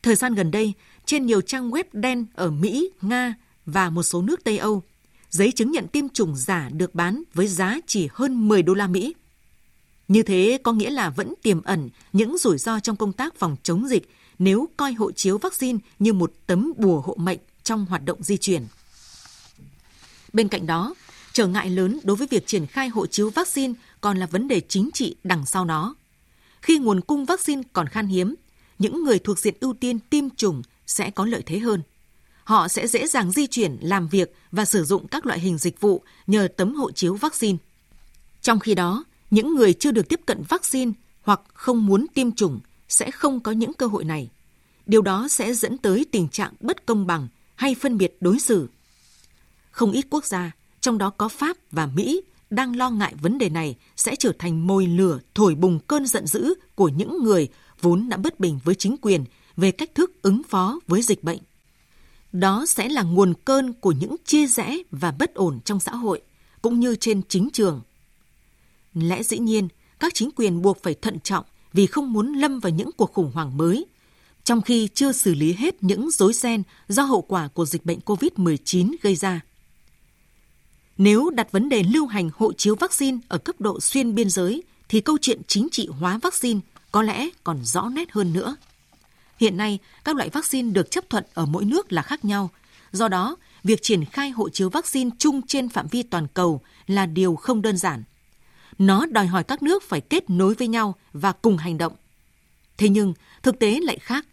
Thời 0.03 0.15
gian 0.15 0.35
gần 0.35 0.51
đây, 0.51 0.73
trên 1.05 1.27
nhiều 1.27 1.41
trang 1.41 1.71
web 1.71 1.85
đen 1.93 2.27
ở 2.35 2.51
Mỹ, 2.51 2.91
Nga 3.01 3.35
và 3.67 3.91
một 3.91 4.03
số 4.03 4.23
nước 4.23 4.45
Tây 4.45 4.59
Âu. 4.59 4.83
Giấy 5.31 5.53
chứng 5.53 5.71
nhận 5.71 5.89
tiêm 5.89 6.09
chủng 6.09 6.37
giả 6.37 6.71
được 6.73 6.95
bán 6.95 7.23
với 7.35 7.47
giá 7.47 7.79
chỉ 7.87 8.09
hơn 8.13 8.49
10 8.49 8.63
đô 8.63 8.75
la 8.75 8.87
Mỹ. 8.87 9.15
Như 10.09 10.23
thế 10.23 10.59
có 10.63 10.73
nghĩa 10.73 10.91
là 10.91 11.11
vẫn 11.11 11.35
tiềm 11.43 11.63
ẩn 11.63 11.89
những 12.13 12.39
rủi 12.39 12.59
ro 12.59 12.81
trong 12.81 12.97
công 12.97 13.13
tác 13.13 13.35
phòng 13.35 13.57
chống 13.63 13.89
dịch 13.89 14.09
nếu 14.45 14.69
coi 14.77 14.93
hộ 14.93 15.13
chiếu 15.13 15.39
vaccine 15.39 15.79
như 15.99 16.13
một 16.13 16.33
tấm 16.47 16.73
bùa 16.77 17.01
hộ 17.01 17.15
mệnh 17.19 17.39
trong 17.63 17.87
hoạt 17.87 18.05
động 18.05 18.23
di 18.23 18.37
chuyển. 18.37 18.67
Bên 20.33 20.49
cạnh 20.49 20.67
đó, 20.67 20.95
trở 21.33 21.47
ngại 21.47 21.71
lớn 21.71 21.99
đối 22.03 22.17
với 22.17 22.27
việc 22.31 22.47
triển 22.47 22.67
khai 22.67 22.89
hộ 22.89 23.07
chiếu 23.07 23.31
vaccine 23.31 23.75
còn 24.01 24.19
là 24.19 24.27
vấn 24.27 24.49
đề 24.49 24.61
chính 24.69 24.91
trị 24.95 25.17
đằng 25.25 25.47
sau 25.47 25.65
nó. 25.65 25.95
Khi 26.63 26.79
nguồn 26.79 27.01
cung 27.01 27.25
vaccine 27.25 27.63
còn 27.73 27.89
khan 27.89 28.07
hiếm, 28.07 28.35
những 28.79 29.05
người 29.05 29.19
thuộc 29.19 29.39
diện 29.39 29.55
ưu 29.61 29.75
tiên 29.75 29.99
tiêm 29.99 30.31
chủng 30.31 30.63
sẽ 30.87 31.11
có 31.11 31.27
lợi 31.27 31.43
thế 31.47 31.59
hơn. 31.59 31.83
Họ 32.45 32.69
sẽ 32.69 32.87
dễ 32.87 33.07
dàng 33.07 33.31
di 33.31 33.47
chuyển, 33.47 33.79
làm 33.81 34.09
việc 34.09 34.35
và 34.53 34.65
sử 34.65 34.85
dụng 34.85 35.09
các 35.09 35.27
loại 35.27 35.41
hình 35.41 35.59
dịch 35.59 35.81
vụ 35.81 36.03
nhờ 36.27 36.49
tấm 36.57 36.75
hộ 36.75 36.91
chiếu 36.91 37.15
vaccine. 37.15 37.59
Trong 38.41 38.59
khi 38.59 38.75
đó, 38.75 39.05
những 39.31 39.55
người 39.55 39.73
chưa 39.73 39.91
được 39.91 40.09
tiếp 40.09 40.21
cận 40.27 40.43
vaccine 40.49 40.93
hoặc 41.23 41.41
không 41.55 41.87
muốn 41.87 42.07
tiêm 42.15 42.33
chủng 42.33 42.61
sẽ 42.93 43.11
không 43.11 43.41
có 43.41 43.53
những 43.53 43.73
cơ 43.75 43.87
hội 43.87 44.05
này. 44.05 44.31
Điều 44.87 45.03
đó 45.03 45.29
sẽ 45.29 45.55
dẫn 45.55 45.79
tới 45.79 46.07
tình 46.13 46.29
trạng 46.29 46.53
bất 46.61 46.87
công 46.87 47.07
bằng 47.07 47.29
hay 47.55 47.75
phân 47.75 47.99
biệt 47.99 48.17
đối 48.21 48.39
xử. 48.39 48.69
Không 49.71 49.93
ít 49.93 50.07
quốc 50.11 50.25
gia, 50.25 50.53
trong 50.81 50.99
đó 50.99 51.11
có 51.11 51.29
Pháp 51.29 51.57
và 51.71 51.87
Mỹ, 51.87 52.23
đang 52.51 52.77
lo 52.77 52.91
ngại 52.91 53.15
vấn 53.21 53.39
đề 53.39 53.49
này 53.49 53.77
sẽ 53.97 54.17
trở 54.17 54.33
thành 54.39 54.67
mồi 54.67 54.87
lửa 54.87 55.19
thổi 55.35 55.55
bùng 55.55 55.79
cơn 55.79 56.07
giận 56.07 56.27
dữ 56.27 56.55
của 56.75 56.89
những 56.89 57.23
người 57.23 57.49
vốn 57.81 58.09
đã 58.09 58.17
bất 58.17 58.41
bình 58.41 58.59
với 58.65 58.75
chính 58.75 58.97
quyền 59.03 59.25
về 59.57 59.71
cách 59.71 59.95
thức 59.95 60.23
ứng 60.23 60.43
phó 60.49 60.81
với 60.87 61.03
dịch 61.03 61.25
bệnh. 61.25 61.39
Đó 62.33 62.67
sẽ 62.67 62.89
là 62.89 63.03
nguồn 63.03 63.35
cơn 63.45 63.73
của 63.73 63.93
những 63.93 64.17
chia 64.25 64.47
rẽ 64.47 64.79
và 64.91 65.11
bất 65.11 65.35
ổn 65.35 65.61
trong 65.65 65.81
xã 65.81 65.95
hội, 65.95 66.23
cũng 66.63 66.81
như 66.81 66.97
trên 66.97 67.23
chính 67.29 67.49
trường. 67.53 67.81
Lẽ 68.95 69.23
dĩ 69.23 69.39
nhiên, 69.39 69.69
các 70.01 70.15
chính 70.15 70.31
quyền 70.37 70.63
buộc 70.63 70.83
phải 70.83 70.95
thận 70.95 71.21
trọng 71.21 71.45
vì 71.73 71.87
không 71.87 72.13
muốn 72.13 72.33
lâm 72.33 72.61
vào 72.61 72.71
những 72.71 72.91
cuộc 72.97 73.13
khủng 73.13 73.31
hoảng 73.35 73.57
mới, 73.57 73.87
trong 74.45 74.63
khi 74.63 74.89
chưa 74.95 75.13
xử 75.13 75.35
lý 75.35 75.53
hết 75.53 75.83
những 75.83 76.11
rối 76.11 76.33
ren 76.33 76.63
do 76.89 77.03
hậu 77.03 77.23
quả 77.23 77.49
của 77.49 77.65
dịch 77.65 77.85
bệnh 77.85 77.99
COVID-19 77.99 78.95
gây 79.03 79.15
ra. 79.15 79.41
Nếu 80.99 81.31
đặt 81.31 81.53
vấn 81.53 81.69
đề 81.69 81.83
lưu 81.83 82.07
hành 82.07 82.31
hộ 82.37 82.53
chiếu 82.53 82.75
vaccine 82.75 83.19
ở 83.29 83.39
cấp 83.39 83.61
độ 83.61 83.81
xuyên 83.81 84.15
biên 84.15 84.31
giới, 84.31 84.63
thì 84.89 85.01
câu 85.01 85.19
chuyện 85.21 85.41
chính 85.47 85.69
trị 85.73 85.89
hóa 86.01 86.19
vaccine 86.23 86.61
có 86.93 87.03
lẽ 87.03 87.29
còn 87.45 87.65
rõ 87.65 87.89
nét 87.89 88.13
hơn 88.13 88.33
nữa. 88.33 88.57
Hiện 89.41 89.57
nay, 89.57 89.79
các 90.05 90.17
loại 90.17 90.29
vaccine 90.29 90.71
được 90.71 90.91
chấp 90.91 91.11
thuận 91.11 91.25
ở 91.35 91.47
mỗi 91.47 91.65
nước 91.65 91.93
là 91.93 92.03
khác 92.03 92.25
nhau. 92.25 92.51
Do 92.93 93.09
đó, 93.09 93.37
việc 93.65 93.83
triển 93.83 94.05
khai 94.05 94.31
hộ 94.31 94.49
chiếu 94.49 94.71
vaccine 94.71 95.11
chung 95.19 95.47
trên 95.47 95.69
phạm 95.69 95.87
vi 95.89 96.03
toàn 96.03 96.27
cầu 96.35 96.61
là 96.87 97.07
điều 97.07 97.37
không 97.37 97.63
đơn 97.63 97.77
giản. 97.77 98.03
Nó 98.79 99.07
đòi 99.07 99.27
hỏi 99.27 99.45
các 99.45 99.63
nước 99.63 99.83
phải 99.83 100.01
kết 100.01 100.31
nối 100.31 100.55
với 100.55 100.69
nhau 100.69 100.95
và 101.13 101.33
cùng 101.33 101.57
hành 101.57 101.79
động. 101.79 101.93
Thế 102.77 102.89
nhưng, 102.89 103.15
thực 103.43 103.59
tế 103.59 103.81
lại 103.83 103.99
khác. 103.99 104.27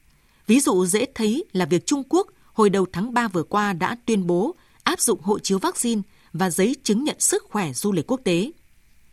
Ví 0.47 0.59
dụ 0.59 0.85
dễ 0.85 1.05
thấy 1.15 1.45
là 1.53 1.65
việc 1.65 1.85
Trung 1.85 2.03
Quốc 2.09 2.27
hồi 2.53 2.69
đầu 2.69 2.85
tháng 2.93 3.13
3 3.13 3.27
vừa 3.27 3.43
qua 3.43 3.73
đã 3.73 3.97
tuyên 4.05 4.27
bố 4.27 4.55
áp 4.83 4.99
dụng 4.99 5.21
hộ 5.21 5.39
chiếu 5.39 5.59
vaccine 5.59 6.01
và 6.33 6.49
giấy 6.49 6.75
chứng 6.83 7.03
nhận 7.03 7.19
sức 7.19 7.43
khỏe 7.49 7.73
du 7.73 7.91
lịch 7.91 8.11
quốc 8.11 8.21
tế. 8.23 8.51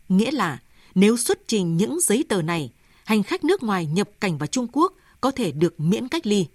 Nghĩa 0.09 0.31
là 0.31 0.59
nếu 0.95 1.17
xuất 1.17 1.47
trình 1.47 1.77
những 1.77 1.99
giấy 2.01 2.25
tờ 2.29 2.41
này, 2.41 2.71
hành 3.05 3.23
khách 3.23 3.43
nước 3.43 3.63
ngoài 3.63 3.85
nhập 3.85 4.09
cảnh 4.19 4.37
vào 4.37 4.47
Trung 4.47 4.67
Quốc 4.71 4.93
có 5.21 5.31
thể 5.31 5.51
được 5.51 5.79
miễn 5.79 6.07
cách 6.07 6.27
ly. 6.27 6.45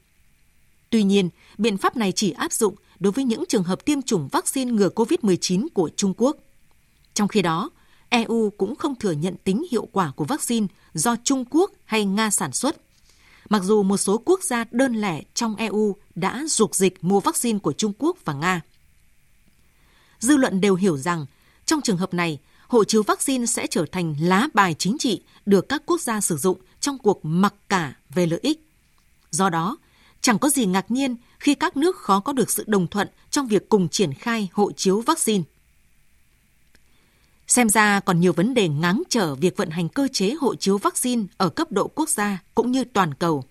Tuy 0.91 1.03
nhiên, 1.03 1.29
biện 1.59 1.79
pháp 1.79 1.97
này 1.97 2.13
chỉ 2.13 2.31
áp 2.31 2.53
dụng 2.53 2.75
đối 3.01 3.13
với 3.13 3.25
những 3.25 3.45
trường 3.49 3.63
hợp 3.63 3.85
tiêm 3.85 4.03
chủng 4.03 4.29
vaccine 4.33 4.73
ngừa 4.73 4.89
COVID-19 4.89 5.69
của 5.75 5.91
Trung 5.97 6.15
Quốc. 6.17 6.37
Trong 7.15 7.29
khi 7.29 7.43
đó, 7.43 7.71
EU 8.13 8.53
cũng 8.59 8.77
không 8.77 8.95
thừa 8.95 9.13
nhận 9.13 9.37
tính 9.45 9.67
hiệu 9.71 9.89
quả 9.93 10.13
của 10.17 10.25
vaccine 10.25 10.67
do 10.95 11.17
Trung 11.25 11.45
Quốc 11.51 11.71
hay 11.85 12.05
Nga 12.05 12.31
sản 12.31 12.53
xuất. 12.53 12.77
Mặc 13.49 13.63
dù 13.63 13.83
một 13.83 13.97
số 13.97 14.23
quốc 14.25 14.43
gia 14.43 14.65
đơn 14.71 14.95
lẻ 14.95 15.23
trong 15.35 15.57
EU 15.57 15.97
đã 16.15 16.45
dục 16.49 16.75
dịch 16.75 17.05
mua 17.05 17.21
vaccine 17.21 17.59
của 17.59 17.73
Trung 17.73 17.93
Quốc 17.99 18.17
và 18.25 18.33
Nga. 18.33 18.61
Dư 20.19 20.37
luận 20.37 20.61
đều 20.61 20.75
hiểu 20.75 20.97
rằng, 20.97 21.27
trong 21.67 21.81
trường 21.81 21.97
hợp 21.97 22.15
này, 22.15 22.39
hộ 22.69 22.85
chiếu 22.85 23.03
vaccine 23.03 23.47
sẽ 23.47 23.67
trở 23.67 23.87
thành 23.93 24.15
lá 24.21 24.49
bài 24.55 24.75
chính 24.79 24.99
trị 24.99 25.23
được 25.47 25.69
các 25.69 25.83
quốc 25.87 26.01
gia 26.01 26.21
sử 26.21 26.37
dụng 26.37 26.59
trong 26.81 26.99
cuộc 26.99 27.25
mặc 27.25 27.55
cả 27.69 27.95
về 28.15 28.27
lợi 28.27 28.41
ích. 28.43 28.69
Do 29.31 29.51
đó, 29.51 29.77
chẳng 30.21 30.39
có 30.39 30.49
gì 30.49 30.67
ngạc 30.67 30.91
nhiên 30.91 31.17
khi 31.41 31.55
các 31.55 31.77
nước 31.77 31.97
khó 31.97 32.21
có 32.21 32.33
được 32.33 32.51
sự 32.51 32.65
đồng 32.67 32.87
thuận 32.87 33.09
trong 33.31 33.47
việc 33.47 33.69
cùng 33.69 33.89
triển 33.89 34.15
khai 34.15 34.49
hộ 34.53 34.73
chiếu 34.73 35.01
vaccine. 35.01 35.45
Xem 37.53 37.69
ra 37.69 38.01
còn 38.01 38.21
nhiều 38.21 38.33
vấn 38.33 38.55
đề 38.55 38.69
ngáng 38.69 39.03
trở 39.09 39.35
việc 39.35 39.57
vận 39.57 39.71
hành 39.71 39.89
cơ 39.89 40.09
chế 40.13 40.35
hộ 40.41 40.55
chiếu 40.55 40.79
vaccine 40.79 41.25
ở 41.37 41.49
cấp 41.49 41.73
độ 41.73 41.89
quốc 41.89 42.09
gia 42.09 42.43
cũng 42.55 42.73
như 42.73 42.85
toàn 42.85 43.15
cầu. 43.15 43.45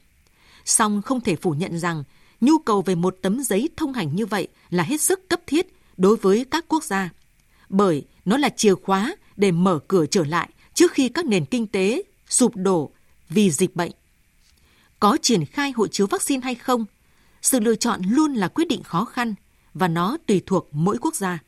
Song 0.66 1.02
không 1.02 1.22
thể 1.22 1.36
phủ 1.36 1.52
nhận 1.52 1.80
rằng 1.80 2.04
nhu 2.42 2.58
cầu 2.58 2.82
về 2.82 2.96
một 2.96 3.18
tấm 3.22 3.44
giấy 3.44 3.70
thông 3.78 3.94
hành 3.94 4.16
như 4.16 4.26
vậy 4.26 4.48
là 4.70 4.84
hết 4.84 5.02
sức 5.02 5.30
cấp 5.30 5.42
thiết 5.48 5.68
đối 5.98 6.16
với 6.18 6.46
các 6.52 6.66
quốc 6.68 6.84
gia, 6.84 7.10
bởi 7.70 8.06
nó 8.26 8.38
là 8.38 8.50
chìa 8.50 8.76
khóa 8.76 9.16
để 9.38 9.52
mở 9.52 9.80
cửa 9.88 10.06
trở 10.06 10.24
lại 10.24 10.50
trước 10.74 10.92
khi 10.92 11.10
các 11.10 11.26
nền 11.26 11.46
kinh 11.46 11.68
tế 11.68 12.04
sụp 12.30 12.56
đổ 12.56 12.92
vì 13.30 13.52
dịch 13.52 13.76
bệnh. 13.76 13.92
Có 15.00 15.18
triển 15.22 15.46
khai 15.46 15.72
hộ 15.72 15.88
chiếu 15.88 16.08
vaccine 16.08 16.42
hay 16.44 16.56
không, 16.56 16.86
sự 17.42 17.60
lựa 17.60 17.76
chọn 17.76 18.02
luôn 18.08 18.34
là 18.34 18.48
quyết 18.48 18.68
định 18.68 18.84
khó 18.84 19.06
khăn 19.06 19.36
và 19.74 19.88
nó 19.88 20.18
tùy 20.28 20.42
thuộc 20.46 20.70
mỗi 20.72 20.98
quốc 21.02 21.16
gia. 21.16 21.40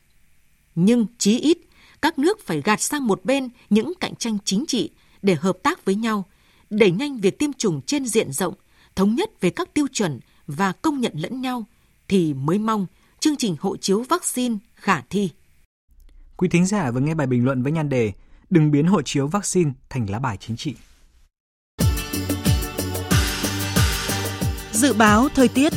Nhưng 0.74 1.06
chí 1.18 1.38
ít, 1.38 1.58
các 2.04 2.18
nước 2.18 2.46
phải 2.46 2.62
gạt 2.62 2.80
sang 2.80 3.06
một 3.06 3.24
bên 3.24 3.48
những 3.70 3.92
cạnh 4.00 4.14
tranh 4.14 4.38
chính 4.44 4.64
trị 4.68 4.90
để 5.22 5.34
hợp 5.34 5.56
tác 5.62 5.84
với 5.84 5.94
nhau, 5.94 6.24
đẩy 6.70 6.90
nhanh 6.90 7.20
việc 7.20 7.38
tiêm 7.38 7.52
chủng 7.52 7.80
trên 7.82 8.06
diện 8.06 8.32
rộng, 8.32 8.54
thống 8.96 9.14
nhất 9.14 9.30
về 9.40 9.50
các 9.50 9.74
tiêu 9.74 9.86
chuẩn 9.92 10.20
và 10.46 10.72
công 10.72 11.00
nhận 11.00 11.12
lẫn 11.16 11.40
nhau, 11.40 11.64
thì 12.08 12.34
mới 12.34 12.58
mong 12.58 12.86
chương 13.20 13.36
trình 13.36 13.56
hộ 13.60 13.76
chiếu 13.76 14.02
vaccine 14.02 14.56
khả 14.74 15.00
thi. 15.10 15.30
Quý 16.36 16.48
thính 16.48 16.66
giả 16.66 16.90
vừa 16.90 17.00
nghe 17.00 17.14
bài 17.14 17.26
bình 17.26 17.44
luận 17.44 17.62
với 17.62 17.72
nhan 17.72 17.88
đề 17.88 18.12
Đừng 18.50 18.70
biến 18.70 18.86
hộ 18.86 19.02
chiếu 19.02 19.26
vaccine 19.26 19.70
thành 19.88 20.10
lá 20.10 20.18
bài 20.18 20.36
chính 20.40 20.56
trị. 20.56 20.74
Dự 24.72 24.92
báo 24.92 25.28
thời 25.34 25.48
tiết 25.48 25.72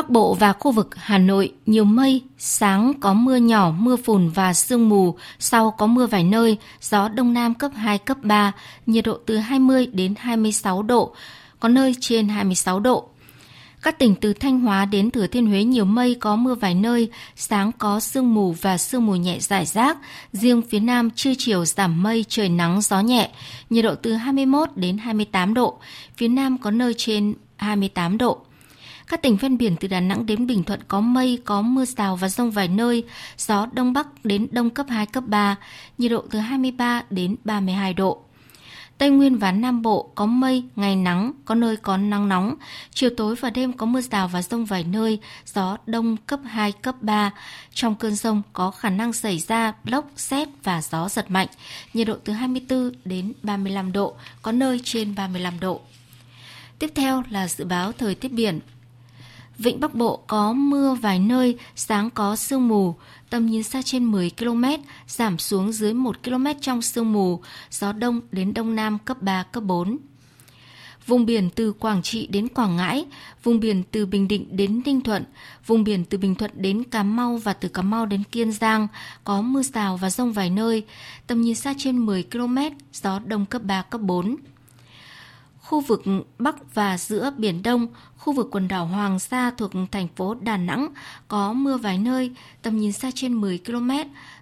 Bắc 0.00 0.10
Bộ 0.10 0.34
và 0.34 0.52
khu 0.52 0.72
vực 0.72 0.88
Hà 0.96 1.18
Nội 1.18 1.52
nhiều 1.66 1.84
mây, 1.84 2.22
sáng 2.38 2.92
có 3.00 3.14
mưa 3.14 3.36
nhỏ, 3.36 3.72
mưa 3.78 3.96
phùn 3.96 4.28
và 4.28 4.54
sương 4.54 4.88
mù, 4.88 5.16
sau 5.38 5.70
có 5.70 5.86
mưa 5.86 6.06
vài 6.06 6.24
nơi, 6.24 6.56
gió 6.80 7.08
đông 7.08 7.32
nam 7.32 7.54
cấp 7.54 7.70
2, 7.74 7.98
cấp 7.98 8.16
3, 8.22 8.52
nhiệt 8.86 9.04
độ 9.04 9.18
từ 9.26 9.36
20 9.36 9.86
đến 9.86 10.14
26 10.18 10.82
độ, 10.82 11.14
có 11.60 11.68
nơi 11.68 11.94
trên 12.00 12.28
26 12.28 12.80
độ. 12.80 13.08
Các 13.82 13.98
tỉnh 13.98 14.14
từ 14.14 14.32
Thanh 14.32 14.60
Hóa 14.60 14.84
đến 14.84 15.10
Thừa 15.10 15.26
Thiên 15.26 15.46
Huế 15.46 15.64
nhiều 15.64 15.84
mây 15.84 16.16
có 16.20 16.36
mưa 16.36 16.54
vài 16.54 16.74
nơi, 16.74 17.08
sáng 17.36 17.72
có 17.78 18.00
sương 18.00 18.34
mù 18.34 18.52
và 18.52 18.78
sương 18.78 19.06
mù 19.06 19.14
nhẹ 19.14 19.38
rải 19.40 19.66
rác. 19.66 19.98
Riêng 20.32 20.62
phía 20.62 20.80
Nam 20.80 21.10
trưa 21.10 21.32
chiều 21.38 21.64
giảm 21.64 22.02
mây, 22.02 22.24
trời 22.28 22.48
nắng, 22.48 22.80
gió 22.80 23.00
nhẹ, 23.00 23.30
nhiệt 23.70 23.84
độ 23.84 23.94
từ 23.94 24.12
21 24.12 24.68
đến 24.74 24.98
28 24.98 25.54
độ. 25.54 25.78
Phía 26.16 26.28
Nam 26.28 26.58
có 26.58 26.70
nơi 26.70 26.94
trên 26.96 27.34
28 27.56 28.18
độ. 28.18 28.38
Các 29.10 29.22
tỉnh 29.22 29.36
ven 29.36 29.58
biển 29.58 29.76
từ 29.80 29.88
Đà 29.88 30.00
Nẵng 30.00 30.26
đến 30.26 30.46
Bình 30.46 30.64
Thuận 30.64 30.80
có 30.88 31.00
mây, 31.00 31.38
có 31.44 31.62
mưa 31.62 31.84
rào 31.84 32.16
và 32.16 32.28
rông 32.28 32.50
vài 32.50 32.68
nơi, 32.68 33.04
gió 33.36 33.66
đông 33.72 33.92
bắc 33.92 34.24
đến 34.24 34.46
đông 34.50 34.70
cấp 34.70 34.86
2, 34.88 35.06
cấp 35.06 35.24
3, 35.26 35.56
nhiệt 35.98 36.10
độ 36.10 36.24
từ 36.30 36.38
23 36.38 37.02
đến 37.10 37.36
32 37.44 37.94
độ. 37.94 38.22
Tây 38.98 39.10
Nguyên 39.10 39.38
và 39.38 39.52
Nam 39.52 39.82
Bộ 39.82 40.10
có 40.14 40.26
mây, 40.26 40.64
ngày 40.76 40.96
nắng, 40.96 41.32
có 41.44 41.54
nơi 41.54 41.76
có 41.76 41.96
nắng 41.96 42.28
nóng. 42.28 42.54
Chiều 42.90 43.10
tối 43.16 43.34
và 43.40 43.50
đêm 43.50 43.72
có 43.72 43.86
mưa 43.86 44.00
rào 44.00 44.28
và 44.28 44.42
rông 44.42 44.64
vài 44.64 44.84
nơi, 44.84 45.18
gió 45.46 45.76
đông 45.86 46.16
cấp 46.16 46.40
2, 46.44 46.72
cấp 46.72 46.94
3. 47.00 47.30
Trong 47.74 47.94
cơn 47.94 48.14
rông 48.14 48.42
có 48.52 48.70
khả 48.70 48.90
năng 48.90 49.12
xảy 49.12 49.38
ra 49.38 49.72
lốc, 49.84 50.10
xét 50.16 50.48
và 50.64 50.82
gió 50.82 51.08
giật 51.08 51.30
mạnh. 51.30 51.48
Nhiệt 51.94 52.06
độ 52.06 52.14
từ 52.24 52.32
24 52.32 52.92
đến 53.04 53.32
35 53.42 53.92
độ, 53.92 54.14
có 54.42 54.52
nơi 54.52 54.80
trên 54.84 55.14
35 55.14 55.60
độ. 55.60 55.80
Tiếp 56.78 56.90
theo 56.94 57.22
là 57.30 57.48
dự 57.48 57.64
báo 57.64 57.92
thời 57.92 58.14
tiết 58.14 58.32
biển. 58.32 58.60
Vịnh 59.62 59.80
Bắc 59.80 59.94
Bộ 59.94 60.16
có 60.26 60.52
mưa 60.52 60.94
vài 60.94 61.18
nơi, 61.18 61.58
sáng 61.76 62.10
có 62.10 62.36
sương 62.36 62.68
mù, 62.68 62.94
tầm 63.30 63.46
nhìn 63.46 63.62
xa 63.62 63.82
trên 63.82 64.04
10 64.04 64.30
km, 64.38 64.64
giảm 65.06 65.38
xuống 65.38 65.72
dưới 65.72 65.94
1 65.94 66.22
km 66.24 66.46
trong 66.60 66.82
sương 66.82 67.12
mù, 67.12 67.40
gió 67.70 67.92
đông 67.92 68.20
đến 68.32 68.54
đông 68.54 68.74
nam 68.74 68.98
cấp 68.98 69.22
3, 69.22 69.42
cấp 69.42 69.62
4. 69.62 69.98
Vùng 71.06 71.26
biển 71.26 71.50
từ 71.50 71.72
Quảng 71.72 72.02
Trị 72.02 72.26
đến 72.26 72.48
Quảng 72.48 72.76
Ngãi, 72.76 73.04
vùng 73.42 73.60
biển 73.60 73.82
từ 73.90 74.06
Bình 74.06 74.28
Định 74.28 74.56
đến 74.56 74.82
Ninh 74.84 75.00
Thuận, 75.00 75.24
vùng 75.66 75.84
biển 75.84 76.04
từ 76.04 76.18
Bình 76.18 76.34
Thuận 76.34 76.50
đến 76.54 76.84
Cà 76.84 77.02
Mau 77.02 77.36
và 77.36 77.52
từ 77.52 77.68
Cà 77.68 77.82
Mau 77.82 78.06
đến 78.06 78.22
Kiên 78.32 78.52
Giang 78.52 78.88
có 79.24 79.42
mưa 79.42 79.62
rào 79.62 79.96
và 79.96 80.10
rông 80.10 80.32
vài 80.32 80.50
nơi, 80.50 80.84
tầm 81.26 81.40
nhìn 81.40 81.54
xa 81.54 81.74
trên 81.78 81.98
10 81.98 82.22
km, 82.22 82.58
gió 82.92 83.18
đông 83.18 83.46
cấp 83.46 83.62
3, 83.62 83.82
cấp 83.82 84.00
4 84.00 84.36
Khu 85.60 85.80
vực 85.80 86.02
Bắc 86.38 86.74
và 86.74 86.98
giữa 86.98 87.32
Biển 87.36 87.62
Đông, 87.62 87.86
khu 88.16 88.32
vực 88.32 88.48
quần 88.50 88.68
đảo 88.68 88.86
Hoàng 88.86 89.18
Sa 89.18 89.50
thuộc 89.50 89.70
thành 89.90 90.08
phố 90.16 90.34
Đà 90.34 90.56
Nẵng 90.56 90.88
có 91.28 91.52
mưa 91.52 91.76
vài 91.76 91.98
nơi, 91.98 92.34
tầm 92.62 92.76
nhìn 92.76 92.92
xa 92.92 93.10
trên 93.14 93.34
10 93.34 93.58
km, 93.66 93.90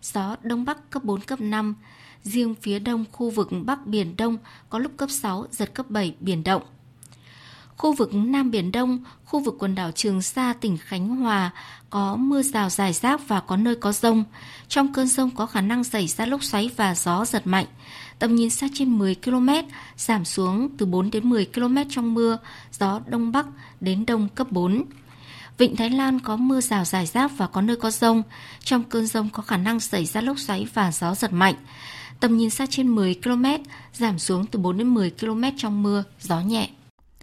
gió 0.02 0.37
Đông 0.42 0.64
Bắc 0.64 0.90
cấp 0.90 1.04
4, 1.04 1.20
cấp 1.20 1.40
5. 1.40 1.74
Riêng 2.22 2.54
phía 2.62 2.78
đông 2.78 3.04
khu 3.12 3.31
vực 3.31 3.48
Bắc 3.64 3.87
Biển 3.87 4.16
Đông 4.16 4.37
có 4.70 4.78
lúc 4.78 4.92
cấp 4.96 5.11
6, 5.11 5.46
giật 5.50 5.74
cấp 5.74 5.90
7, 5.90 6.14
biển 6.20 6.44
động. 6.44 6.62
Khu 7.76 7.92
vực 7.92 8.14
Nam 8.14 8.50
Biển 8.50 8.72
Đông, 8.72 8.98
khu 9.24 9.40
vực 9.40 9.54
quần 9.59 9.74
đảo 9.74 9.90
Trường 9.92 10.22
Sa, 10.22 10.54
tỉnh 10.61 10.76
Khánh 10.76 11.09
Hòa 11.09 11.50
có 11.90 12.16
mưa 12.16 12.42
rào 12.42 12.70
rải 12.70 12.92
rác 12.92 13.28
và 13.28 13.40
có 13.40 13.57
nơi 13.57 13.74
có 13.76 13.92
rông. 13.92 14.24
Trong 14.68 14.92
cơn 14.92 15.07
rông 15.07 15.31
có 15.31 15.46
khả 15.46 15.61
năng 15.61 15.85
xảy 15.85 16.07
ra 16.07 16.26
lốc 16.26 16.44
xoáy 16.44 16.70
và 16.76 16.94
gió 16.94 17.24
giật 17.24 17.46
mạnh. 17.46 17.66
Tầm 18.18 18.35
nhìn 18.35 18.50
xa 18.50 18.66
trên 18.74 18.98
10 18.98 19.14
km, 19.14 19.48
giảm 19.96 20.24
xuống 20.24 20.68
từ 20.78 20.87
4 20.87 21.11
đến 21.11 21.31
10 21.31 21.46
km 21.54 21.76
trong 21.90 22.14
mưa, 22.14 22.38
gió 22.72 23.00
Đông 23.07 23.33
Bắc 23.33 23.46
đến 23.81 24.07
Đông 24.07 24.28
cấp 24.35 24.52
4. 24.52 24.85
Vịnh 25.59 25.76
Thái 25.76 25.90
Lan 25.90 26.20
có 26.20 26.37
mưa 26.37 26.61
rào 26.61 26.85
rải 26.85 27.07
rác 27.07 27.31
và 27.37 27.46
có 27.46 27.61
nơi 27.61 27.76
có 27.76 27.90
rông. 27.90 28.22
Trong 28.61 28.85
cơn 28.85 29.07
rông 29.07 29.28
có 29.31 29.42
khả 29.42 29.57
năng 29.57 29.81
xảy 29.81 30.04
ra 30.04 30.20
lốc 30.20 30.38
xoáy 30.38 30.66
và 30.74 30.92
gió 30.92 31.14
giật 31.14 31.33
mạnh. 31.33 31.54
Tầm 32.20 32.37
nhìn 32.37 32.50
xa 32.50 32.66
trên 32.70 32.88
10 32.88 33.14
km, 33.24 33.44
giảm 33.92 34.18
xuống 34.18 34.46
từ 34.46 34.59
4 34.59 34.78
đến 34.78 34.94
10 34.94 35.11
km 35.11 35.42
trong 35.57 35.83
mưa, 35.83 36.04
gió 36.20 36.40
nhẹ. 36.40 36.68